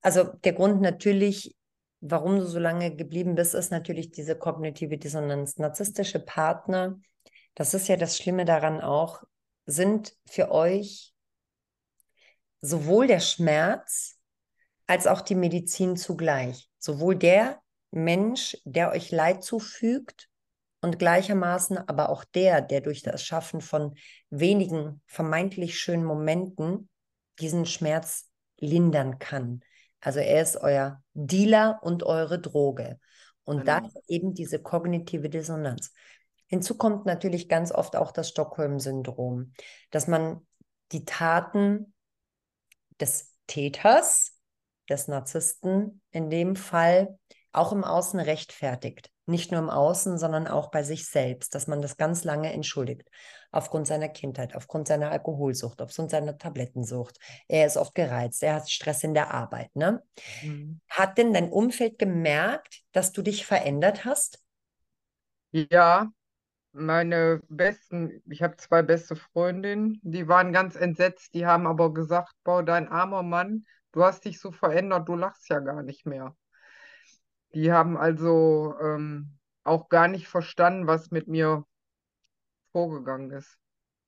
Also 0.02 0.24
der 0.24 0.52
Grund 0.52 0.80
natürlich, 0.80 1.56
warum 2.00 2.38
du 2.38 2.46
so 2.46 2.58
lange 2.58 2.94
geblieben 2.94 3.34
bist, 3.34 3.54
ist 3.54 3.70
natürlich 3.70 4.10
diese 4.10 4.36
kognitive 4.36 4.98
Dissonanz. 4.98 5.58
Narzisstische 5.58 6.20
Partner, 6.20 6.98
das 7.54 7.74
ist 7.74 7.88
ja 7.88 7.96
das 7.96 8.16
Schlimme 8.16 8.44
daran 8.44 8.80
auch, 8.80 9.22
sind 9.66 10.14
für 10.26 10.50
euch 10.50 11.12
sowohl 12.60 13.06
der 13.06 13.20
Schmerz 13.20 14.18
als 14.86 15.06
auch 15.06 15.20
die 15.20 15.34
Medizin 15.34 15.96
zugleich. 15.96 16.70
Sowohl 16.78 17.16
der 17.16 17.60
Mensch, 17.90 18.56
der 18.64 18.90
euch 18.90 19.10
Leid 19.10 19.42
zufügt 19.42 20.28
und 20.80 20.98
gleichermaßen 20.98 21.78
aber 21.78 22.10
auch 22.10 22.24
der, 22.24 22.60
der 22.60 22.80
durch 22.80 23.02
das 23.02 23.24
Schaffen 23.24 23.60
von 23.60 23.96
wenigen 24.30 25.02
vermeintlich 25.06 25.78
schönen 25.78 26.04
Momenten 26.04 26.88
diesen 27.40 27.66
Schmerz 27.66 28.28
lindern 28.58 29.18
kann. 29.18 29.62
Also 30.00 30.20
er 30.20 30.42
ist 30.42 30.56
euer 30.56 31.02
Dealer 31.14 31.80
und 31.82 32.02
eure 32.02 32.38
Droge. 32.38 32.98
Und 33.44 33.66
da 33.68 33.78
Genau. 33.78 33.88
ist 33.88 33.98
eben 34.08 34.34
diese 34.34 34.60
kognitive 34.60 35.28
Dissonanz. 35.28 35.92
Hinzu 36.48 36.76
kommt 36.76 37.06
natürlich 37.06 37.48
ganz 37.48 37.72
oft 37.72 37.96
auch 37.96 38.12
das 38.12 38.28
Stockholm-Syndrom, 38.28 39.52
dass 39.90 40.06
man 40.06 40.46
die 40.92 41.04
Taten 41.04 41.92
des 43.00 43.32
Täters, 43.46 44.32
des 44.88 45.08
Narzissten 45.08 46.00
in 46.10 46.30
dem 46.30 46.56
Fall, 46.56 47.18
auch 47.52 47.72
im 47.72 47.84
Außen 47.84 48.20
rechtfertigt. 48.20 49.10
Nicht 49.26 49.50
nur 49.50 49.60
im 49.60 49.70
Außen, 49.70 50.18
sondern 50.18 50.46
auch 50.46 50.70
bei 50.70 50.84
sich 50.84 51.06
selbst, 51.06 51.54
dass 51.54 51.66
man 51.66 51.82
das 51.82 51.96
ganz 51.96 52.22
lange 52.22 52.52
entschuldigt. 52.52 53.10
Aufgrund 53.50 53.88
seiner 53.88 54.08
Kindheit, 54.08 54.54
aufgrund 54.54 54.86
seiner 54.86 55.10
Alkoholsucht, 55.10 55.82
aufgrund 55.82 56.10
seiner 56.10 56.38
Tablettensucht. 56.38 57.18
Er 57.48 57.66
ist 57.66 57.76
oft 57.76 57.94
gereizt, 57.94 58.42
er 58.44 58.54
hat 58.54 58.70
Stress 58.70 59.02
in 59.02 59.14
der 59.14 59.34
Arbeit. 59.34 59.74
Ne? 59.74 60.02
Mhm. 60.42 60.80
Hat 60.88 61.18
denn 61.18 61.32
dein 61.32 61.50
Umfeld 61.50 61.98
gemerkt, 61.98 62.82
dass 62.92 63.12
du 63.12 63.22
dich 63.22 63.46
verändert 63.46 64.04
hast? 64.04 64.42
Ja, 65.50 66.12
meine 66.72 67.40
besten, 67.48 68.22
ich 68.26 68.42
habe 68.42 68.56
zwei 68.58 68.82
beste 68.82 69.16
Freundinnen, 69.16 69.98
die 70.02 70.28
waren 70.28 70.52
ganz 70.52 70.76
entsetzt, 70.76 71.34
die 71.34 71.46
haben 71.46 71.66
aber 71.66 71.92
gesagt, 71.92 72.32
boah, 72.44 72.62
dein 72.62 72.88
armer 72.88 73.22
Mann, 73.22 73.64
du 73.92 74.04
hast 74.04 74.24
dich 74.24 74.38
so 74.38 74.52
verändert, 74.52 75.08
du 75.08 75.14
lachst 75.14 75.48
ja 75.48 75.60
gar 75.60 75.82
nicht 75.82 76.06
mehr. 76.06 76.36
Die 77.56 77.72
haben 77.72 77.96
also 77.96 78.74
ähm, 78.82 79.38
auch 79.64 79.88
gar 79.88 80.08
nicht 80.08 80.28
verstanden, 80.28 80.86
was 80.86 81.10
mit 81.10 81.26
mir 81.26 81.64
vorgegangen 82.70 83.30
ist. 83.30 83.58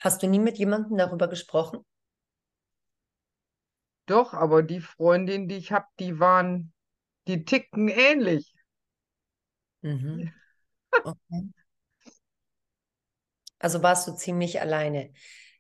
Hast 0.01 0.23
du 0.23 0.27
nie 0.27 0.39
mit 0.39 0.59
jemandem 0.59 0.99
darüber 0.99 1.29
gesprochen? 1.29 1.83
Doch, 4.05 4.35
aber 4.35 4.63
die 4.63 4.81
Freundinnen, 4.81 5.49
die 5.49 5.57
ich 5.57 5.73
habe, 5.73 5.87
die 5.99 6.21
waren, 6.21 6.75
die 7.27 7.47
ticken 7.47 7.89
ähnlich. 7.89 8.55
Mhm. 9.83 10.31
Okay. 11.05 11.49
Also 13.59 13.83
warst 13.83 14.07
du 14.09 14.13
ziemlich 14.13 14.61
alleine. 14.61 15.13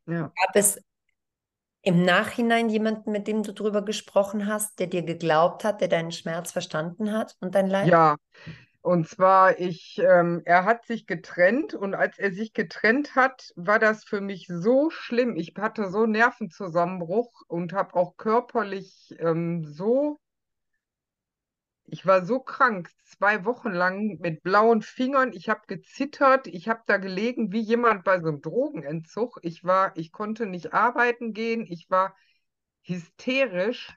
Ja. 0.07 0.32
Gab 0.36 0.55
es 0.57 0.82
im 1.89 2.05
Nachhinein 2.05 2.68
jemanden, 2.70 3.12
mit 3.12 3.26
dem 3.28 3.43
du 3.43 3.53
darüber 3.53 3.82
gesprochen 3.82 4.47
hast, 4.47 4.78
der 4.80 4.86
dir 4.89 5.03
geglaubt 5.03 5.64
hat, 5.64 5.80
der 5.80 5.89
deinen 5.89 6.12
Schmerz 6.12 6.53
verstanden 6.53 7.12
hat 7.12 7.36
und 7.41 7.55
dein 7.55 7.68
Leid? 7.68 8.01
Ja, 8.01 8.16
Und 8.82 9.09
zwar, 9.09 9.59
ich, 9.61 9.99
ähm, 10.01 10.43
er 10.47 10.64
hat 10.64 10.86
sich 10.86 11.07
getrennt 11.07 11.74
und 11.74 11.95
als 11.95 12.18
er 12.18 12.32
sich 12.32 12.53
getrennt 12.55 13.16
hat, 13.16 13.53
war 13.57 13.78
das 13.80 14.05
für 14.05 14.20
mich 14.22 14.47
so 14.49 14.91
schlimm. 14.91 15.36
Ich 15.36 15.55
hatte 15.59 15.91
so 15.91 16.07
Nervenzusammenbruch 16.07 17.43
und 17.49 17.72
habe 17.74 17.95
auch 17.97 18.16
körperlich 18.18 19.14
ähm, 19.20 19.64
so, 19.66 20.20
ich 21.91 22.05
war 22.05 22.24
so 22.24 22.41
krank, 22.41 22.91
zwei 23.05 23.45
Wochen 23.47 23.70
lang 23.70 24.18
mit 24.20 24.43
blauen 24.43 24.82
Fingern. 24.82 25.32
Ich 25.32 25.49
habe 25.49 25.62
gezittert, 25.66 26.47
ich 26.47 26.68
habe 26.68 26.82
da 26.86 26.99
gelegen 26.99 27.51
wie 27.51 27.61
jemand 27.61 28.05
bei 28.05 28.20
so 28.20 28.28
einem 28.28 28.43
Drogenentzug. 28.43 29.39
Ich 29.43 29.64
war, 29.64 29.97
ich 29.97 30.12
konnte 30.12 30.45
nicht 30.45 30.74
arbeiten 30.74 31.32
gehen, 31.32 31.66
ich 31.66 31.89
war 31.89 32.14
hysterisch. 32.82 33.97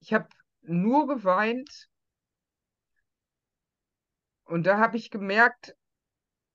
Ich 0.00 0.12
habe 0.12 0.28
nur 0.62 1.06
geweint 1.06 1.88
und 4.44 4.64
da 4.66 4.78
habe 4.78 4.96
ich 4.96 5.10
gemerkt, 5.10 5.76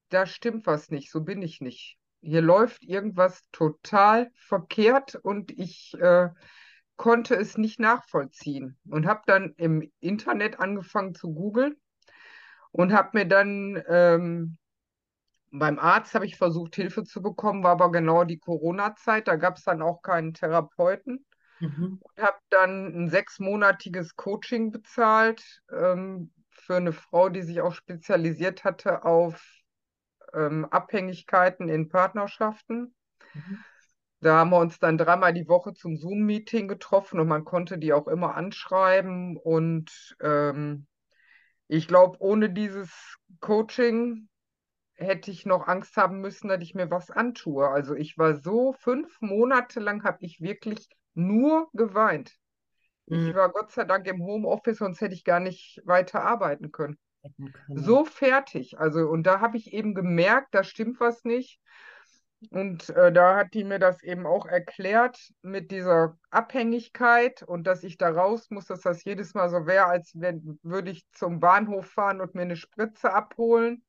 da 0.09 0.25
stimmt 0.25 0.65
was 0.65 0.89
nicht, 0.89 1.09
so 1.09 1.21
bin 1.21 1.41
ich 1.41 1.61
nicht. 1.61 1.97
Hier 2.19 2.41
läuft 2.41 2.83
irgendwas 2.83 3.43
total 3.51 4.29
verkehrt 4.35 5.15
und 5.15 5.51
ich 5.51 5.93
äh, 5.99 6.29
konnte 6.97 7.35
es 7.35 7.57
nicht 7.57 7.79
nachvollziehen 7.79 8.77
und 8.89 9.05
habe 9.05 9.21
dann 9.25 9.53
im 9.57 9.89
Internet 9.99 10.59
angefangen 10.59 11.15
zu 11.15 11.33
googeln 11.33 11.75
und 12.71 12.91
habe 12.93 13.11
mir 13.13 13.25
dann 13.25 13.81
ähm, 13.87 14.57
beim 15.51 15.79
Arzt 15.79 16.13
habe 16.13 16.25
ich 16.25 16.37
versucht, 16.37 16.75
Hilfe 16.75 17.03
zu 17.03 17.21
bekommen, 17.21 17.63
war 17.63 17.71
aber 17.71 17.91
genau 17.91 18.23
die 18.23 18.39
Corona-Zeit, 18.39 19.27
da 19.27 19.35
gab 19.35 19.57
es 19.57 19.63
dann 19.63 19.81
auch 19.81 20.01
keinen 20.01 20.33
Therapeuten. 20.33 21.25
Mhm. 21.59 21.99
Und 22.01 22.23
habe 22.23 22.37
dann 22.49 22.85
ein 22.95 23.09
sechsmonatiges 23.09 24.15
Coaching 24.15 24.71
bezahlt 24.71 25.63
ähm, 25.71 26.31
für 26.49 26.75
eine 26.75 26.91
Frau, 26.91 27.29
die 27.29 27.41
sich 27.41 27.61
auch 27.61 27.73
spezialisiert 27.73 28.63
hatte 28.63 29.03
auf 29.05 29.41
ähm, 30.33 30.65
Abhängigkeiten 30.65 31.69
in 31.69 31.89
Partnerschaften. 31.89 32.93
Mhm. 33.33 33.63
Da 34.19 34.37
haben 34.37 34.49
wir 34.49 34.59
uns 34.59 34.79
dann 34.79 34.97
dreimal 34.97 35.33
die 35.33 35.47
Woche 35.47 35.73
zum 35.73 35.95
Zoom-Meeting 35.95 36.67
getroffen 36.67 37.19
und 37.19 37.27
man 37.27 37.45
konnte 37.45 37.77
die 37.77 37.93
auch 37.93 38.07
immer 38.07 38.35
anschreiben. 38.35 39.37
Und 39.37 40.15
ähm, 40.21 40.87
ich 41.67 41.87
glaube, 41.87 42.17
ohne 42.19 42.49
dieses 42.49 43.17
Coaching 43.39 44.27
hätte 44.95 45.29
ich 45.29 45.45
noch 45.45 45.67
Angst 45.67 45.95
haben 45.97 46.21
müssen, 46.21 46.47
dass 46.47 46.61
ich 46.61 46.73
mir 46.73 46.89
was 46.89 47.11
antue. 47.11 47.67
Also 47.67 47.93
ich 47.93 48.17
war 48.17 48.35
so, 48.35 48.73
fünf 48.73 49.21
Monate 49.21 49.79
lang 49.79 50.03
habe 50.03 50.17
ich 50.21 50.41
wirklich 50.41 50.89
nur 51.13 51.69
geweint. 51.73 52.35
Ich 53.05 53.27
Mhm. 53.27 53.33
war 53.35 53.49
Gott 53.49 53.71
sei 53.71 53.85
Dank 53.85 54.07
im 54.07 54.23
Homeoffice, 54.23 54.79
sonst 54.79 55.01
hätte 55.01 55.13
ich 55.13 55.23
gar 55.23 55.39
nicht 55.39 55.81
weiter 55.85 56.23
arbeiten 56.23 56.71
können. 56.71 56.97
Können. 57.67 57.83
So 57.83 58.05
fertig. 58.05 58.79
Also, 58.79 59.07
und 59.07 59.23
da 59.23 59.39
habe 59.39 59.57
ich 59.57 59.73
eben 59.73 59.93
gemerkt, 59.93 60.55
da 60.55 60.63
stimmt 60.63 60.99
was 60.99 61.23
nicht. 61.23 61.59
Und 62.51 62.89
äh, 62.89 63.11
da 63.11 63.35
hat 63.35 63.53
die 63.53 63.63
mir 63.63 63.79
das 63.79 64.03
eben 64.03 64.27
auch 64.27 64.45
erklärt 64.45 65.17
mit 65.41 65.71
dieser 65.71 66.17
Abhängigkeit 66.29 67.41
und 67.41 67.65
dass 67.65 67.83
ich 67.83 67.97
da 67.97 68.09
raus 68.09 68.51
muss, 68.51 68.65
dass 68.65 68.81
das 68.81 69.03
jedes 69.03 69.33
Mal 69.33 69.49
so 69.49 69.65
wäre, 69.65 69.85
als 69.85 70.11
wenn 70.13 70.59
würde 70.61 70.91
ich 70.91 71.03
zum 71.13 71.39
Bahnhof 71.39 71.87
fahren 71.87 72.21
und 72.21 72.35
mir 72.35 72.43
eine 72.43 72.55
Spritze 72.55 73.11
abholen. 73.11 73.83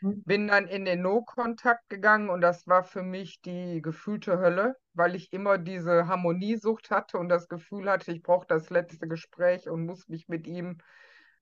Mhm. 0.00 0.22
Bin 0.24 0.48
dann 0.48 0.68
in 0.68 0.84
den 0.84 1.02
No-Kontakt 1.02 1.88
gegangen 1.90 2.30
und 2.30 2.40
das 2.40 2.66
war 2.66 2.82
für 2.82 3.02
mich 3.02 3.40
die 3.42 3.82
gefühlte 3.82 4.38
Hölle, 4.38 4.76
weil 4.94 5.14
ich 5.14 5.32
immer 5.32 5.58
diese 5.58 6.06
Harmoniesucht 6.06 6.90
hatte 6.90 7.18
und 7.18 7.28
das 7.28 7.46
Gefühl 7.48 7.90
hatte, 7.90 8.10
ich 8.12 8.22
brauche 8.22 8.46
das 8.46 8.70
letzte 8.70 9.06
Gespräch 9.06 9.68
und 9.68 9.84
muss 9.84 10.08
mich 10.08 10.28
mit 10.28 10.46
ihm 10.46 10.78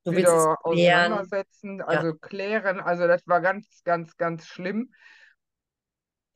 wieder 0.05 0.57
auseinandersetzen, 0.65 1.79
Ja. 1.79 1.85
also 1.87 2.15
klären. 2.15 2.81
Also 2.81 3.07
das 3.07 3.27
war 3.27 3.41
ganz, 3.41 3.83
ganz, 3.85 4.17
ganz 4.17 4.47
schlimm. 4.47 4.93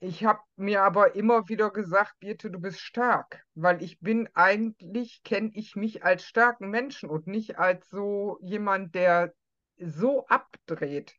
Ich 0.04 0.22
habe 0.22 0.40
mir 0.56 0.82
aber 0.82 1.14
immer 1.14 1.48
wieder 1.48 1.70
gesagt, 1.70 2.20
Birte, 2.20 2.50
du 2.50 2.60
bist 2.60 2.78
stark, 2.78 3.42
weil 3.54 3.82
ich 3.82 4.00
bin 4.00 4.28
eigentlich, 4.34 5.22
kenne 5.22 5.50
ich 5.54 5.76
mich 5.76 6.04
als 6.04 6.24
starken 6.24 6.68
Menschen 6.68 7.08
und 7.08 7.26
nicht 7.26 7.58
als 7.58 7.88
so 7.88 8.38
jemand, 8.42 8.94
der 8.94 9.32
so 9.78 10.26
abdreht. 10.26 11.16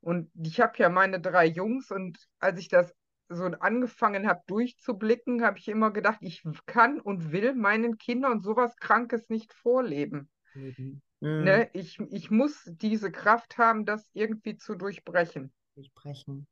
Und 0.00 0.30
ich 0.40 0.60
habe 0.60 0.74
ja 0.76 0.88
meine 0.88 1.20
drei 1.20 1.44
Jungs 1.44 1.90
und 1.90 2.18
als 2.38 2.60
ich 2.60 2.68
das 2.68 2.94
so 3.28 3.46
angefangen 3.46 4.28
habe 4.28 4.42
durchzublicken, 4.46 5.42
habe 5.42 5.58
ich 5.58 5.66
immer 5.66 5.90
gedacht, 5.90 6.18
ich 6.20 6.44
kann 6.66 7.00
und 7.00 7.32
will 7.32 7.54
meinen 7.56 7.98
Kindern 7.98 8.42
sowas 8.42 8.76
Krankes 8.76 9.28
nicht 9.28 9.52
vorleben. 9.54 10.30
Mhm. 10.54 11.02
Ne? 11.20 11.68
Ich, 11.72 11.98
ich 11.98 12.30
muss 12.30 12.62
diese 12.64 13.10
Kraft 13.10 13.58
haben, 13.58 13.86
das 13.86 14.08
irgendwie 14.12 14.56
zu 14.56 14.76
durchbrechen. 14.76 15.52
Sprechen. 15.82 16.46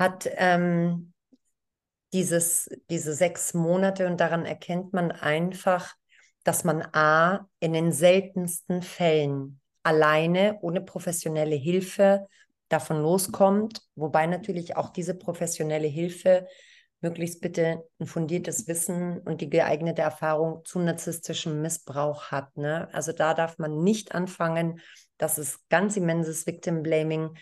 Hat 0.00 0.28
ähm, 0.36 1.12
dieses, 2.14 2.70
diese 2.88 3.14
sechs 3.14 3.54
Monate 3.54 4.06
und 4.06 4.18
daran 4.18 4.46
erkennt 4.46 4.92
man 4.92 5.12
einfach, 5.12 5.94
dass 6.42 6.64
man 6.64 6.82
A, 6.94 7.46
in 7.60 7.74
den 7.74 7.92
seltensten 7.92 8.82
Fällen 8.82 9.60
alleine, 9.82 10.58
ohne 10.62 10.80
professionelle 10.80 11.54
Hilfe 11.54 12.26
davon 12.70 13.02
loskommt, 13.02 13.82
wobei 13.94 14.26
natürlich 14.26 14.74
auch 14.76 14.88
diese 14.88 15.14
professionelle 15.14 15.88
Hilfe 15.88 16.46
möglichst 17.02 17.40
bitte 17.40 17.84
ein 17.98 18.06
fundiertes 18.06 18.68
Wissen 18.68 19.18
und 19.20 19.40
die 19.40 19.50
geeignete 19.50 20.02
Erfahrung 20.02 20.64
zu 20.64 20.78
narzisstischem 20.78 21.60
Missbrauch 21.60 22.30
hat. 22.30 22.56
Ne? 22.56 22.88
Also 22.92 23.12
da 23.12 23.34
darf 23.34 23.58
man 23.58 23.82
nicht 23.82 24.14
anfangen, 24.14 24.80
das 25.18 25.38
ist 25.38 25.68
ganz 25.68 25.96
immenses 25.96 26.46
Victim 26.46 26.82
Blaming. 26.82 27.36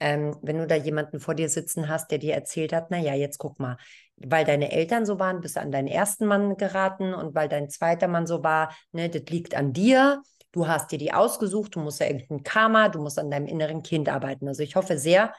Ähm, 0.00 0.36
wenn 0.42 0.58
du 0.58 0.66
da 0.66 0.74
jemanden 0.74 1.20
vor 1.20 1.34
dir 1.34 1.48
sitzen 1.48 1.88
hast, 1.88 2.10
der 2.10 2.18
dir 2.18 2.34
erzählt 2.34 2.72
hat, 2.72 2.90
naja, 2.90 3.14
jetzt 3.14 3.38
guck 3.38 3.60
mal, 3.60 3.76
weil 4.16 4.44
deine 4.44 4.72
Eltern 4.72 5.06
so 5.06 5.18
waren, 5.18 5.40
bist 5.40 5.56
du 5.56 5.60
an 5.60 5.70
deinen 5.72 5.88
ersten 5.88 6.26
Mann 6.26 6.56
geraten 6.56 7.14
und 7.14 7.34
weil 7.34 7.48
dein 7.48 7.70
zweiter 7.70 8.08
Mann 8.08 8.26
so 8.26 8.42
war, 8.42 8.74
ne, 8.92 9.08
das 9.08 9.22
liegt 9.30 9.54
an 9.54 9.72
dir. 9.72 10.22
Du 10.52 10.68
hast 10.68 10.90
dir 10.92 10.98
die 10.98 11.12
ausgesucht, 11.12 11.74
du 11.74 11.80
musst 11.80 12.00
ja 12.00 12.06
irgendein 12.06 12.42
Karma, 12.42 12.88
du 12.88 13.00
musst 13.00 13.18
an 13.18 13.30
deinem 13.30 13.46
inneren 13.46 13.82
Kind 13.82 14.08
arbeiten. 14.08 14.48
Also 14.48 14.62
ich 14.62 14.76
hoffe 14.76 14.98
sehr, 14.98 15.32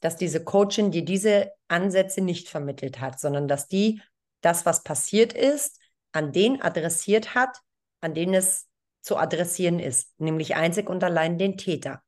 dass 0.00 0.16
diese 0.16 0.44
Coachin 0.44 0.90
dir 0.90 1.04
diese 1.04 1.50
Ansätze 1.68 2.20
nicht 2.20 2.48
vermittelt 2.48 3.00
hat, 3.00 3.18
sondern 3.20 3.48
dass 3.48 3.68
die 3.68 4.02
das, 4.40 4.66
was 4.66 4.82
passiert 4.82 5.32
ist, 5.32 5.80
an 6.12 6.32
den 6.32 6.60
adressiert 6.60 7.34
hat, 7.34 7.58
an 8.00 8.14
den 8.14 8.34
es 8.34 8.66
zu 9.00 9.16
adressieren 9.16 9.80
ist, 9.80 10.12
nämlich 10.18 10.56
einzig 10.56 10.88
und 10.88 11.02
allein 11.04 11.38
den 11.38 11.56
Täter. 11.56 12.02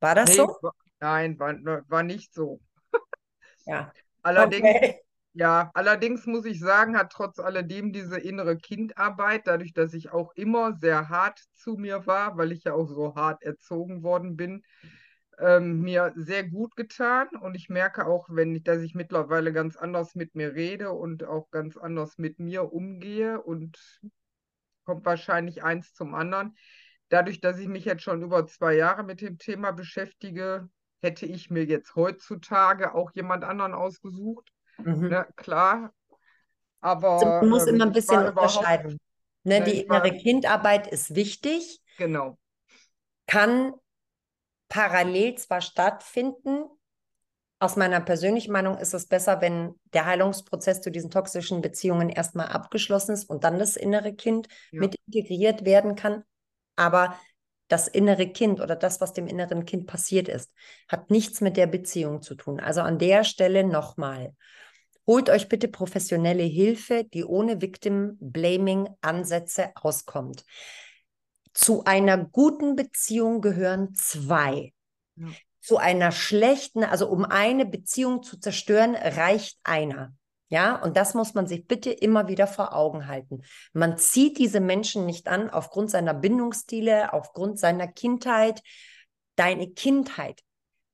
War 0.00 0.14
das 0.14 0.34
Nee, 0.34 0.36
so? 0.36 0.58
Nein, 1.02 1.38
war, 1.40 1.56
war 1.90 2.04
nicht 2.04 2.34
so. 2.34 2.60
Ja. 3.66 3.92
Allerdings, 4.22 4.68
Okay. 4.68 5.02
ja, 5.34 5.70
allerdings 5.74 6.26
muss 6.26 6.44
ich 6.46 6.60
sagen, 6.60 6.96
hat 6.98 7.12
trotz 7.12 7.38
alledem 7.40 7.92
diese 7.92 8.18
innere 8.18 8.56
Kindarbeit, 8.58 9.46
dadurch, 9.46 9.72
dass 9.74 9.94
ich 9.94 10.12
auch 10.12 10.32
immer 10.36 10.76
sehr 10.80 11.08
hart 11.08 11.40
zu 11.54 11.76
mir 11.76 12.06
war, 12.06 12.36
weil 12.38 12.52
ich 12.52 12.64
ja 12.64 12.74
auch 12.74 12.88
so 12.88 13.14
hart 13.14 13.42
erzogen 13.42 14.02
worden 14.02 14.36
bin, 14.36 14.64
ähm, 15.38 15.80
mir 15.82 16.12
sehr 16.16 16.44
gut 16.48 16.76
getan. 16.76 17.28
Und 17.40 17.54
ich 17.56 17.68
merke 17.70 18.06
auch, 18.06 18.28
wenn 18.30 18.54
ich, 18.54 18.64
dass 18.64 18.82
ich 18.82 18.94
mittlerweile 18.94 19.52
ganz 19.52 19.76
anders 19.76 20.14
mit 20.14 20.34
mir 20.34 20.54
rede 20.54 20.92
und 20.92 21.24
auch 21.24 21.50
ganz 21.50 21.76
anders 21.76 22.18
mit 22.18 22.38
mir 22.40 22.72
umgehe 22.72 23.40
und 23.42 23.78
kommt 24.84 25.04
wahrscheinlich 25.04 25.62
eins 25.62 25.94
zum 25.94 26.14
anderen. 26.14 26.56
Dadurch, 27.08 27.40
dass 27.40 27.58
ich 27.58 27.68
mich 27.68 27.84
jetzt 27.84 28.02
schon 28.02 28.22
über 28.22 28.46
zwei 28.46 28.74
Jahre 28.74 29.04
mit 29.04 29.20
dem 29.20 29.38
Thema 29.38 29.72
beschäftige, 29.72 30.68
hätte 31.02 31.26
ich 31.26 31.50
mir 31.50 31.64
jetzt 31.64 31.94
heutzutage 31.96 32.94
auch 32.94 33.10
jemand 33.12 33.44
anderen 33.44 33.74
ausgesucht. 33.74 34.52
Mhm. 34.78 35.08
Ne, 35.08 35.26
klar. 35.36 35.92
Also 36.80 37.06
Aber 37.06 37.40
man 37.40 37.48
muss 37.48 37.66
ähm, 37.66 37.76
immer 37.76 37.86
ein 37.86 37.92
bisschen 37.92 38.26
unterscheiden. 38.26 38.98
Ne, 39.44 39.60
ne, 39.60 39.64
die 39.64 39.82
ich 39.82 39.88
war, 39.88 40.04
innere 40.04 40.18
Kindarbeit 40.18 40.86
ist 40.86 41.14
wichtig, 41.14 41.80
genau, 41.98 42.38
kann 43.26 43.72
parallel 44.68 45.36
zwar 45.36 45.60
stattfinden. 45.60 46.64
Aus 47.58 47.76
meiner 47.76 48.00
persönlichen 48.00 48.52
Meinung 48.52 48.78
ist 48.78 48.94
es 48.94 49.06
besser, 49.06 49.40
wenn 49.40 49.78
der 49.92 50.06
Heilungsprozess 50.06 50.80
zu 50.80 50.90
diesen 50.90 51.10
toxischen 51.10 51.60
Beziehungen 51.60 52.08
erstmal 52.08 52.48
abgeschlossen 52.48 53.12
ist 53.12 53.30
und 53.30 53.44
dann 53.44 53.58
das 53.58 53.76
innere 53.76 54.14
Kind 54.14 54.48
ja. 54.72 54.80
mit 54.80 54.96
integriert 55.06 55.64
werden 55.64 55.94
kann. 55.94 56.24
Aber 56.74 57.16
das 57.72 57.88
innere 57.88 58.28
Kind 58.28 58.60
oder 58.60 58.76
das, 58.76 59.00
was 59.00 59.14
dem 59.14 59.26
inneren 59.26 59.64
Kind 59.64 59.86
passiert 59.86 60.28
ist, 60.28 60.52
hat 60.88 61.10
nichts 61.10 61.40
mit 61.40 61.56
der 61.56 61.66
Beziehung 61.66 62.20
zu 62.20 62.34
tun. 62.34 62.60
Also 62.60 62.82
an 62.82 62.98
der 62.98 63.24
Stelle 63.24 63.64
nochmal. 63.64 64.36
Holt 65.06 65.30
euch 65.30 65.48
bitte 65.48 65.68
professionelle 65.68 66.42
Hilfe, 66.42 67.04
die 67.04 67.24
ohne 67.24 67.62
Victim-Blaming-Ansätze 67.62 69.70
auskommt. 69.74 70.44
Zu 71.54 71.84
einer 71.84 72.18
guten 72.18 72.76
Beziehung 72.76 73.40
gehören 73.40 73.94
zwei. 73.94 74.74
Ja. 75.16 75.28
Zu 75.60 75.78
einer 75.78 76.12
schlechten, 76.12 76.84
also 76.84 77.08
um 77.08 77.24
eine 77.24 77.64
Beziehung 77.64 78.22
zu 78.22 78.38
zerstören, 78.38 78.94
reicht 78.94 79.58
einer. 79.64 80.12
Ja, 80.52 80.76
und 80.82 80.98
das 80.98 81.14
muss 81.14 81.32
man 81.32 81.46
sich 81.46 81.66
bitte 81.66 81.90
immer 81.90 82.28
wieder 82.28 82.46
vor 82.46 82.74
Augen 82.76 83.06
halten. 83.06 83.40
Man 83.72 83.96
zieht 83.96 84.36
diese 84.36 84.60
Menschen 84.60 85.06
nicht 85.06 85.26
an 85.26 85.48
aufgrund 85.48 85.90
seiner 85.90 86.12
Bindungsstile, 86.12 87.14
aufgrund 87.14 87.58
seiner 87.58 87.88
Kindheit. 87.88 88.60
deine 89.36 89.70
Kindheit 89.70 90.42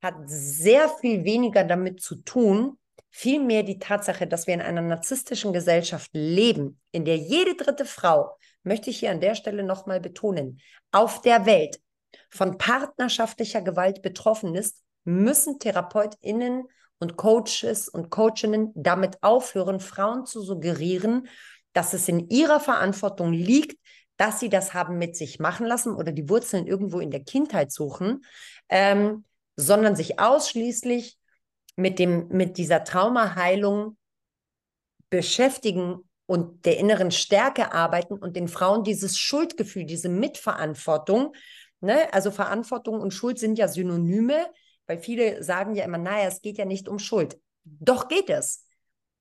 hat 0.01 0.15
sehr 0.27 0.87
viel 0.87 1.25
weniger 1.25 1.65
damit 1.65 2.01
zu 2.01 2.15
tun, 2.23 2.77
vielmehr 3.09 3.63
die 3.63 3.79
Tatsache, 3.79 4.27
dass 4.27 4.47
wir 4.47 4.53
in 4.53 4.61
einer 4.61 4.81
narzisstischen 4.81 5.51
Gesellschaft 5.51 6.09
leben, 6.13 6.79
in 6.93 7.03
der 7.03 7.17
jede 7.17 7.55
dritte 7.55 7.83
Frau, 7.83 8.37
möchte 8.63 8.89
ich 8.89 8.99
hier 8.99 9.11
an 9.11 9.19
der 9.19 9.35
Stelle 9.35 9.63
nochmal 9.63 9.99
betonen, 9.99 10.61
auf 10.93 11.21
der 11.21 11.45
Welt 11.45 11.81
von 12.29 12.57
partnerschaftlicher 12.57 13.61
Gewalt 13.61 14.01
betroffen 14.03 14.55
ist, 14.55 14.81
müssen 15.03 15.59
TherapeutInnen 15.59 16.63
und 16.99 17.15
Coaches 17.15 17.87
und 17.87 18.09
Coachinnen 18.09 18.71
damit 18.75 19.21
aufhören, 19.21 19.79
Frauen 19.79 20.25
zu 20.25 20.41
suggerieren, 20.41 21.27
dass 21.73 21.93
es 21.93 22.07
in 22.07 22.29
ihrer 22.29 22.59
Verantwortung 22.59 23.31
liegt, 23.31 23.77
dass 24.17 24.39
sie 24.39 24.49
das 24.49 24.73
haben 24.73 24.97
mit 24.97 25.15
sich 25.15 25.39
machen 25.39 25.65
lassen 25.65 25.95
oder 25.95 26.11
die 26.11 26.27
Wurzeln 26.27 26.67
irgendwo 26.67 26.99
in 26.99 27.09
der 27.09 27.23
Kindheit 27.23 27.71
suchen, 27.71 28.25
ähm, 28.67 29.23
sondern 29.55 29.95
sich 29.95 30.19
ausschließlich 30.19 31.17
mit, 31.77 31.99
dem, 31.99 32.27
mit 32.27 32.57
dieser 32.57 32.83
Traumaheilung 32.83 33.97
beschäftigen 35.09 35.99
und 36.25 36.65
der 36.65 36.77
inneren 36.77 37.11
Stärke 37.11 37.71
arbeiten 37.71 38.13
und 38.13 38.35
den 38.35 38.47
Frauen 38.47 38.83
dieses 38.83 39.17
Schuldgefühl, 39.17 39.85
diese 39.85 40.09
Mitverantwortung, 40.09 41.33
ne, 41.79 42.13
also 42.13 42.29
Verantwortung 42.29 42.99
und 42.99 43.13
Schuld 43.13 43.39
sind 43.39 43.57
ja 43.57 43.67
Synonyme, 43.67 44.47
weil 44.89 44.97
viele 44.97 45.43
sagen 45.43 45.75
ja 45.75 45.85
immer, 45.85 45.99
naja, 45.99 46.27
es 46.27 46.41
geht 46.41 46.57
ja 46.57 46.65
nicht 46.65 46.89
um 46.89 46.97
Schuld. 46.97 47.39
Doch 47.63 48.07
geht 48.07 48.31
es. 48.31 48.65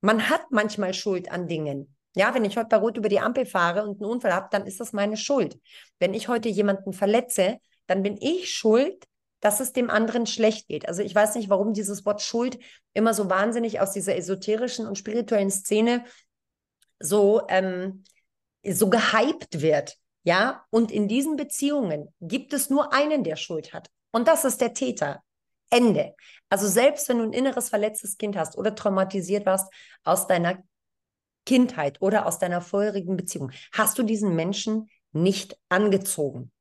Man 0.01 0.31
hat 0.31 0.51
manchmal 0.51 0.95
Schuld 0.95 1.31
an 1.31 1.47
Dingen. 1.47 1.95
Ja, 2.17 2.35
wenn 2.35 2.47
ich 2.47 2.57
heute 2.57 2.69
bei 2.71 2.79
Rot 2.79 2.97
über 2.97 3.11
die 3.11 3.21
Ampel 3.21 3.45
fahre 3.45 3.83
und 3.83 4.01
einen 4.01 4.11
Unfall 4.11 4.33
habe, 4.33 4.49
dann 4.51 4.67
ist 4.67 4.81
das 4.81 4.95
meine 4.95 5.19
Schuld. 5.19 5.61
Wenn 5.99 6.15
ich 6.15 6.29
heute 6.29 6.49
jemanden 6.49 6.95
verletze, 6.95 7.59
dann 7.87 8.03
bin 8.03 8.17
ich 8.19 8.51
schuld, 8.51 9.05
dass 9.41 9.61
es 9.61 9.75
dem 9.75 9.91
anderen 9.91 10.25
schlecht 10.25 10.69
geht. 10.69 10.89
Also 10.89 11.03
ich 11.03 11.15
weiß 11.15 11.35
nicht, 11.35 11.51
warum 11.51 11.75
dieses 11.75 12.07
Wort 12.07 12.23
Schuld 12.23 12.59
immer 12.95 13.13
so 13.13 13.29
wahnsinnig 13.29 13.79
aus 13.79 13.93
dieser 13.93 14.17
esoterischen 14.17 14.87
und 14.87 14.97
spirituellen 14.97 15.51
Szene 15.51 16.03
so, 16.99 17.43
ähm, 17.49 18.05
so 18.67 18.89
gehypt 18.89 19.61
wird. 19.61 19.99
Ja, 20.23 20.65
und 20.71 20.91
in 20.91 21.09
diesen 21.09 21.37
Beziehungen 21.37 22.09
gibt 22.23 22.55
es 22.55 22.71
nur 22.71 22.95
einen, 22.95 23.23
der 23.23 23.37
Schuld 23.37 23.75
hat. 23.75 23.91
Und 24.13 24.29
das 24.29 24.47
ist 24.47 24.63
der 24.63 24.73
Täter. 24.73 25.23
Ende. 25.71 26.15
Also 26.49 26.67
selbst 26.67 27.09
wenn 27.09 27.19
du 27.19 27.25
ein 27.25 27.33
inneres 27.33 27.69
verletztes 27.69 28.17
Kind 28.17 28.37
hast 28.37 28.57
oder 28.57 28.75
traumatisiert 28.75 29.47
warst 29.47 29.73
aus 30.05 30.27
deiner 30.27 30.63
Kindheit 31.45 32.01
oder 32.01 32.27
aus 32.27 32.39
deiner 32.39 32.61
vorherigen 32.61 33.17
Beziehung, 33.17 33.53
hast 33.73 33.99
du 33.99 34.03
diesen 34.03 34.35
Menschen 34.35 34.89
nicht 35.13 35.59
angezogen. 35.69 36.53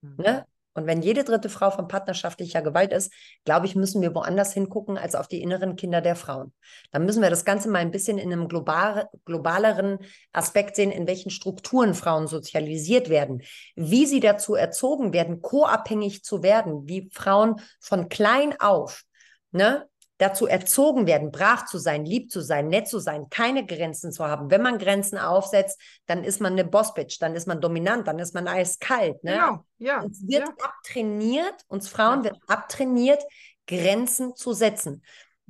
Ne? 0.00 0.46
Und 0.78 0.86
wenn 0.86 1.02
jede 1.02 1.24
dritte 1.24 1.48
Frau 1.48 1.70
von 1.70 1.88
partnerschaftlicher 1.88 2.62
Gewalt 2.62 2.92
ist, 2.92 3.12
glaube 3.44 3.66
ich, 3.66 3.74
müssen 3.74 4.00
wir 4.00 4.14
woanders 4.14 4.52
hingucken 4.52 4.96
als 4.96 5.16
auf 5.16 5.26
die 5.26 5.42
inneren 5.42 5.74
Kinder 5.74 6.00
der 6.00 6.14
Frauen. 6.14 6.52
Dann 6.92 7.04
müssen 7.04 7.20
wir 7.20 7.30
das 7.30 7.44
Ganze 7.44 7.68
mal 7.68 7.80
ein 7.80 7.90
bisschen 7.90 8.16
in 8.16 8.32
einem 8.32 8.46
global, 8.46 9.08
globaleren 9.24 9.98
Aspekt 10.32 10.76
sehen, 10.76 10.92
in 10.92 11.08
welchen 11.08 11.30
Strukturen 11.30 11.94
Frauen 11.94 12.28
sozialisiert 12.28 13.08
werden, 13.08 13.42
wie 13.74 14.06
sie 14.06 14.20
dazu 14.20 14.54
erzogen 14.54 15.12
werden, 15.12 15.42
co-abhängig 15.42 16.22
zu 16.22 16.44
werden, 16.44 16.86
wie 16.86 17.10
Frauen 17.12 17.56
von 17.80 18.08
klein 18.08 18.54
auf 18.60 19.02
ne, 19.50 19.88
dazu 20.18 20.46
erzogen 20.46 21.06
werden, 21.06 21.30
brav 21.30 21.64
zu 21.64 21.78
sein, 21.78 22.04
lieb 22.04 22.30
zu 22.30 22.40
sein, 22.40 22.68
nett 22.68 22.88
zu 22.88 22.98
sein, 22.98 23.28
keine 23.30 23.64
Grenzen 23.64 24.12
zu 24.12 24.26
haben. 24.26 24.50
Wenn 24.50 24.62
man 24.62 24.78
Grenzen 24.78 25.16
aufsetzt, 25.16 25.80
dann 26.06 26.24
ist 26.24 26.40
man 26.40 26.52
eine 26.52 26.64
Bossbitch, 26.64 27.18
dann 27.18 27.34
ist 27.34 27.46
man 27.46 27.60
dominant, 27.60 28.06
dann 28.08 28.18
ist 28.18 28.34
man 28.34 28.48
eiskalt. 28.48 29.22
Ne? 29.22 29.32
Genau, 29.32 29.64
ja. 29.78 30.02
Uns 30.02 30.26
wird 30.26 30.48
ja. 30.48 30.54
abtrainiert, 30.64 31.54
uns 31.68 31.88
Frauen 31.88 32.24
ja. 32.24 32.30
wird 32.30 32.38
abtrainiert, 32.48 33.22
Grenzen 33.66 34.34
zu 34.34 34.52
setzen. 34.52 35.02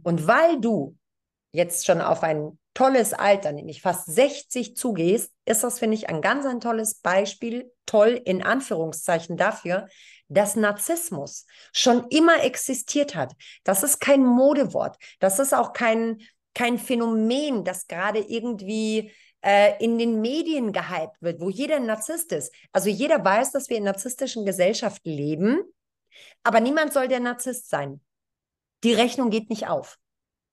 Und 0.03 0.27
weil 0.27 0.61
du 0.61 0.97
jetzt 1.53 1.87
schon 1.87 2.01
auf 2.01 2.23
ein 2.23 2.59
tolles 2.75 3.13
Alter, 3.13 3.53
nämlich 3.53 3.83
fast 3.83 4.07
60 4.07 4.77
zugehst, 4.77 5.33
ist 5.47 5.65
das, 5.65 5.79
finde 5.79 5.97
ich, 5.97 6.09
ein 6.09 6.21
ganz 6.21 6.47
ein 6.47 6.61
tolles 6.61 6.97
Beispiel, 6.97 7.73
toll 7.87 8.21
in 8.25 8.43
Anführungszeichen 8.43 9.37
dafür, 9.37 9.89
dass 10.29 10.57
Narzissmus 10.57 11.47
schon 11.73 12.07
immer 12.09 12.43
existiert 12.45 13.15
hat. 13.15 13.35
Das 13.65 13.83
ist 13.83 14.01
kein 14.01 14.25
Modewort. 14.25 14.97
Das 15.21 15.39
ist 15.39 15.55
auch 15.55 15.73
kein, 15.73 16.21
kein 16.55 16.79
Phänomen, 16.79 17.65
das 17.65 17.87
gerade 17.87 18.21
irgendwie 18.21 19.13
äh, 19.43 19.83
in 19.83 19.99
den 19.99 20.21
Medien 20.21 20.73
gehypt 20.73 21.17
wird, 21.21 21.41
wo 21.41 21.49
jeder 21.49 21.81
Narzisst 21.81 22.33
ist. 22.33 22.53
Also 22.73 22.89
jeder 22.89 23.25
weiß, 23.25 23.53
dass 23.53 23.69
wir 23.69 23.77
in 23.77 23.85
narzisstischen 23.85 24.45
Gesellschaft 24.45 25.05
leben, 25.05 25.63
aber 26.43 26.61
niemand 26.61 26.93
soll 26.93 27.09
der 27.09 27.21
Narzisst 27.21 27.71
sein. 27.71 28.01
Die 28.85 28.93
Rechnung 28.93 29.31
geht 29.31 29.51
nicht 29.51 29.69
auf. 29.69 29.99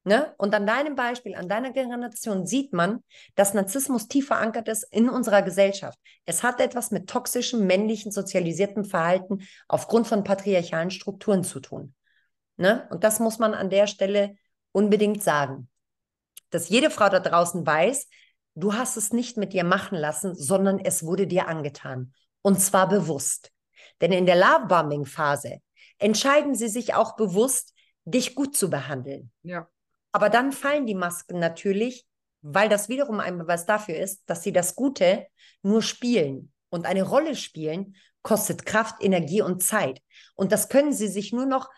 Ne? 0.08 0.36
Und 0.38 0.54
an 0.54 0.68
deinem 0.68 0.96
Beispiel, 0.96 1.34
an 1.34 1.50
deiner 1.50 1.72
Generation 1.72 2.46
sieht 2.46 2.74
man, 2.74 3.04
dass 3.34 3.56
Narzissmus 3.56 4.08
tief 4.08 4.28
verankert 4.28 4.68
ist 4.68 4.84
in 4.92 5.10
unserer 5.10 5.42
Gesellschaft. 5.42 5.98
Es 6.26 6.44
hat 6.44 6.62
etwas 6.62 6.92
mit 6.92 7.10
toxischem, 7.10 7.66
männlichen, 7.66 8.12
sozialisiertem 8.12 8.86
Verhalten 8.86 9.40
aufgrund 9.68 10.06
von 10.06 10.24
patriarchalen 10.24 10.92
Strukturen 10.92 11.44
zu 11.44 11.60
tun. 11.60 11.96
Ne? 12.58 12.88
Und 12.92 13.04
das 13.04 13.20
muss 13.20 13.40
man 13.40 13.56
an 13.56 13.72
der 13.72 13.88
Stelle 13.88 14.36
unbedingt 14.72 15.24
sagen. 15.24 15.70
Dass 16.52 16.70
jede 16.70 16.92
Frau 16.92 17.10
da 17.10 17.20
draußen 17.20 17.66
weiß, 17.66 18.08
du 18.54 18.76
hast 18.76 18.98
es 18.98 19.12
nicht 19.12 19.38
mit 19.38 19.54
dir 19.54 19.64
machen 19.64 19.98
lassen, 19.98 20.36
sondern 20.36 20.78
es 20.78 21.02
wurde 21.02 21.26
dir 21.26 21.48
angetan. 21.48 22.14
Und 22.44 22.62
zwar 22.62 22.88
bewusst. 22.88 23.52
Denn 24.02 24.12
in 24.12 24.28
der 24.28 24.36
Love-Bombing-Phase 24.36 25.62
entscheiden 25.98 26.54
sie 26.54 26.68
sich 26.68 26.94
auch 26.94 27.16
bewusst, 27.16 27.74
dich 28.04 28.36
gut 28.36 28.56
zu 28.56 28.70
behandeln. 28.70 29.32
Ja. 29.42 29.68
Aber 30.16 30.30
dann 30.30 30.54
fallen 30.54 30.86
die 30.86 30.96
Masken 30.96 31.40
natürlich, 31.40 32.08
weil 32.42 32.70
das 32.70 32.88
wiederum 32.88 33.20
ein 33.20 33.38
Beweis 33.38 33.66
dafür 33.66 33.98
ist, 33.98 34.24
dass 34.28 34.44
sie 34.44 34.54
das 34.54 34.74
Gute 34.78 35.28
nur 35.62 35.82
spielen. 35.82 36.54
Und 36.70 36.86
eine 36.86 37.04
Rolle 37.04 37.36
spielen 37.36 37.98
kostet 38.22 38.66
Kraft, 38.66 39.04
Energie 39.04 39.42
und 39.42 39.62
Zeit. 39.62 40.02
Und 40.36 40.54
das 40.54 40.70
können 40.70 40.94
sie 40.94 41.10
sich 41.10 41.34
nur 41.34 41.46
noch 41.46 41.70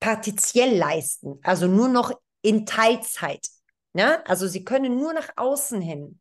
partiziell 0.00 0.76
leisten, 0.76 1.38
also 1.44 1.68
nur 1.68 1.86
noch 1.86 2.20
in 2.40 2.66
Teilzeit. 2.66 3.46
Ja? 3.94 4.20
Also 4.24 4.48
sie 4.48 4.64
können 4.64 4.98
nur 4.98 5.12
nach 5.12 5.28
außen 5.36 5.80
hin 5.80 6.18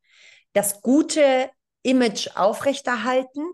das 0.54 0.84
gute 0.84 1.50
Image 1.82 2.36
aufrechterhalten 2.36 3.52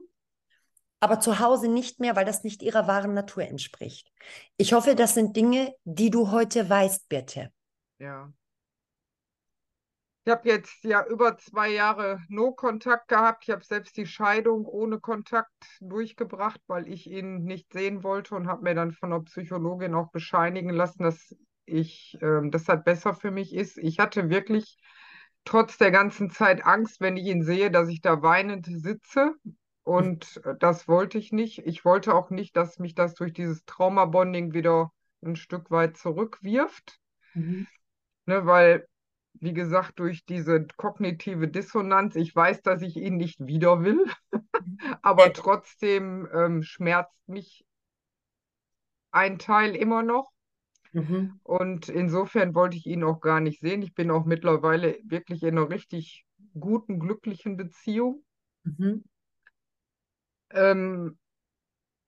aber 1.00 1.20
zu 1.20 1.40
Hause 1.40 1.68
nicht 1.68 2.00
mehr, 2.00 2.16
weil 2.16 2.26
das 2.26 2.44
nicht 2.44 2.64
ihrer 2.64 2.88
wahren 2.88 3.14
Natur 3.14 3.44
entspricht. 3.44 4.12
Ich 4.58 4.74
hoffe, 4.74 4.96
das 4.96 5.14
sind 5.14 5.36
Dinge, 5.36 5.74
die 5.84 6.10
du 6.10 6.32
heute 6.32 6.70
weißt, 6.70 7.08
bitte. 7.10 7.52
Ja. 8.00 8.32
Ich 10.26 10.32
habe 10.32 10.50
jetzt 10.50 10.84
ja 10.84 11.06
über 11.06 11.38
zwei 11.38 11.70
Jahre 11.70 12.22
No-Kontakt 12.28 13.08
gehabt. 13.08 13.46
Ich 13.46 13.50
habe 13.50 13.64
selbst 13.64 13.96
die 13.96 14.06
Scheidung 14.06 14.66
ohne 14.66 15.00
Kontakt 15.00 15.54
durchgebracht, 15.80 16.60
weil 16.68 16.90
ich 16.90 17.10
ihn 17.10 17.46
nicht 17.46 17.72
sehen 17.72 18.04
wollte 18.04 18.36
und 18.36 18.48
habe 18.48 18.64
mir 18.64 18.76
dann 18.76 18.92
von 18.92 19.12
der 19.12 19.20
Psychologin 19.20 19.94
auch 19.94 20.12
bescheinigen 20.12 20.70
lassen, 20.70 21.04
dass 21.04 21.34
ich 21.66 22.18
äh, 22.22 22.42
das 22.50 22.68
halt 22.68 22.84
besser 22.84 23.14
für 23.14 23.32
mich 23.32 23.56
ist. 23.56 23.78
Ich 23.78 24.00
hatte 24.00 24.30
wirklich 24.30 24.78
trotz 25.46 25.78
der 25.78 25.92
ganzen 25.92 26.30
Zeit 26.30 26.66
Angst, 26.66 27.00
wenn 27.00 27.16
ich 27.16 27.28
ihn 27.28 27.44
sehe, 27.44 27.72
dass 27.72 27.88
ich 27.88 28.02
da 28.02 28.22
weinend 28.22 28.66
sitze 28.66 29.34
und 29.88 30.42
äh, 30.44 30.54
das 30.60 30.90
wollte 30.90 31.18
ich 31.18 31.32
nicht. 31.32 31.60
Ich 31.60 31.86
wollte 31.86 32.14
auch 32.14 32.30
nicht, 32.30 32.58
dass 32.58 32.78
mich 32.78 32.94
das 32.94 33.14
durch 33.14 33.32
dieses 33.32 33.64
Trauma-Bonding 33.64 34.54
wieder 34.54 34.92
ein 35.24 35.38
Stück 35.38 35.72
weit 35.72 35.96
zurückwirft. 35.96 37.00
Mhm. 37.34 37.68
Ne, 38.26 38.46
weil, 38.46 38.86
wie 39.36 39.54
gesagt, 39.54 40.00
durch 40.00 40.26
diese 40.26 40.68
kognitive 40.76 41.48
Dissonanz, 41.48 42.18
ich 42.18 42.36
weiß, 42.36 42.64
dass 42.64 42.82
ich 42.82 42.98
ihn 42.98 43.16
nicht 43.16 43.40
wieder 43.48 43.82
will, 43.82 44.04
aber 45.02 45.32
trotzdem 45.32 46.28
ähm, 46.34 46.64
schmerzt 46.64 47.26
mich 47.30 47.64
ein 49.12 49.40
Teil 49.40 49.74
immer 49.74 50.04
noch. 50.04 50.34
Mhm. 50.92 51.40
Und 51.44 51.88
insofern 51.88 52.54
wollte 52.56 52.76
ich 52.76 52.88
ihn 52.88 53.06
auch 53.06 53.22
gar 53.22 53.40
nicht 53.40 53.62
sehen. 53.62 53.82
Ich 53.82 53.94
bin 53.94 54.12
auch 54.12 54.26
mittlerweile 54.26 55.00
wirklich 55.06 55.44
in 55.44 55.58
einer 55.58 55.70
richtig 55.70 56.26
guten, 56.60 57.00
glücklichen 57.00 57.56
Beziehung. 57.56 58.26
Mhm. 58.66 59.06
Ähm, 60.52 61.18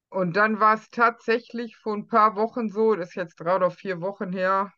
und 0.10 0.36
dann 0.36 0.60
war 0.60 0.76
es 0.76 0.90
tatsächlich 0.92 1.76
vor 1.78 1.96
ein 1.96 2.06
paar 2.08 2.36
Wochen 2.36 2.70
so, 2.70 2.96
das 2.96 3.10
ist 3.10 3.16
jetzt 3.16 3.40
drei 3.40 3.56
oder 3.56 3.72
vier 3.72 4.02
Wochen 4.02 4.32
her, 4.34 4.72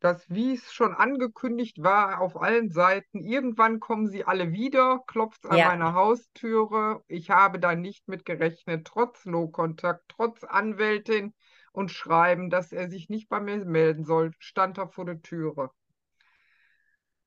dass, 0.00 0.28
wie 0.30 0.52
es 0.54 0.72
schon 0.72 0.94
angekündigt 0.94 1.82
war, 1.82 2.20
auf 2.20 2.36
allen 2.40 2.70
Seiten, 2.70 3.20
irgendwann 3.24 3.80
kommen 3.80 4.08
sie 4.08 4.24
alle 4.24 4.52
wieder, 4.52 5.00
klopft 5.06 5.46
an 5.46 5.60
Ja. 5.60 5.62
meiner 5.62 5.94
Haustüre. 5.94 7.02
Ich 7.08 7.30
habe 7.30 7.58
da 7.58 7.74
nicht 7.74 8.08
mit 8.08 8.24
gerechnet, 8.26 8.86
trotz 8.86 9.24
Low-Kontakt, 9.24 10.04
trotz 10.08 10.44
Anwältin 10.44 11.34
und 11.72 11.90
Schreiben, 11.90 12.50
dass 12.50 12.72
er 12.72 12.88
sich 12.90 13.08
nicht 13.08 13.28
bei 13.28 13.40
mir 13.40 13.64
melden 13.64 14.04
soll, 14.04 14.32
stand 14.38 14.78
er 14.78 14.88
vor 14.88 15.04
der 15.06 15.20
Türe. 15.22 15.70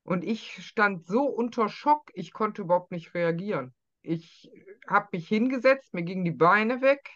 Und 0.04 0.24
ich 0.24 0.64
stand 0.64 1.08
so 1.08 1.24
unter 1.24 1.68
Schock, 1.68 2.12
ich 2.14 2.34
konnte 2.34 2.62
überhaupt 2.62 2.92
nicht 2.92 3.16
reagieren. 3.16 3.74
Ich 4.02 4.50
habe 4.88 5.10
mich 5.12 5.28
hingesetzt, 5.28 5.94
mir 5.94 6.04
gingen 6.04 6.26
die 6.26 6.32
Beine 6.32 6.82
weg. 6.82 7.10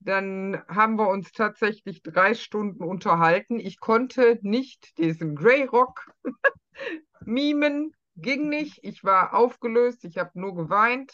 Dann 0.00 0.62
haben 0.68 0.96
wir 0.96 1.08
uns 1.08 1.32
tatsächlich 1.32 2.02
drei 2.02 2.34
Stunden 2.34 2.84
unterhalten. 2.84 3.58
Ich 3.58 3.80
konnte 3.80 4.38
nicht 4.42 4.96
diesen 4.98 5.34
Greyrock 5.34 6.10
mimen, 7.20 7.94
ging 8.16 8.48
nicht. 8.48 8.78
Ich 8.82 9.02
war 9.04 9.34
aufgelöst, 9.34 10.04
ich 10.04 10.18
habe 10.18 10.30
nur 10.34 10.54
geweint. 10.54 11.12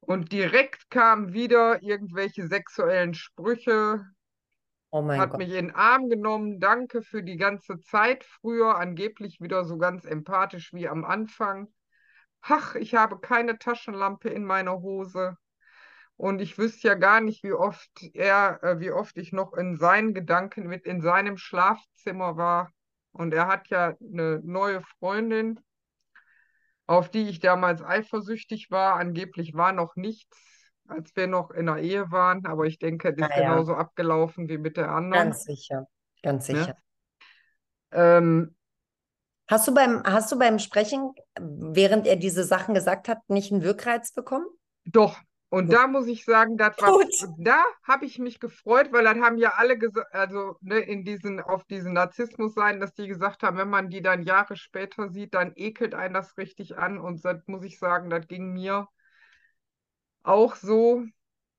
Und 0.00 0.30
direkt 0.30 0.90
kamen 0.90 1.32
wieder 1.32 1.82
irgendwelche 1.82 2.46
sexuellen 2.46 3.14
Sprüche. 3.14 4.06
Oh 4.90 5.02
mein 5.02 5.20
Hat 5.20 5.30
Gott. 5.30 5.38
mich 5.38 5.50
in 5.50 5.66
den 5.66 5.74
Arm 5.74 6.08
genommen. 6.08 6.60
Danke 6.60 7.02
für 7.02 7.22
die 7.22 7.36
ganze 7.36 7.80
Zeit 7.80 8.24
früher. 8.24 8.76
Angeblich 8.76 9.40
wieder 9.40 9.64
so 9.64 9.78
ganz 9.78 10.04
empathisch 10.04 10.72
wie 10.72 10.88
am 10.88 11.04
Anfang. 11.04 11.68
Ach, 12.40 12.74
ich 12.76 12.94
habe 12.94 13.18
keine 13.18 13.58
Taschenlampe 13.58 14.28
in 14.28 14.44
meiner 14.44 14.80
Hose. 14.80 15.36
Und 16.16 16.40
ich 16.40 16.56
wüsste 16.56 16.88
ja 16.88 16.94
gar 16.94 17.20
nicht, 17.20 17.42
wie 17.42 17.52
oft 17.52 17.90
er, 18.14 18.62
äh, 18.62 18.80
wie 18.80 18.90
oft 18.90 19.18
ich 19.18 19.32
noch 19.32 19.52
in 19.52 19.76
seinen 19.76 20.14
Gedanken 20.14 20.66
mit 20.66 20.86
in 20.86 21.02
seinem 21.02 21.36
Schlafzimmer 21.36 22.36
war. 22.36 22.72
Und 23.12 23.34
er 23.34 23.48
hat 23.48 23.68
ja 23.68 23.94
eine 24.00 24.40
neue 24.42 24.80
Freundin, 24.98 25.60
auf 26.86 27.10
die 27.10 27.28
ich 27.28 27.40
damals 27.40 27.82
eifersüchtig 27.82 28.70
war. 28.70 28.94
Angeblich 28.96 29.54
war 29.54 29.72
noch 29.72 29.96
nichts, 29.96 30.55
als 30.88 31.14
wir 31.16 31.26
noch 31.26 31.50
in 31.50 31.66
der 31.66 31.78
Ehe 31.78 32.10
waren. 32.10 32.44
Aber 32.46 32.64
ich 32.66 32.78
denke, 32.78 33.14
das 33.14 33.28
ist 33.28 33.36
Naja, 33.36 33.50
genauso 33.50 33.74
abgelaufen 33.74 34.48
wie 34.48 34.58
mit 34.58 34.76
der 34.76 34.90
anderen. 34.90 35.30
ganz 35.30 35.44
sicher. 35.44 35.86
Ganz 36.22 36.48
Ne? 36.48 36.58
sicher. 36.60 36.76
Ähm, 37.92 38.54
Hast 39.48 39.68
du 39.68 39.74
beim, 39.74 40.02
hast 40.04 40.32
du 40.32 40.38
beim 40.38 40.58
Sprechen, 40.58 41.12
während 41.38 42.06
er 42.08 42.16
diese 42.16 42.42
Sachen 42.42 42.74
gesagt 42.74 43.08
hat, 43.08 43.18
nicht 43.28 43.52
einen 43.52 43.62
Wirkreiz 43.62 44.12
bekommen? 44.12 44.46
Doch, 44.84 45.18
und 45.48 45.66
Gut. 45.66 45.74
da 45.76 45.86
muss 45.86 46.06
ich 46.08 46.24
sagen, 46.24 46.56
das 46.56 46.76
war, 46.80 46.92
Gut. 46.92 47.14
da 47.38 47.62
habe 47.84 48.04
ich 48.06 48.18
mich 48.18 48.40
gefreut, 48.40 48.92
weil 48.92 49.04
dann 49.04 49.22
haben 49.22 49.38
ja 49.38 49.52
alle 49.56 49.78
gesagt, 49.78 50.12
also 50.12 50.56
ne, 50.60 50.78
in 50.80 51.04
diesen, 51.04 51.40
auf 51.40 51.64
diesen 51.64 51.92
Narzissmus 51.92 52.54
sein, 52.54 52.80
dass 52.80 52.92
die 52.94 53.06
gesagt 53.06 53.42
haben, 53.44 53.56
wenn 53.56 53.70
man 53.70 53.88
die 53.88 54.02
dann 54.02 54.24
Jahre 54.24 54.56
später 54.56 55.08
sieht, 55.10 55.34
dann 55.34 55.52
ekelt 55.54 55.94
einen 55.94 56.14
das 56.14 56.36
richtig 56.36 56.76
an. 56.76 56.98
Und 56.98 57.24
das 57.24 57.36
muss 57.46 57.62
ich 57.64 57.78
sagen, 57.78 58.10
das 58.10 58.26
ging 58.26 58.52
mir 58.52 58.88
auch 60.26 60.56
so, 60.56 61.04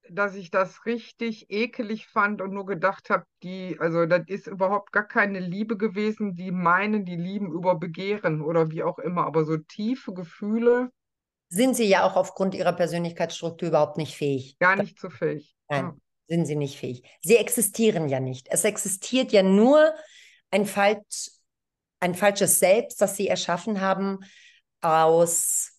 dass 0.09 0.35
ich 0.35 0.51
das 0.51 0.85
richtig 0.85 1.49
ekelig 1.49 2.07
fand 2.07 2.41
und 2.41 2.53
nur 2.53 2.65
gedacht 2.65 3.09
habe, 3.09 3.25
die, 3.43 3.77
also 3.79 4.05
das 4.05 4.23
ist 4.27 4.47
überhaupt 4.47 4.91
gar 4.93 5.07
keine 5.07 5.39
Liebe 5.39 5.77
gewesen, 5.77 6.35
die 6.35 6.51
meinen, 6.51 7.05
die 7.05 7.17
lieben 7.17 7.51
über 7.51 7.75
Begehren 7.75 8.41
oder 8.41 8.71
wie 8.71 8.83
auch 8.83 8.99
immer, 8.99 9.25
aber 9.25 9.45
so 9.45 9.57
tiefe 9.57 10.13
Gefühle 10.13 10.91
Sind 11.49 11.75
sie 11.75 11.85
ja 11.85 12.03
auch 12.05 12.15
aufgrund 12.15 12.55
ihrer 12.55 12.73
Persönlichkeitsstruktur 12.73 13.69
überhaupt 13.69 13.97
nicht 13.97 14.15
fähig. 14.15 14.57
gar 14.59 14.75
nicht 14.75 14.99
so 14.99 15.09
fähig. 15.09 15.55
Nein, 15.69 15.85
Ja. 15.85 15.95
sind 16.27 16.45
sie 16.45 16.55
nicht 16.55 16.77
fähig. 16.77 17.03
Sie 17.21 17.37
existieren 17.37 18.09
ja 18.09 18.19
nicht. 18.19 18.47
Es 18.49 18.63
existiert 18.65 19.31
ja 19.31 19.43
nur 19.43 19.93
ein, 20.51 20.65
falsch, 20.65 21.31
ein 21.99 22.15
falsches 22.15 22.59
Selbst, 22.59 23.01
das 23.01 23.15
sie 23.15 23.27
erschaffen 23.27 23.81
haben 23.81 24.19
aus 24.81 25.76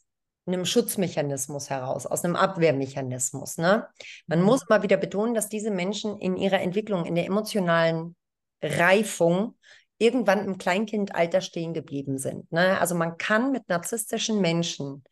einem 0.48 0.64
Schutzmechanismus 0.64 1.70
heraus, 1.70 2.06
aus 2.06 2.24
einem 2.24 2.36
Abwehrmechanismus. 2.36 3.58
Ne? 3.58 3.86
Man 4.26 4.40
Mhm. 4.40 4.44
muss 4.44 4.68
mal 4.68 4.82
wieder 4.82 4.96
betonen, 4.96 5.34
dass 5.34 5.48
diese 5.48 5.70
Menschen 5.70 6.18
in 6.18 6.36
ihrer 6.36 6.60
Entwicklung, 6.60 7.04
in 7.04 7.14
der 7.14 7.26
emotionalen 7.26 8.16
Reifung 8.62 9.56
irgendwann 9.98 10.44
im 10.44 10.58
Kleinkindalter 10.58 11.40
stehen 11.40 11.74
geblieben 11.74 12.18
sind. 12.18 12.50
Ne? 12.52 12.80
Also 12.80 12.94
man 12.94 13.18
kann 13.18 13.52
mit 13.52 13.68
narzisstischen 13.68 14.40
Menschen 14.40 15.04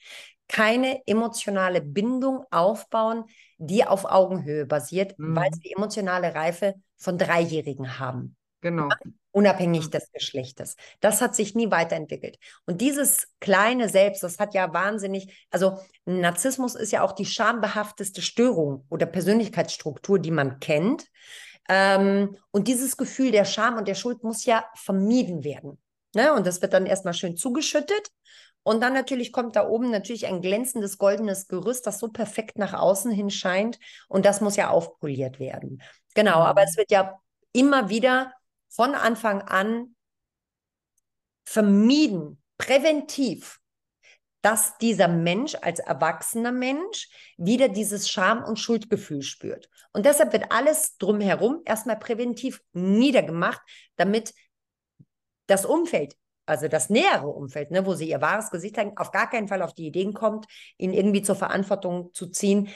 keine 0.49 1.03
emotionale 1.07 1.80
Bindung 1.80 2.45
aufbauen, 2.51 3.24
die 3.59 3.84
auf 3.84 4.05
Augenhöhe 4.05 4.64
basiert, 4.64 5.14
weil 5.18 5.49
Mhm. 5.49 5.55
sie 5.55 5.61
die 5.61 5.72
emotionale 5.72 6.34
Reife 6.34 6.74
von 6.97 7.18
Dreijährigen 7.18 7.99
haben, 7.99 8.37
Genau. 8.71 8.89
unabhängig 9.33 9.91
des 9.91 10.11
Geschlechtes. 10.12 10.77
Das 11.01 11.21
hat 11.21 11.35
sich 11.35 11.55
nie 11.55 11.71
weiterentwickelt. 11.71 12.39
Und 12.64 12.81
dieses 12.81 13.29
kleine 13.41 13.89
Selbst, 13.89 14.23
das 14.23 14.39
hat 14.39 14.55
ja 14.55 14.73
wahnsinnig, 14.73 15.47
also 15.51 15.79
Narzissmus 16.07 16.75
ist 16.75 16.91
ja 16.93 17.03
auch 17.03 17.12
die 17.12 17.27
schambehafteste 17.27 18.23
Störung 18.23 18.87
oder 18.89 19.07
Persönlichkeitsstruktur, 19.07 20.19
die 20.19 20.31
man 20.31 20.59
kennt. 20.61 21.07
Ähm, 21.69 22.37
und 22.51 22.69
dieses 22.69 22.97
Gefühl 22.97 23.31
der 23.31 23.45
Scham 23.45 23.77
und 23.77 23.89
der 23.89 23.95
Schuld 23.95 24.23
muss 24.23 24.45
ja 24.45 24.64
vermieden 24.75 25.45
werden. 25.45 25.79
Ne? 26.14 26.33
Und 26.33 26.47
das 26.47 26.62
wird 26.62 26.73
dann 26.73 26.87
erstmal 26.87 27.14
schön 27.14 27.37
zugeschüttet. 27.37 28.09
Und 28.62 28.81
dann 28.81 28.95
natürlich 28.95 29.33
kommt 29.33 29.55
da 29.55 29.69
oben 29.69 29.91
natürlich 29.91 30.27
ein 30.27 30.41
glänzendes 30.41 30.99
goldenes 30.99 31.47
Gerüst, 31.47 31.87
das 31.87 32.01
so 32.01 32.09
perfekt 32.09 32.59
nach 32.59 32.73
außen 32.75 33.12
hin 33.12 33.31
scheint. 33.31 33.79
Und 34.09 34.25
das 34.27 34.41
muss 34.41 34.57
ja 34.57 34.71
aufpoliert 34.71 35.39
werden. 35.39 35.83
Genau, 36.14 36.37
aber 36.39 36.62
Mhm. 36.62 36.67
es 36.69 36.77
wird 36.77 36.91
ja 36.91 37.21
immer 37.53 37.89
wieder 37.91 38.33
von 38.69 38.95
Anfang 38.95 39.43
an 39.43 39.95
vermieden, 41.45 42.43
präventiv, 42.59 43.61
dass 44.43 44.79
dieser 44.79 45.09
Mensch 45.09 45.57
als 45.61 45.81
erwachsener 45.81 46.53
Mensch 46.53 47.09
wieder 47.37 47.69
dieses 47.69 48.09
Scham- 48.09 48.45
und 48.45 48.59
Schuldgefühl 48.59 49.23
spürt. 49.23 49.69
Und 49.93 50.07
deshalb 50.07 50.33
wird 50.33 50.53
alles 50.53 50.99
drumherum 50.99 51.62
erstmal 51.64 51.99
präventiv 51.99 52.62
niedergemacht, 52.73 53.61
damit 53.97 54.35
das 55.47 55.64
Umfeld, 55.64 56.17
also 56.47 56.69
das 56.69 56.91
nähere 56.91 57.27
Umfeld, 57.27 57.71
ne, 57.71 57.87
wo 57.87 57.95
sie 57.95 58.09
ihr 58.09 58.21
wahres 58.21 58.51
Gesicht 58.51 58.77
zeigen, 58.77 58.97
auf 58.97 59.11
gar 59.11 59.29
keinen 59.29 59.49
Fall 59.49 59.62
auf 59.62 59.75
die 59.75 59.87
Ideen 59.87 60.14
kommt, 60.14 60.47
ihn 60.79 60.93
irgendwie 60.93 61.23
zur 61.23 61.37
Verantwortung 61.37 62.12
zu 62.12 62.29
ziehen 62.29 62.69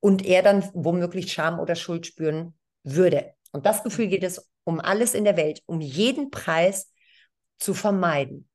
und 0.00 0.24
er 0.24 0.42
dann 0.42 0.68
womöglich 0.72 1.32
Scham 1.32 1.58
oder 1.60 1.74
Schuld 1.74 2.06
spüren 2.06 2.54
würde. 2.84 3.34
Und 3.52 3.66
das 3.66 3.82
Gefühl 3.82 4.08
geht 4.08 4.24
es 4.24 4.48
um 4.66 4.80
alles 4.80 5.14
in 5.14 5.24
der 5.24 5.38
Welt, 5.38 5.62
um 5.66 5.80
jeden 5.82 6.30
Preis 6.32 6.92
zu 7.58 7.74
vermeiden. 7.74 8.50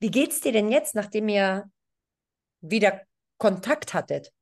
Wie 0.00 0.10
geht's 0.10 0.40
dir 0.40 0.52
denn 0.52 0.70
jetzt, 0.72 0.94
nachdem 0.94 1.28
ihr 1.28 1.70
wieder 2.60 3.02
Kontakt 3.38 3.94
hattet? 3.94 4.32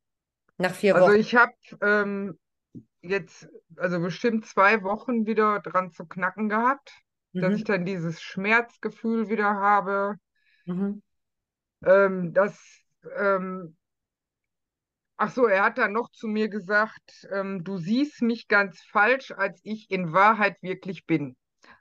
Nach 0.59 0.75
vier 0.75 0.99
Also 0.99 1.12
Wochen. 1.12 1.12
ich 1.12 1.35
habe 1.35 1.53
ähm, 1.81 2.39
jetzt 3.03 3.49
also 3.77 4.01
bestimmt 4.01 4.47
zwei 4.47 4.83
Wochen 4.83 5.27
wieder 5.27 5.61
dran 5.61 5.93
zu 5.93 6.07
knacken 6.07 6.49
gehabt, 6.49 6.93
dass 7.39 7.55
ich 7.55 7.64
Mhm. 7.64 7.64
dann 7.64 7.85
dieses 7.87 8.23
Schmerzgefühl 8.23 9.29
wieder 9.29 9.55
habe, 9.57 10.17
Mhm. 10.67 11.01
ähm, 11.85 12.33
dass 12.33 12.59
ähm, 13.19 13.77
ach 15.17 15.31
so, 15.31 15.47
er 15.47 15.64
hat 15.64 15.79
dann 15.79 15.93
noch 15.93 16.11
zu 16.11 16.29
mir 16.29 16.49
gesagt, 16.49 17.27
ähm, 17.33 17.64
du 17.64 17.79
siehst 17.79 18.23
mich 18.23 18.49
ganz 18.49 18.81
falsch, 18.83 19.33
als 19.33 19.61
ich 19.64 19.91
in 19.91 20.12
Wahrheit 20.12 20.57
wirklich 20.62 21.07
bin. 21.07 21.37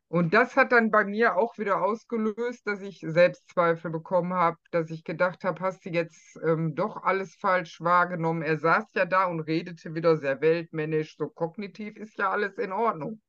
Und 0.08 0.34
das 0.34 0.56
hat 0.56 0.72
dann 0.72 0.92
bei 0.92 1.04
mir 1.04 1.36
auch 1.36 1.58
wieder 1.58 1.82
ausgelöst, 1.82 2.68
dass 2.68 2.82
ich 2.82 3.00
Selbstzweifel 3.02 3.90
bekommen 3.92 4.34
habe, 4.34 4.58
dass 4.72 4.92
ich 4.92 5.04
gedacht 5.04 5.44
habe, 5.44 5.60
hast 5.62 5.84
du 5.86 5.90
jetzt 5.90 6.40
ähm, 6.46 6.76
doch 6.76 7.04
alles 7.04 7.36
falsch 7.36 7.82
wahrgenommen? 7.82 8.44
Er 8.44 8.58
saß 8.58 8.94
ja 8.94 9.06
da 9.06 9.26
und 9.26 9.42
redete 9.42 9.96
wieder 9.96 10.16
sehr 10.18 10.42
weltmännisch, 10.42 11.18
so 11.18 11.28
kognitiv 11.28 11.98
ist 11.98 12.18
ja 12.18 12.30
alles 12.30 12.58
in 12.58 12.72
Ordnung. 12.72 13.20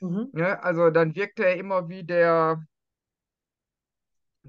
Mhm. 0.00 0.28
Ne? 0.32 0.62
Also 0.62 0.90
dann 0.90 1.14
wirkte 1.14 1.44
er 1.44 1.56
immer 1.56 1.88
wie 1.88 2.04
der 2.04 2.62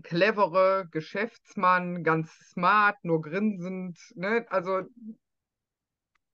clevere 0.01 0.87
Geschäftsmann, 0.91 2.03
ganz 2.03 2.31
smart, 2.51 2.97
nur 3.03 3.21
grinsend. 3.21 3.99
Ne? 4.15 4.45
Also 4.49 4.81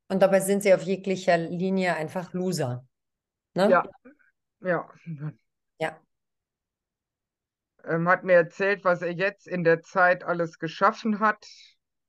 Und 0.08 0.22
dabei 0.22 0.40
sind 0.40 0.64
sie 0.64 0.74
auf 0.74 0.84
jeglicher 0.84 1.38
Linie 1.38 1.96
einfach 1.96 2.34
Loser. 2.34 2.86
Ne? 3.54 3.70
ja, 3.70 3.84
ja. 4.62 4.90
Ja. 5.80 6.00
ähm, 7.90 8.08
hat 8.08 8.24
mir 8.24 8.34
erzählt, 8.34 8.84
was 8.84 9.02
er 9.02 9.12
jetzt 9.12 9.48
in 9.48 9.64
der 9.64 9.82
Zeit 9.82 10.24
alles 10.24 10.60
geschaffen 10.60 11.20
hat, 11.20 11.46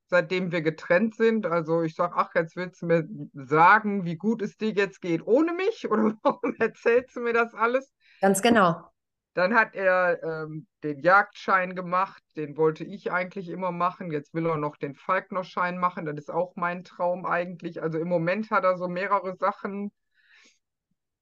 seitdem 0.06 0.52
wir 0.52 0.62
getrennt 0.62 1.14
sind. 1.16 1.46
Also 1.46 1.82
ich 1.82 1.94
sage, 1.94 2.14
ach, 2.16 2.34
jetzt 2.34 2.56
willst 2.56 2.82
du 2.82 2.86
mir 2.86 3.08
sagen, 3.34 4.04
wie 4.04 4.16
gut 4.16 4.42
es 4.42 4.56
dir 4.56 4.70
jetzt 4.70 5.00
geht 5.00 5.26
ohne 5.26 5.52
mich? 5.52 5.90
Oder 5.90 6.14
warum 6.22 6.54
erzählst 6.58 7.16
du 7.16 7.20
mir 7.20 7.32
das 7.32 7.54
alles? 7.54 7.92
Ganz 8.20 8.42
genau. 8.42 8.89
Dann 9.34 9.54
hat 9.54 9.74
er 9.74 10.22
ähm, 10.22 10.66
den 10.82 10.98
Jagdschein 11.00 11.74
gemacht, 11.76 12.22
den 12.36 12.56
wollte 12.56 12.84
ich 12.84 13.12
eigentlich 13.12 13.48
immer 13.48 13.70
machen. 13.72 14.10
Jetzt 14.10 14.34
will 14.34 14.46
er 14.46 14.56
noch 14.56 14.76
den 14.76 14.94
Falknerschein 14.94 15.78
machen, 15.78 16.04
das 16.06 16.16
ist 16.16 16.30
auch 16.30 16.54
mein 16.56 16.84
Traum 16.84 17.26
eigentlich. 17.26 17.82
Also 17.82 17.98
im 17.98 18.08
Moment 18.08 18.50
hat 18.50 18.64
er 18.64 18.76
so 18.76 18.88
mehrere 18.88 19.36
Sachen, 19.36 19.92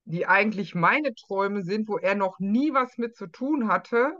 die 0.06 0.26
eigentlich 0.26 0.74
meine 0.74 1.14
Träume 1.14 1.62
sind, 1.62 1.88
wo 1.88 1.98
er 1.98 2.14
noch 2.16 2.40
nie 2.40 2.72
was 2.72 2.96
mit 2.98 3.14
zu 3.14 3.26
tun 3.28 3.68
hatte, 3.68 4.12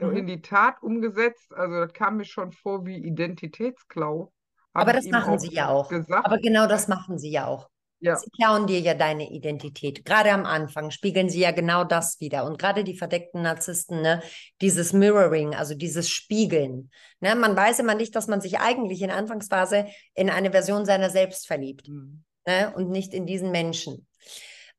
Mhm. 0.00 0.16
in 0.16 0.26
die 0.26 0.42
Tat 0.42 0.82
umgesetzt. 0.82 1.52
Also 1.54 1.76
das 1.76 1.92
kam 1.92 2.16
mir 2.16 2.24
schon 2.24 2.52
vor 2.52 2.84
wie 2.86 2.96
Identitätsklau, 2.96 4.32
Aber 4.74 4.92
das 4.92 5.06
machen 5.06 5.38
sie 5.38 5.54
ja 5.54 5.68
auch. 5.68 5.88
gesagt. 5.88 6.26
Aber 6.26 6.38
genau 6.38 6.66
das 6.66 6.88
machen 6.88 7.18
sie 7.18 7.30
ja 7.30 7.46
auch. 7.46 7.69
Ja. 8.00 8.16
Sie 8.22 8.30
klauen 8.30 8.66
dir 8.66 8.80
ja 8.80 8.94
deine 8.94 9.30
Identität. 9.30 10.04
Gerade 10.04 10.32
am 10.32 10.44
Anfang 10.44 10.90
spiegeln 10.90 11.30
sie 11.30 11.40
ja 11.40 11.52
genau 11.52 11.84
das 11.84 12.20
wieder. 12.20 12.44
Und 12.44 12.58
gerade 12.58 12.84
die 12.84 12.96
verdeckten 12.98 13.42
Narzissten, 13.42 14.02
ne, 14.02 14.22
dieses 14.60 14.92
Mirroring, 14.92 15.54
also 15.54 15.74
dieses 15.74 16.10
Spiegeln. 16.10 16.90
Ne, 17.20 17.34
man 17.36 17.56
weiß 17.56 17.78
immer 17.78 17.94
nicht, 17.94 18.14
dass 18.16 18.26
man 18.26 18.40
sich 18.40 18.58
eigentlich 18.58 19.00
in 19.02 19.08
der 19.08 19.16
Anfangsphase 19.16 19.86
in 20.14 20.28
eine 20.28 20.50
Version 20.50 20.84
seiner 20.84 21.08
selbst 21.10 21.46
verliebt 21.46 21.88
Mhm. 21.88 22.24
ne, 22.46 22.72
und 22.74 22.90
nicht 22.90 23.14
in 23.14 23.26
diesen 23.26 23.50
Menschen. 23.52 24.06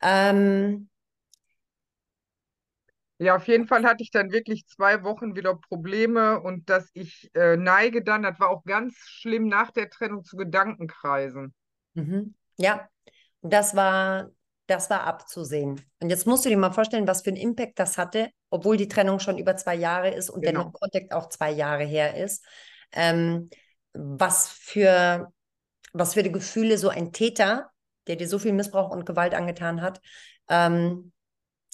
Ähm, 0.02 0.90
Ja, 3.20 3.36
auf 3.36 3.48
jeden 3.48 3.68
Fall 3.68 3.86
hatte 3.86 4.02
ich 4.04 4.10
dann 4.12 4.32
wirklich 4.32 4.66
zwei 4.68 5.04
Wochen 5.04 5.36
wieder 5.36 5.56
Probleme 5.56 6.42
und 6.42 6.70
dass 6.70 6.90
ich 6.94 7.30
äh, 7.36 7.56
neige 7.56 8.04
dann, 8.04 8.24
das 8.24 8.40
war 8.40 8.50
auch 8.50 8.64
ganz 8.64 8.96
schlimm 8.98 9.48
nach 9.48 9.70
der 9.72 9.90
Trennung 9.92 10.24
zu 10.24 10.38
Gedankenkreisen. 10.38 11.54
mhm. 11.96 12.34
Ja, 12.58 12.90
das 13.42 13.76
war, 13.76 14.30
das 14.68 14.90
war 14.90 15.04
abzusehen. 15.04 15.82
Und 16.00 16.10
jetzt 16.10 16.28
musst 16.28 16.46
du 16.46 16.50
dir 16.50 16.58
mal 16.58 16.72
vorstellen, 16.72 17.08
was 17.08 17.22
für 17.24 17.30
einen 17.30 17.38
Impact 17.38 17.80
das 17.80 17.98
hatte, 17.98 18.30
obwohl 18.50 18.78
die 18.78 18.88
Trennung 18.88 19.20
schon 19.20 19.38
über 19.38 19.56
zwei 19.58 19.76
Jahre 19.76 20.12
ist 20.12 20.30
und 20.30 20.46
der 20.46 20.54
Genau. 20.54 20.66
No-Contact 20.66 21.14
auch 21.14 21.30
zwei 21.30 21.52
Jahre 21.52 21.84
her 21.84 22.16
ist. 22.16 22.46
Ähm, 22.92 23.50
was 23.94 24.50
für, 24.50 25.32
was 25.94 26.14
für 26.14 26.24
die 26.24 26.32
Gefühle 26.32 26.78
so 26.78 26.90
ein 26.90 27.12
Täter, 27.12 27.72
der 28.08 28.16
dir 28.16 28.28
so 28.28 28.40
viel 28.40 28.54
Missbrauch 28.54 28.90
und 28.92 29.06
Gewalt 29.06 29.34
angetan 29.34 29.82
hat, 29.82 30.02
ähm, 30.50 31.12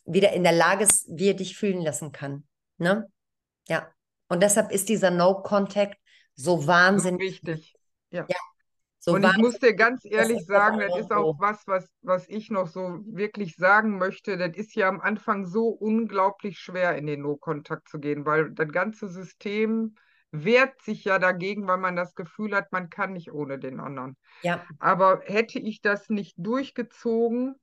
wieder 0.05 0.33
in 0.33 0.43
der 0.43 0.53
Lage 0.53 0.83
ist, 0.83 1.07
wie 1.09 1.29
er 1.29 1.33
dich 1.33 1.57
fühlen 1.57 1.81
lassen 1.81 2.11
kann. 2.11 2.47
Ne? 2.77 3.11
Ja. 3.67 3.91
Und 4.29 4.41
deshalb 4.43 4.71
ist 4.71 4.89
dieser 4.89 5.11
No-Contact 5.11 5.97
so 6.35 6.65
So 6.65 6.67
wahnsinnig, 6.67 7.43
wichtig. 7.43 7.75
Ja. 8.11 8.31
So 8.99 9.13
Und 9.13 9.23
ich 9.25 9.37
muss 9.37 9.59
dir 9.59 9.73
ganz 9.75 10.05
ehrlich 10.05 10.39
das 10.39 10.47
sagen, 10.47 10.79
das 10.79 10.95
ist 10.95 11.11
auch 11.11 11.39
was, 11.39 11.65
was, 11.67 11.89
was 12.01 12.27
ich 12.29 12.49
noch 12.49 12.67
so 12.67 12.99
wirklich 13.05 13.55
sagen 13.55 13.97
möchte. 13.97 14.37
Das 14.37 14.55
ist 14.55 14.75
ja 14.75 14.87
am 14.89 15.01
Anfang 15.01 15.45
so 15.45 15.67
unglaublich 15.67 16.59
schwer, 16.59 16.97
in 16.97 17.05
den 17.07 17.21
No-Kontakt 17.21 17.89
zu 17.89 17.99
gehen, 17.99 18.25
weil 18.25 18.51
das 18.51 18.69
ganze 18.69 19.07
System 19.07 19.95
wehrt 20.31 20.81
sich 20.81 21.05
ja 21.05 21.19
dagegen, 21.19 21.67
weil 21.67 21.77
man 21.77 21.95
das 21.95 22.15
Gefühl 22.15 22.55
hat, 22.55 22.71
man 22.71 22.89
kann 22.89 23.13
nicht 23.13 23.31
ohne 23.31 23.59
den 23.59 23.79
anderen. 23.79 24.17
Ja, 24.41 24.65
Aber 24.79 25.21
hätte 25.25 25.59
ich 25.59 25.81
das 25.81 26.09
nicht 26.09 26.35
durchgezogen, 26.37 27.55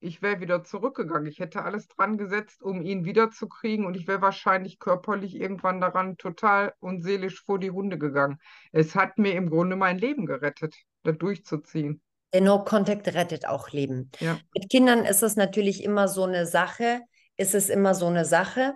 ich 0.00 0.22
wäre 0.22 0.40
wieder 0.40 0.62
zurückgegangen. 0.64 1.26
Ich 1.26 1.38
hätte 1.40 1.62
alles 1.62 1.88
dran 1.88 2.18
gesetzt, 2.18 2.62
um 2.62 2.82
ihn 2.82 3.04
wiederzukriegen 3.04 3.86
und 3.86 3.96
ich 3.96 4.06
wäre 4.06 4.20
wahrscheinlich 4.22 4.78
körperlich 4.78 5.34
irgendwann 5.36 5.80
daran 5.80 6.16
total 6.16 6.74
und 6.80 7.02
seelisch 7.02 7.42
vor 7.42 7.58
die 7.58 7.70
Hunde 7.70 7.98
gegangen. 7.98 8.38
Es 8.72 8.94
hat 8.94 9.18
mir 9.18 9.34
im 9.34 9.50
Grunde 9.50 9.76
mein 9.76 9.98
Leben 9.98 10.26
gerettet, 10.26 10.74
da 11.02 11.12
durchzuziehen. 11.12 12.02
der 12.32 12.40
No-Contact 12.42 13.08
rettet 13.08 13.46
auch 13.46 13.70
Leben. 13.70 14.10
Ja, 14.20 14.40
Mit 14.54 14.68
Kindern 14.70 15.04
ist 15.04 15.22
es 15.22 15.36
natürlich 15.36 15.82
immer 15.82 16.08
so 16.08 16.24
eine 16.24 16.46
Sache, 16.46 17.00
ist 17.36 17.54
es 17.54 17.68
immer 17.68 17.94
so 17.94 18.06
eine 18.06 18.24
Sache. 18.24 18.74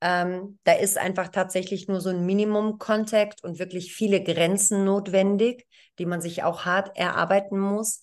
Ähm, 0.00 0.58
da 0.64 0.72
ist 0.72 0.98
einfach 0.98 1.28
tatsächlich 1.28 1.88
nur 1.88 2.00
so 2.00 2.10
ein 2.10 2.26
Minimum-Contact 2.26 3.42
und 3.44 3.58
wirklich 3.58 3.94
viele 3.94 4.22
Grenzen 4.22 4.84
notwendig, 4.84 5.66
die 5.98 6.06
man 6.06 6.20
sich 6.20 6.42
auch 6.42 6.64
hart 6.64 6.96
erarbeiten 6.96 7.58
muss. 7.58 8.00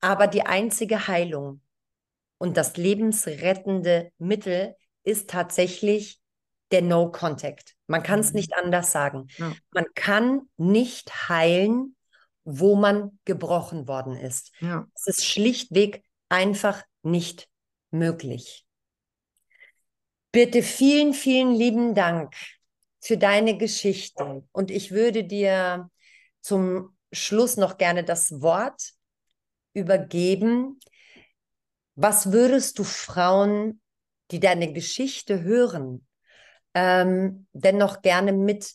Aber 0.00 0.26
die 0.26 0.42
einzige 0.46 1.08
Heilung 1.08 1.60
und 2.40 2.56
das 2.56 2.76
lebensrettende 2.78 4.10
Mittel 4.18 4.74
ist 5.04 5.28
tatsächlich 5.28 6.18
der 6.70 6.80
No-Contact. 6.82 7.76
Man 7.86 8.02
kann 8.02 8.20
es 8.20 8.30
Mhm. 8.30 8.36
nicht 8.36 8.54
anders 8.54 8.92
sagen. 8.92 9.26
ja, 9.36 9.52
Man 9.72 9.84
kann 9.94 10.48
nicht 10.56 11.28
heilen, 11.28 11.96
wo 12.44 12.76
man 12.76 13.18
gebrochen 13.26 13.86
worden 13.86 14.16
ist. 14.16 14.52
ja. 14.60 14.86
Es 14.94 15.06
ist 15.06 15.26
schlichtweg 15.26 16.02
einfach 16.30 16.82
nicht 17.02 17.46
möglich. 17.90 18.64
Bitte 20.32 20.62
vielen, 20.62 21.12
vielen 21.12 21.54
lieben 21.54 21.94
Dank 21.94 22.34
für 23.00 23.18
deine 23.18 23.58
Geschichte. 23.58 24.44
Und 24.52 24.70
ich 24.70 24.92
würde 24.92 25.24
dir 25.24 25.90
zum 26.40 26.96
Schluss 27.12 27.56
noch 27.56 27.76
gerne 27.76 28.04
das 28.04 28.40
Wort 28.40 28.92
übergeben. 29.74 30.78
Was 31.94 32.32
würdest 32.32 32.78
du 32.78 32.84
Frauen, 32.84 33.80
die 34.30 34.40
deine 34.40 34.72
Geschichte 34.72 35.42
hören, 35.42 36.06
ähm, 36.74 37.46
dennoch 37.52 38.02
gerne 38.02 38.32
mit 38.32 38.74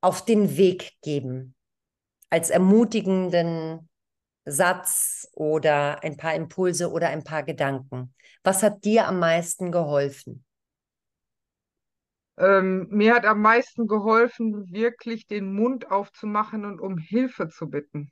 auf 0.00 0.24
den 0.24 0.56
Weg 0.56 0.92
geben? 1.02 1.54
Als 2.30 2.50
ermutigenden 2.50 3.88
Satz 4.44 5.28
oder 5.32 6.02
ein 6.02 6.16
paar 6.16 6.34
Impulse 6.34 6.90
oder 6.90 7.08
ein 7.08 7.24
paar 7.24 7.42
Gedanken. 7.42 8.14
Was 8.42 8.62
hat 8.62 8.84
dir 8.84 9.06
am 9.06 9.18
meisten 9.18 9.70
geholfen? 9.70 10.44
Ähm, 12.38 12.86
mir 12.90 13.14
hat 13.14 13.26
am 13.26 13.42
meisten 13.42 13.86
geholfen, 13.86 14.72
wirklich 14.72 15.26
den 15.26 15.52
Mund 15.52 15.90
aufzumachen 15.90 16.64
und 16.64 16.80
um 16.80 16.96
Hilfe 16.96 17.48
zu 17.48 17.68
bitten. 17.68 18.10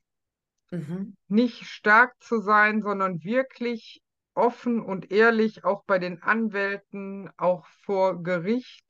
Mhm. 0.71 1.17
Nicht 1.29 1.65
stark 1.65 2.13
zu 2.21 2.41
sein, 2.41 2.83
sondern 2.83 3.25
wirklich 3.25 4.03
offen 4.39 4.81
und 4.81 5.11
ehrlich, 5.11 5.65
auch 5.65 5.85
bei 5.85 5.99
den 5.99 6.23
Anwälten, 6.23 7.31
auch 7.37 7.67
vor 7.85 8.23
Gericht, 8.23 8.87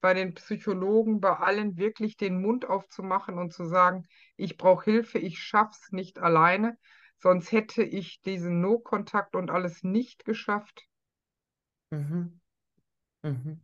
bei 0.00 0.12
den 0.14 0.34
Psychologen, 0.34 1.20
bei 1.20 1.36
allen 1.36 1.78
wirklich 1.78 2.16
den 2.16 2.40
Mund 2.42 2.66
aufzumachen 2.66 3.38
und 3.38 3.52
zu 3.52 3.64
sagen, 3.64 4.06
ich 4.36 4.58
brauche 4.58 4.84
Hilfe, 4.84 5.18
ich 5.18 5.38
schaff's 5.38 5.92
nicht 5.92 6.18
alleine, 6.18 6.76
sonst 7.18 7.52
hätte 7.52 7.82
ich 7.82 8.20
diesen 8.22 8.60
No-Kontakt 8.60 9.36
und 9.36 9.50
alles 9.50 9.82
nicht 9.82 10.24
geschafft. 10.26 10.84
Mhm. 11.90 12.40
Mhm. 13.22 13.60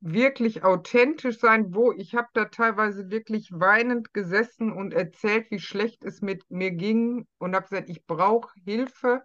wirklich 0.00 0.62
authentisch 0.64 1.38
sein, 1.38 1.74
wo 1.74 1.90
ich 1.92 2.14
habe 2.14 2.28
da 2.34 2.44
teilweise 2.44 3.10
wirklich 3.10 3.48
weinend 3.52 4.12
gesessen 4.12 4.70
und 4.70 4.92
erzählt, 4.92 5.50
wie 5.50 5.58
schlecht 5.58 6.04
es 6.04 6.20
mit 6.20 6.44
mir 6.50 6.72
ging 6.72 7.26
und 7.38 7.54
habe 7.56 7.66
gesagt, 7.68 7.88
ich 7.88 8.04
brauche 8.06 8.52
Hilfe, 8.64 9.22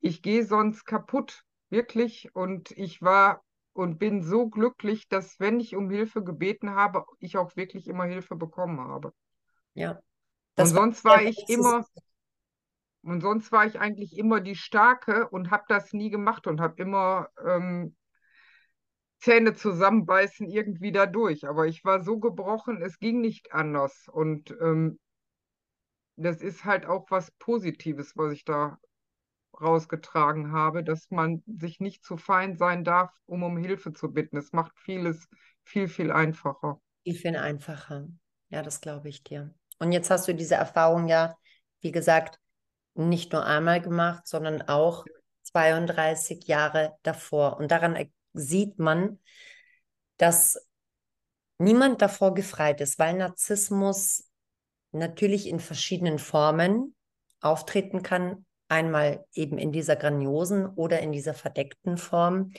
ich 0.00 0.22
gehe 0.22 0.44
sonst 0.44 0.84
kaputt, 0.84 1.44
wirklich. 1.70 2.34
Und 2.34 2.70
ich 2.72 3.02
war 3.02 3.42
und 3.72 3.98
bin 3.98 4.22
so 4.22 4.48
glücklich, 4.48 5.08
dass 5.08 5.38
wenn 5.38 5.60
ich 5.60 5.76
um 5.76 5.90
Hilfe 5.90 6.22
gebeten 6.22 6.70
habe, 6.70 7.04
ich 7.18 7.36
auch 7.36 7.56
wirklich 7.56 7.88
immer 7.88 8.04
Hilfe 8.04 8.36
bekommen 8.36 8.80
habe. 8.80 9.12
Ja. 9.74 9.92
Und 9.92 10.02
Das 10.56 10.74
war 10.74 10.82
sonst 10.82 11.04
war 11.04 11.18
der 11.18 11.28
ich 11.28 11.48
immer 11.48 11.84
und 13.02 13.20
sonst 13.20 13.52
war 13.52 13.64
ich 13.66 13.78
eigentlich 13.78 14.18
immer 14.18 14.40
die 14.40 14.56
Starke 14.56 15.28
und 15.28 15.52
habe 15.52 15.62
das 15.68 15.92
nie 15.92 16.10
gemacht 16.10 16.48
und 16.48 16.60
habe 16.60 16.82
immer 16.82 17.28
ähm, 17.46 17.94
Zähne 19.20 19.54
zusammenbeißen 19.54 20.48
irgendwie 20.48 20.92
da 20.92 21.06
durch. 21.06 21.46
Aber 21.46 21.66
ich 21.66 21.84
war 21.84 22.02
so 22.02 22.18
gebrochen, 22.18 22.82
es 22.82 22.98
ging 22.98 23.20
nicht 23.20 23.52
anders. 23.52 24.08
Und 24.12 24.50
ähm, 24.60 24.98
das 26.16 26.42
ist 26.42 26.64
halt 26.64 26.86
auch 26.86 27.10
was 27.10 27.30
Positives, 27.32 28.16
was 28.16 28.32
ich 28.32 28.44
da 28.44 28.78
rausgetragen 29.60 30.52
habe, 30.52 30.84
dass 30.84 31.10
man 31.10 31.42
sich 31.46 31.80
nicht 31.80 32.04
zu 32.04 32.16
fein 32.16 32.56
sein 32.56 32.84
darf, 32.84 33.10
um 33.26 33.42
um 33.42 33.56
Hilfe 33.56 33.92
zu 33.92 34.12
bitten. 34.12 34.36
Es 34.36 34.52
macht 34.52 34.72
vieles 34.78 35.28
viel, 35.64 35.88
viel 35.88 36.12
einfacher. 36.12 36.80
viel, 37.04 37.14
viel 37.14 37.36
einfacher. 37.36 38.06
Ja, 38.48 38.62
das 38.62 38.80
glaube 38.80 39.08
ich 39.08 39.22
dir. 39.22 39.54
Und 39.78 39.92
jetzt 39.92 40.10
hast 40.10 40.28
du 40.28 40.34
diese 40.34 40.54
Erfahrung 40.54 41.08
ja, 41.08 41.36
wie 41.80 41.92
gesagt, 41.92 42.38
nicht 42.94 43.32
nur 43.32 43.44
einmal 43.44 43.80
gemacht, 43.80 44.26
sondern 44.26 44.62
auch 44.62 45.04
32 45.42 46.46
Jahre 46.46 46.96
davor. 47.02 47.58
Und 47.58 47.70
daran 47.70 48.10
sieht 48.32 48.78
man, 48.78 49.18
dass 50.16 50.58
niemand 51.58 52.02
davor 52.02 52.34
gefreit 52.34 52.80
ist, 52.80 52.98
weil 52.98 53.14
Narzissmus 53.14 54.28
natürlich 54.92 55.46
in 55.46 55.60
verschiedenen 55.60 56.18
Formen 56.18 56.94
auftreten 57.40 58.02
kann. 58.02 58.46
Einmal 58.68 59.24
eben 59.32 59.58
in 59.58 59.72
dieser 59.72 59.96
grandiosen 59.96 60.66
oder 60.66 61.00
in 61.00 61.12
dieser 61.12 61.34
verdeckten 61.34 61.98
Form. 61.98 62.52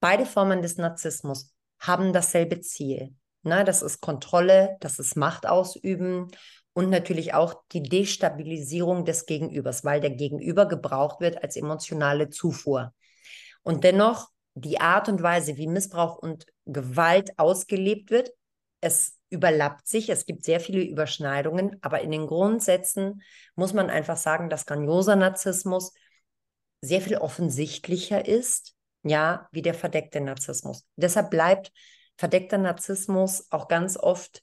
Beide 0.00 0.26
Formen 0.26 0.62
des 0.62 0.76
Narzissmus 0.76 1.54
haben 1.78 2.12
dasselbe 2.12 2.60
Ziel. 2.60 3.14
Ne? 3.42 3.64
Das 3.64 3.82
ist 3.82 4.00
Kontrolle, 4.00 4.76
das 4.80 4.98
ist 4.98 5.16
Macht 5.16 5.46
ausüben 5.46 6.28
und 6.72 6.90
natürlich 6.90 7.34
auch 7.34 7.62
die 7.72 7.82
Destabilisierung 7.82 9.04
des 9.04 9.26
Gegenübers, 9.26 9.84
weil 9.84 10.00
der 10.00 10.10
Gegenüber 10.10 10.66
gebraucht 10.66 11.20
wird 11.20 11.42
als 11.42 11.56
emotionale 11.56 12.30
Zufuhr. 12.30 12.92
Und 13.62 13.84
dennoch 13.84 14.28
die 14.54 14.80
Art 14.80 15.08
und 15.08 15.22
Weise, 15.22 15.56
wie 15.56 15.66
Missbrauch 15.66 16.16
und 16.16 16.46
Gewalt 16.66 17.38
ausgelebt 17.38 18.10
wird, 18.10 18.30
es 18.80 19.18
überlappt 19.34 19.86
sich, 19.88 20.08
es 20.08 20.24
gibt 20.24 20.44
sehr 20.44 20.60
viele 20.60 20.82
Überschneidungen, 20.82 21.76
aber 21.82 22.00
in 22.00 22.10
den 22.10 22.26
Grundsätzen 22.26 23.22
muss 23.56 23.72
man 23.74 23.90
einfach 23.90 24.16
sagen, 24.16 24.48
dass 24.48 24.64
grandioser 24.64 25.16
Narzissmus 25.16 25.92
sehr 26.80 27.00
viel 27.00 27.16
offensichtlicher 27.16 28.26
ist, 28.26 28.74
ja, 29.02 29.48
wie 29.52 29.62
der 29.62 29.74
verdeckte 29.74 30.20
Narzissmus. 30.20 30.86
Deshalb 30.96 31.30
bleibt 31.30 31.72
verdeckter 32.16 32.58
Narzissmus 32.58 33.46
auch 33.50 33.68
ganz 33.68 33.96
oft 33.96 34.42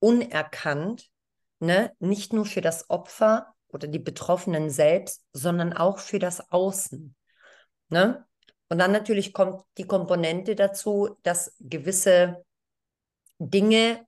unerkannt, 0.00 1.08
ne, 1.60 1.92
nicht 2.00 2.32
nur 2.32 2.44
für 2.44 2.60
das 2.60 2.90
Opfer 2.90 3.54
oder 3.68 3.86
die 3.86 3.98
Betroffenen 3.98 4.70
selbst, 4.70 5.24
sondern 5.32 5.72
auch 5.72 5.98
für 5.98 6.18
das 6.18 6.50
Außen. 6.50 7.14
Ne? 7.90 8.24
Und 8.68 8.78
dann 8.78 8.92
natürlich 8.92 9.32
kommt 9.32 9.62
die 9.78 9.86
Komponente 9.86 10.54
dazu, 10.54 11.16
dass 11.22 11.54
gewisse 11.60 12.44
Dinge 13.38 14.04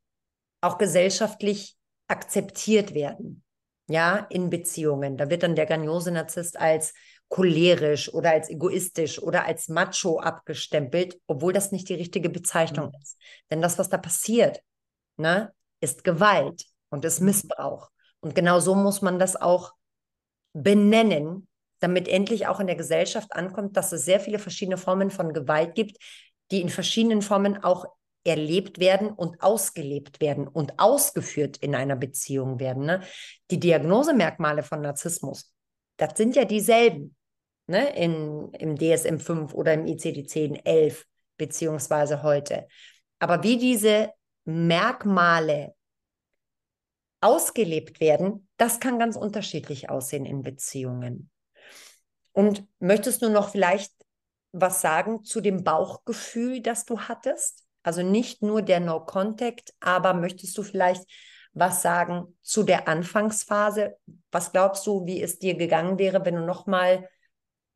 auch 0.60 0.78
gesellschaftlich 0.78 1.76
akzeptiert 2.08 2.94
werden. 2.94 3.42
Ja, 3.88 4.26
in 4.30 4.50
Beziehungen. 4.50 5.16
Da 5.16 5.30
wird 5.30 5.42
dann 5.42 5.56
der 5.56 5.66
Ganyose-Narzisst 5.66 6.60
als 6.60 6.92
cholerisch 7.28 8.12
oder 8.12 8.30
als 8.30 8.48
egoistisch 8.48 9.20
oder 9.20 9.46
als 9.46 9.68
macho 9.68 10.20
abgestempelt, 10.20 11.18
obwohl 11.26 11.52
das 11.52 11.72
nicht 11.72 11.88
die 11.88 11.94
richtige 11.94 12.28
Bezeichnung 12.28 12.88
mhm. 12.88 13.00
ist. 13.02 13.18
Denn 13.50 13.62
das, 13.62 13.78
was 13.78 13.88
da 13.88 13.98
passiert, 13.98 14.62
ne, 15.16 15.52
ist 15.80 16.04
Gewalt 16.04 16.66
und 16.90 17.04
ist 17.04 17.20
mhm. 17.20 17.26
Missbrauch. 17.26 17.90
Und 18.20 18.34
genau 18.34 18.60
so 18.60 18.74
muss 18.74 19.00
man 19.00 19.18
das 19.18 19.36
auch 19.36 19.72
benennen, 20.52 21.48
damit 21.78 22.08
endlich 22.08 22.46
auch 22.46 22.60
in 22.60 22.66
der 22.66 22.76
Gesellschaft 22.76 23.32
ankommt, 23.32 23.76
dass 23.76 23.92
es 23.92 24.04
sehr 24.04 24.20
viele 24.20 24.38
verschiedene 24.38 24.76
Formen 24.76 25.10
von 25.10 25.32
Gewalt 25.32 25.74
gibt, 25.74 25.96
die 26.50 26.60
in 26.60 26.68
verschiedenen 26.68 27.22
Formen 27.22 27.62
auch 27.62 27.86
erlebt 28.24 28.78
werden 28.80 29.10
und 29.10 29.42
ausgelebt 29.42 30.20
werden 30.20 30.46
und 30.46 30.78
ausgeführt 30.78 31.56
in 31.58 31.74
einer 31.74 31.96
Beziehung 31.96 32.60
werden. 32.60 32.84
Ne? 32.84 33.02
Die 33.50 33.58
Diagnosemerkmale 33.58 34.62
von 34.62 34.82
Narzissmus, 34.82 35.54
das 35.96 36.16
sind 36.16 36.36
ja 36.36 36.44
dieselben 36.44 37.16
ne? 37.66 37.94
in, 37.96 38.52
im 38.52 38.76
DSM-5 38.76 39.54
oder 39.54 39.72
im 39.72 39.86
ICD-10, 39.86 40.64
11 40.64 41.06
beziehungsweise 41.36 42.22
heute. 42.22 42.66
Aber 43.18 43.42
wie 43.42 43.56
diese 43.56 44.12
Merkmale 44.44 45.74
ausgelebt 47.22 48.00
werden, 48.00 48.48
das 48.56 48.80
kann 48.80 48.98
ganz 48.98 49.16
unterschiedlich 49.16 49.88
aussehen 49.88 50.26
in 50.26 50.42
Beziehungen. 50.42 51.30
Und 52.32 52.66
möchtest 52.78 53.22
du 53.22 53.30
noch 53.30 53.50
vielleicht 53.50 53.92
was 54.52 54.80
sagen 54.80 55.24
zu 55.24 55.40
dem 55.40 55.62
Bauchgefühl, 55.64 56.60
das 56.60 56.84
du 56.84 57.00
hattest? 57.00 57.59
Also 57.82 58.02
nicht 58.02 58.42
nur 58.42 58.62
der 58.62 58.80
No-Contact, 58.80 59.72
aber 59.80 60.14
möchtest 60.14 60.56
du 60.58 60.62
vielleicht 60.62 61.04
was 61.52 61.82
sagen 61.82 62.36
zu 62.42 62.62
der 62.62 62.88
Anfangsphase? 62.88 63.96
Was 64.30 64.52
glaubst 64.52 64.86
du, 64.86 65.06
wie 65.06 65.22
es 65.22 65.38
dir 65.38 65.56
gegangen 65.56 65.98
wäre, 65.98 66.24
wenn 66.24 66.36
du 66.36 66.44
nochmal 66.44 67.08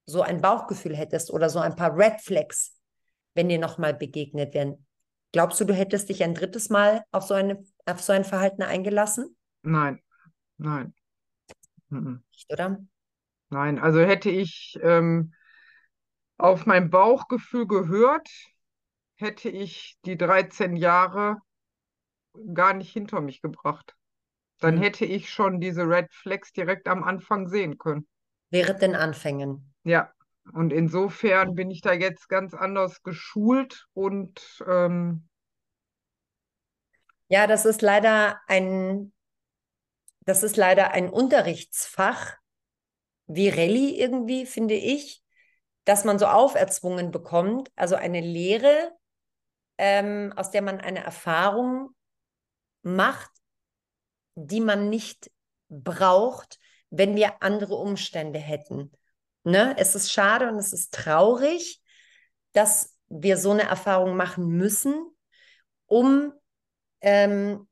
so 0.06 0.22
ein 0.22 0.40
Bauchgefühl 0.40 0.94
hättest 0.96 1.30
oder 1.30 1.48
so 1.48 1.58
ein 1.58 1.74
paar 1.74 1.96
Red 1.96 2.20
Flags, 2.20 2.76
wenn 3.34 3.48
dir 3.48 3.58
nochmal 3.58 3.94
begegnet 3.94 4.54
wären? 4.54 4.86
Glaubst 5.32 5.60
du, 5.60 5.64
du 5.64 5.74
hättest 5.74 6.08
dich 6.08 6.22
ein 6.22 6.34
drittes 6.34 6.70
Mal 6.70 7.04
auf 7.10 7.24
so, 7.24 7.34
eine, 7.34 7.64
auf 7.86 8.00
so 8.00 8.12
ein 8.12 8.24
Verhalten 8.24 8.62
eingelassen? 8.62 9.36
Nein, 9.62 10.00
nein. 10.58 10.94
Nicht, 11.88 12.52
oder? 12.52 12.78
Nein, 13.50 13.78
also 13.78 14.00
hätte 14.00 14.30
ich 14.30 14.78
ähm, 14.82 15.34
auf 16.38 16.66
mein 16.66 16.90
Bauchgefühl 16.90 17.66
gehört, 17.66 18.28
hätte 19.16 19.48
ich 19.48 19.96
die 20.04 20.16
13 20.16 20.76
Jahre 20.76 21.38
gar 22.52 22.74
nicht 22.74 22.92
hinter 22.92 23.20
mich 23.20 23.40
gebracht. 23.40 23.94
Dann 24.60 24.76
hm. 24.76 24.82
hätte 24.82 25.04
ich 25.04 25.30
schon 25.30 25.60
diese 25.60 25.82
Red 25.82 26.12
Flags 26.12 26.52
direkt 26.52 26.88
am 26.88 27.04
Anfang 27.04 27.48
sehen 27.48 27.78
können. 27.78 28.06
Während 28.50 28.82
den 28.82 28.94
Anfängen. 28.94 29.74
Ja, 29.84 30.12
und 30.52 30.72
insofern 30.72 31.54
bin 31.54 31.70
ich 31.70 31.80
da 31.80 31.92
jetzt 31.92 32.28
ganz 32.28 32.54
anders 32.54 33.02
geschult 33.02 33.86
und 33.94 34.62
ähm, 34.66 35.28
ja, 37.28 37.46
das 37.46 37.64
ist 37.64 37.82
leider 37.82 38.40
ein, 38.46 39.12
das 40.20 40.42
ist 40.42 40.56
leider 40.56 40.90
ein 40.92 41.08
Unterrichtsfach, 41.08 42.36
wie 43.26 43.48
Rallye 43.48 43.98
irgendwie, 43.98 44.46
finde 44.46 44.74
ich, 44.74 45.22
dass 45.84 46.04
man 46.04 46.18
so 46.18 46.26
auferzwungen 46.26 47.10
bekommt, 47.10 47.72
also 47.76 47.96
eine 47.96 48.20
Lehre, 48.20 48.92
ähm, 49.78 50.32
aus 50.36 50.50
der 50.50 50.62
man 50.62 50.80
eine 50.80 51.02
Erfahrung 51.04 51.94
macht, 52.82 53.30
die 54.34 54.60
man 54.60 54.88
nicht 54.88 55.30
braucht, 55.68 56.58
wenn 56.90 57.16
wir 57.16 57.42
andere 57.42 57.74
Umstände 57.74 58.38
hätten. 58.38 58.92
Ne? 59.44 59.74
Es 59.78 59.94
ist 59.94 60.12
schade 60.12 60.48
und 60.48 60.56
es 60.56 60.72
ist 60.72 60.92
traurig, 60.94 61.82
dass 62.52 62.96
wir 63.08 63.36
so 63.36 63.50
eine 63.50 63.62
Erfahrung 63.62 64.16
machen 64.16 64.48
müssen, 64.48 64.94
um 65.86 66.32
ähm, 67.00 67.68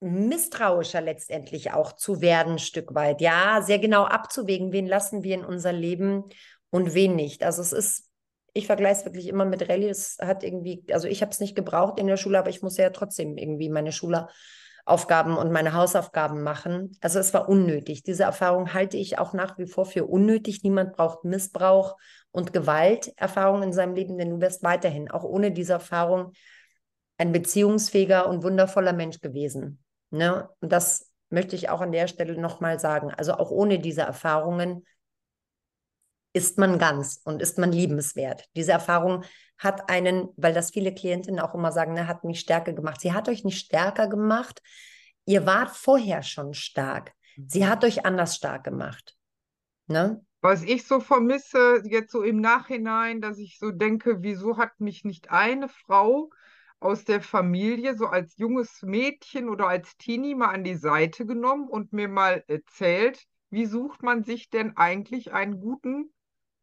misstrauischer 0.00 1.00
letztendlich 1.00 1.72
auch 1.72 1.92
zu 1.92 2.20
werden, 2.20 2.54
ein 2.54 2.58
Stück 2.58 2.94
weit. 2.94 3.20
Ja, 3.20 3.62
sehr 3.62 3.78
genau 3.78 4.04
abzuwägen, 4.04 4.72
wen 4.72 4.86
lassen 4.86 5.22
wir 5.22 5.34
in 5.36 5.44
unser 5.44 5.72
Leben 5.72 6.24
und 6.70 6.94
wen 6.94 7.14
nicht. 7.14 7.44
Also 7.44 7.62
es 7.62 7.72
ist, 7.72 8.10
ich 8.52 8.66
vergleiche 8.66 9.00
es 9.00 9.04
wirklich 9.04 9.28
immer 9.28 9.44
mit 9.44 9.68
Rallye. 9.68 9.88
Es 9.88 10.18
hat 10.20 10.44
irgendwie, 10.44 10.84
also 10.92 11.08
ich 11.08 11.22
habe 11.22 11.32
es 11.32 11.40
nicht 11.40 11.56
gebraucht 11.56 11.98
in 11.98 12.06
der 12.06 12.16
Schule, 12.16 12.38
aber 12.38 12.50
ich 12.50 12.62
muss 12.62 12.76
ja 12.76 12.90
trotzdem 12.90 13.36
irgendwie 13.38 13.70
meine 13.70 13.92
Schulaufgaben 13.92 15.36
und 15.36 15.52
meine 15.52 15.72
Hausaufgaben 15.72 16.42
machen. 16.42 16.92
Also 17.00 17.18
es 17.18 17.32
war 17.32 17.48
unnötig. 17.48 18.02
Diese 18.02 18.24
Erfahrung 18.24 18.74
halte 18.74 18.96
ich 18.96 19.18
auch 19.18 19.32
nach 19.32 19.58
wie 19.58 19.66
vor 19.66 19.86
für 19.86 20.04
unnötig. 20.04 20.62
Niemand 20.62 20.92
braucht 20.94 21.24
Missbrauch 21.24 21.96
und 22.30 22.52
Gewalterfahrung 22.52 23.62
in 23.62 23.72
seinem 23.72 23.94
Leben, 23.94 24.18
denn 24.18 24.30
du 24.30 24.40
wirst 24.40 24.62
weiterhin, 24.62 25.10
auch 25.10 25.24
ohne 25.24 25.52
diese 25.52 25.74
Erfahrung, 25.74 26.32
ein 27.18 27.32
beziehungsfähiger 27.32 28.28
und 28.28 28.42
wundervoller 28.42 28.92
Mensch 28.92 29.20
gewesen. 29.20 29.82
Ne? 30.10 30.48
Und 30.60 30.72
das 30.72 31.10
möchte 31.30 31.56
ich 31.56 31.70
auch 31.70 31.80
an 31.80 31.92
der 31.92 32.08
Stelle 32.08 32.38
nochmal 32.38 32.78
sagen. 32.78 33.10
Also 33.10 33.34
auch 33.34 33.50
ohne 33.50 33.78
diese 33.78 34.02
Erfahrungen 34.02 34.84
ist 36.32 36.58
man 36.58 36.78
ganz 36.78 37.20
und 37.24 37.42
ist 37.42 37.58
man 37.58 37.72
liebenswert. 37.72 38.48
Diese 38.56 38.72
Erfahrung 38.72 39.24
hat 39.58 39.88
einen, 39.88 40.28
weil 40.36 40.54
das 40.54 40.70
viele 40.70 40.94
Klientinnen 40.94 41.40
auch 41.40 41.54
immer 41.54 41.72
sagen, 41.72 41.94
ne, 41.94 42.06
hat 42.06 42.24
mich 42.24 42.40
stärker 42.40 42.72
gemacht. 42.72 43.00
Sie 43.00 43.12
hat 43.12 43.28
euch 43.28 43.44
nicht 43.44 43.58
stärker 43.58 44.08
gemacht. 44.08 44.62
Ihr 45.24 45.46
wart 45.46 45.70
vorher 45.70 46.22
schon 46.22 46.54
stark. 46.54 47.12
Sie 47.36 47.60
mhm. 47.60 47.68
hat 47.68 47.84
euch 47.84 48.04
anders 48.04 48.36
stark 48.36 48.64
gemacht. 48.64 49.16
Ne? 49.86 50.24
Was 50.40 50.62
ich 50.62 50.86
so 50.86 50.98
vermisse, 50.98 51.82
jetzt 51.84 52.10
so 52.10 52.22
im 52.22 52.40
Nachhinein, 52.40 53.20
dass 53.20 53.38
ich 53.38 53.58
so 53.58 53.70
denke, 53.70 54.22
wieso 54.22 54.56
hat 54.56 54.80
mich 54.80 55.04
nicht 55.04 55.30
eine 55.30 55.68
Frau 55.68 56.30
aus 56.80 57.04
der 57.04 57.20
Familie 57.20 57.96
so 57.96 58.06
als 58.06 58.36
junges 58.38 58.82
Mädchen 58.82 59.48
oder 59.48 59.68
als 59.68 59.96
Teenie 59.98 60.34
mal 60.34 60.48
an 60.48 60.64
die 60.64 60.74
Seite 60.74 61.26
genommen 61.26 61.68
und 61.68 61.92
mir 61.92 62.08
mal 62.08 62.42
erzählt, 62.48 63.24
wie 63.50 63.66
sucht 63.66 64.02
man 64.02 64.24
sich 64.24 64.50
denn 64.50 64.76
eigentlich 64.76 65.32
einen 65.32 65.60
guten 65.60 66.12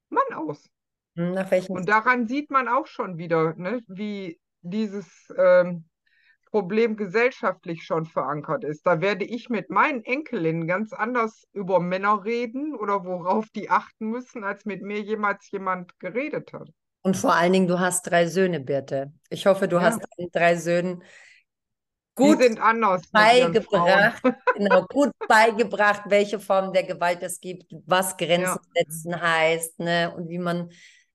Mann 0.10 0.34
aus? 0.36 0.70
Und 1.16 1.90
daran 1.90 2.28
sieht 2.28 2.50
man 2.50 2.68
auch 2.68 2.88
schon 2.88 3.18
wieder, 3.18 3.54
ne, 3.56 3.82
wie 3.88 4.40
dieses 4.62 5.08
ähm, 5.38 5.86
Problem 6.50 6.96
gesellschaftlich 6.96 7.84
schon 7.84 8.06
verankert 8.06 8.64
ist. 8.64 8.86
Da 8.86 9.02
werde 9.02 9.26
ich 9.26 9.50
mit 9.50 9.70
meinen 9.70 10.04
Enkelinnen 10.04 10.68
ganz 10.68 10.94
anders 10.94 11.48
über 11.52 11.80
Männer 11.80 12.24
reden 12.24 12.76
oder 12.76 13.06
worauf 13.06 13.50
die 13.50 13.70
achten 13.70 14.10
müssen, 14.10 14.44
als 14.44 14.66
mit 14.66 14.82
mir 14.82 15.02
jemals 15.02 15.50
jemand 15.52 15.98
geredet 16.00 16.54
hat. 16.54 16.70
Und 17.02 17.16
vor 17.16 17.34
allen 17.34 17.54
Dingen, 17.54 17.68
du 17.68 17.80
hast 17.80 18.04
drei 18.04 18.28
Söhne, 18.28 18.60
Birte. 18.60 19.14
Ich 19.30 19.46
hoffe, 19.46 19.68
du 19.68 19.78
ja. 19.78 19.84
hast 19.84 20.02
drei 20.34 20.56
Söhnen 20.56 21.04
gut 22.20 23.12
beigebracht, 23.12 24.22
genau, 24.56 24.86
gut 24.88 25.12
beigebracht, 25.28 26.04
welche 26.08 26.40
Form 26.40 26.74
der 26.74 26.84
Gewalt 26.84 27.24
es 27.24 27.40
gibt, 27.40 27.74
was 27.86 28.18
Grenzen 28.18 28.60
ja. 28.76 28.84
setzen 28.84 29.22
heißt, 29.22 29.80
ne, 29.80 30.14
und 30.16 30.30
wie 30.30 30.40
man 30.40 30.70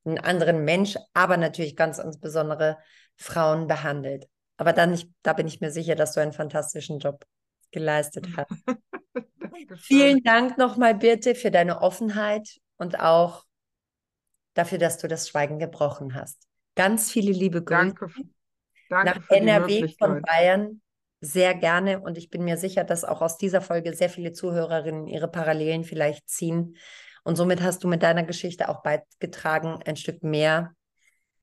einen 0.04 0.18
anderen 0.18 0.64
Mensch, 0.64 0.96
aber 1.12 1.36
natürlich 1.36 1.76
ganz 1.76 1.98
insbesondere 1.98 2.78
Frauen 3.16 3.66
behandelt. 3.66 4.28
Aber 4.56 4.72
dann 4.72 4.92
ich, 4.94 5.08
da 5.22 5.32
bin 5.32 5.46
ich 5.46 5.60
mir 5.60 5.70
sicher, 5.70 5.94
dass 5.94 6.12
du 6.12 6.20
einen 6.20 6.32
fantastischen 6.32 6.98
Job 6.98 7.24
geleistet 7.70 8.28
hast. 8.36 8.50
Vielen 9.76 10.22
Dank 10.22 10.58
nochmal, 10.58 10.94
Birte, 10.94 11.34
für 11.34 11.50
deine 11.50 11.80
Offenheit 11.80 12.60
und 12.76 13.00
auch 13.00 13.44
dafür, 14.54 14.78
dass 14.78 14.98
du 14.98 15.08
das 15.08 15.28
Schweigen 15.28 15.58
gebrochen 15.58 16.14
hast. 16.14 16.46
Ganz 16.76 17.10
viele 17.10 17.32
liebe 17.32 17.62
Grüße. 17.62 17.94
Danke, 17.94 18.10
danke 18.88 19.20
nach 19.20 19.30
NRW 19.30 19.94
von 19.98 20.22
Bayern. 20.22 20.80
Sehr 21.20 21.54
gerne. 21.54 22.00
Und 22.00 22.18
ich 22.18 22.30
bin 22.30 22.44
mir 22.44 22.56
sicher, 22.56 22.84
dass 22.84 23.04
auch 23.04 23.22
aus 23.22 23.38
dieser 23.38 23.60
Folge 23.60 23.94
sehr 23.94 24.10
viele 24.10 24.32
Zuhörerinnen 24.32 25.06
ihre 25.06 25.28
Parallelen 25.28 25.84
vielleicht 25.84 26.28
ziehen. 26.28 26.76
Und 27.22 27.36
somit 27.36 27.62
hast 27.62 27.82
du 27.82 27.88
mit 27.88 28.02
deiner 28.02 28.24
Geschichte 28.24 28.68
auch 28.68 28.82
beigetragen, 28.82 29.80
ein 29.86 29.96
Stück 29.96 30.22
mehr 30.22 30.74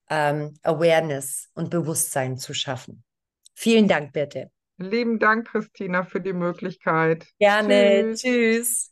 ähm, 0.10 0.54
Awareness 0.62 1.50
und 1.56 1.70
Bewusstsein 1.70 2.38
zu 2.38 2.54
schaffen. 2.54 3.04
Vielen 3.56 3.88
Dank, 3.88 4.14
bitte. 4.14 4.52
Lieben 4.78 5.20
Dank, 5.20 5.48
Christina, 5.48 6.04
für 6.04 6.22
die 6.22 6.34
Möglichkeit. 6.34 7.28
Gerne. 7.40 8.14
Tschüss. 8.14 8.22
Tschüss. 8.22 8.91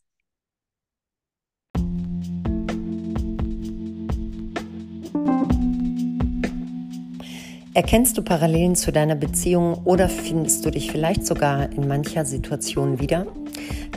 Erkennst 7.79 8.17
du 8.17 8.23
Parallelen 8.23 8.75
zu 8.75 8.91
deiner 8.91 9.15
Beziehung 9.15 9.85
oder 9.85 10.09
findest 10.09 10.65
du 10.65 10.69
dich 10.69 10.91
vielleicht 10.91 11.25
sogar 11.25 11.71
in 11.71 11.87
mancher 11.87 12.25
Situation 12.25 12.99
wieder? 12.99 13.25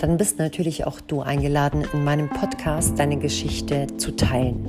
Dann 0.01 0.19
bist 0.19 0.39
natürlich 0.39 0.87
auch 0.87 1.01
du 1.01 1.21
eingeladen, 1.21 1.83
in 1.93 2.05
meinem 2.05 2.29
Podcast 2.29 3.01
deine 3.01 3.17
Geschichte 3.17 3.89
zu 3.97 4.13
teilen. 4.13 4.65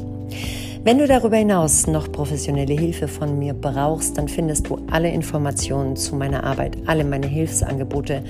Wenn 0.84 0.98
du 0.98 1.06
darüber 1.06 1.38
hinaus 1.38 1.86
noch 1.86 2.12
professionelle 2.12 2.74
Hilfe 2.74 3.08
von 3.08 3.38
mir 3.38 3.54
brauchst, 3.54 4.18
dann 4.18 4.28
findest 4.28 4.68
du 4.68 4.80
alle 4.90 5.12
Informationen 5.12 5.96
zu 5.96 6.16
meiner 6.16 6.44
Arbeit, 6.44 6.76
alle 6.88 7.04
meine 7.04 7.28
Hilfsangebote 7.28 8.24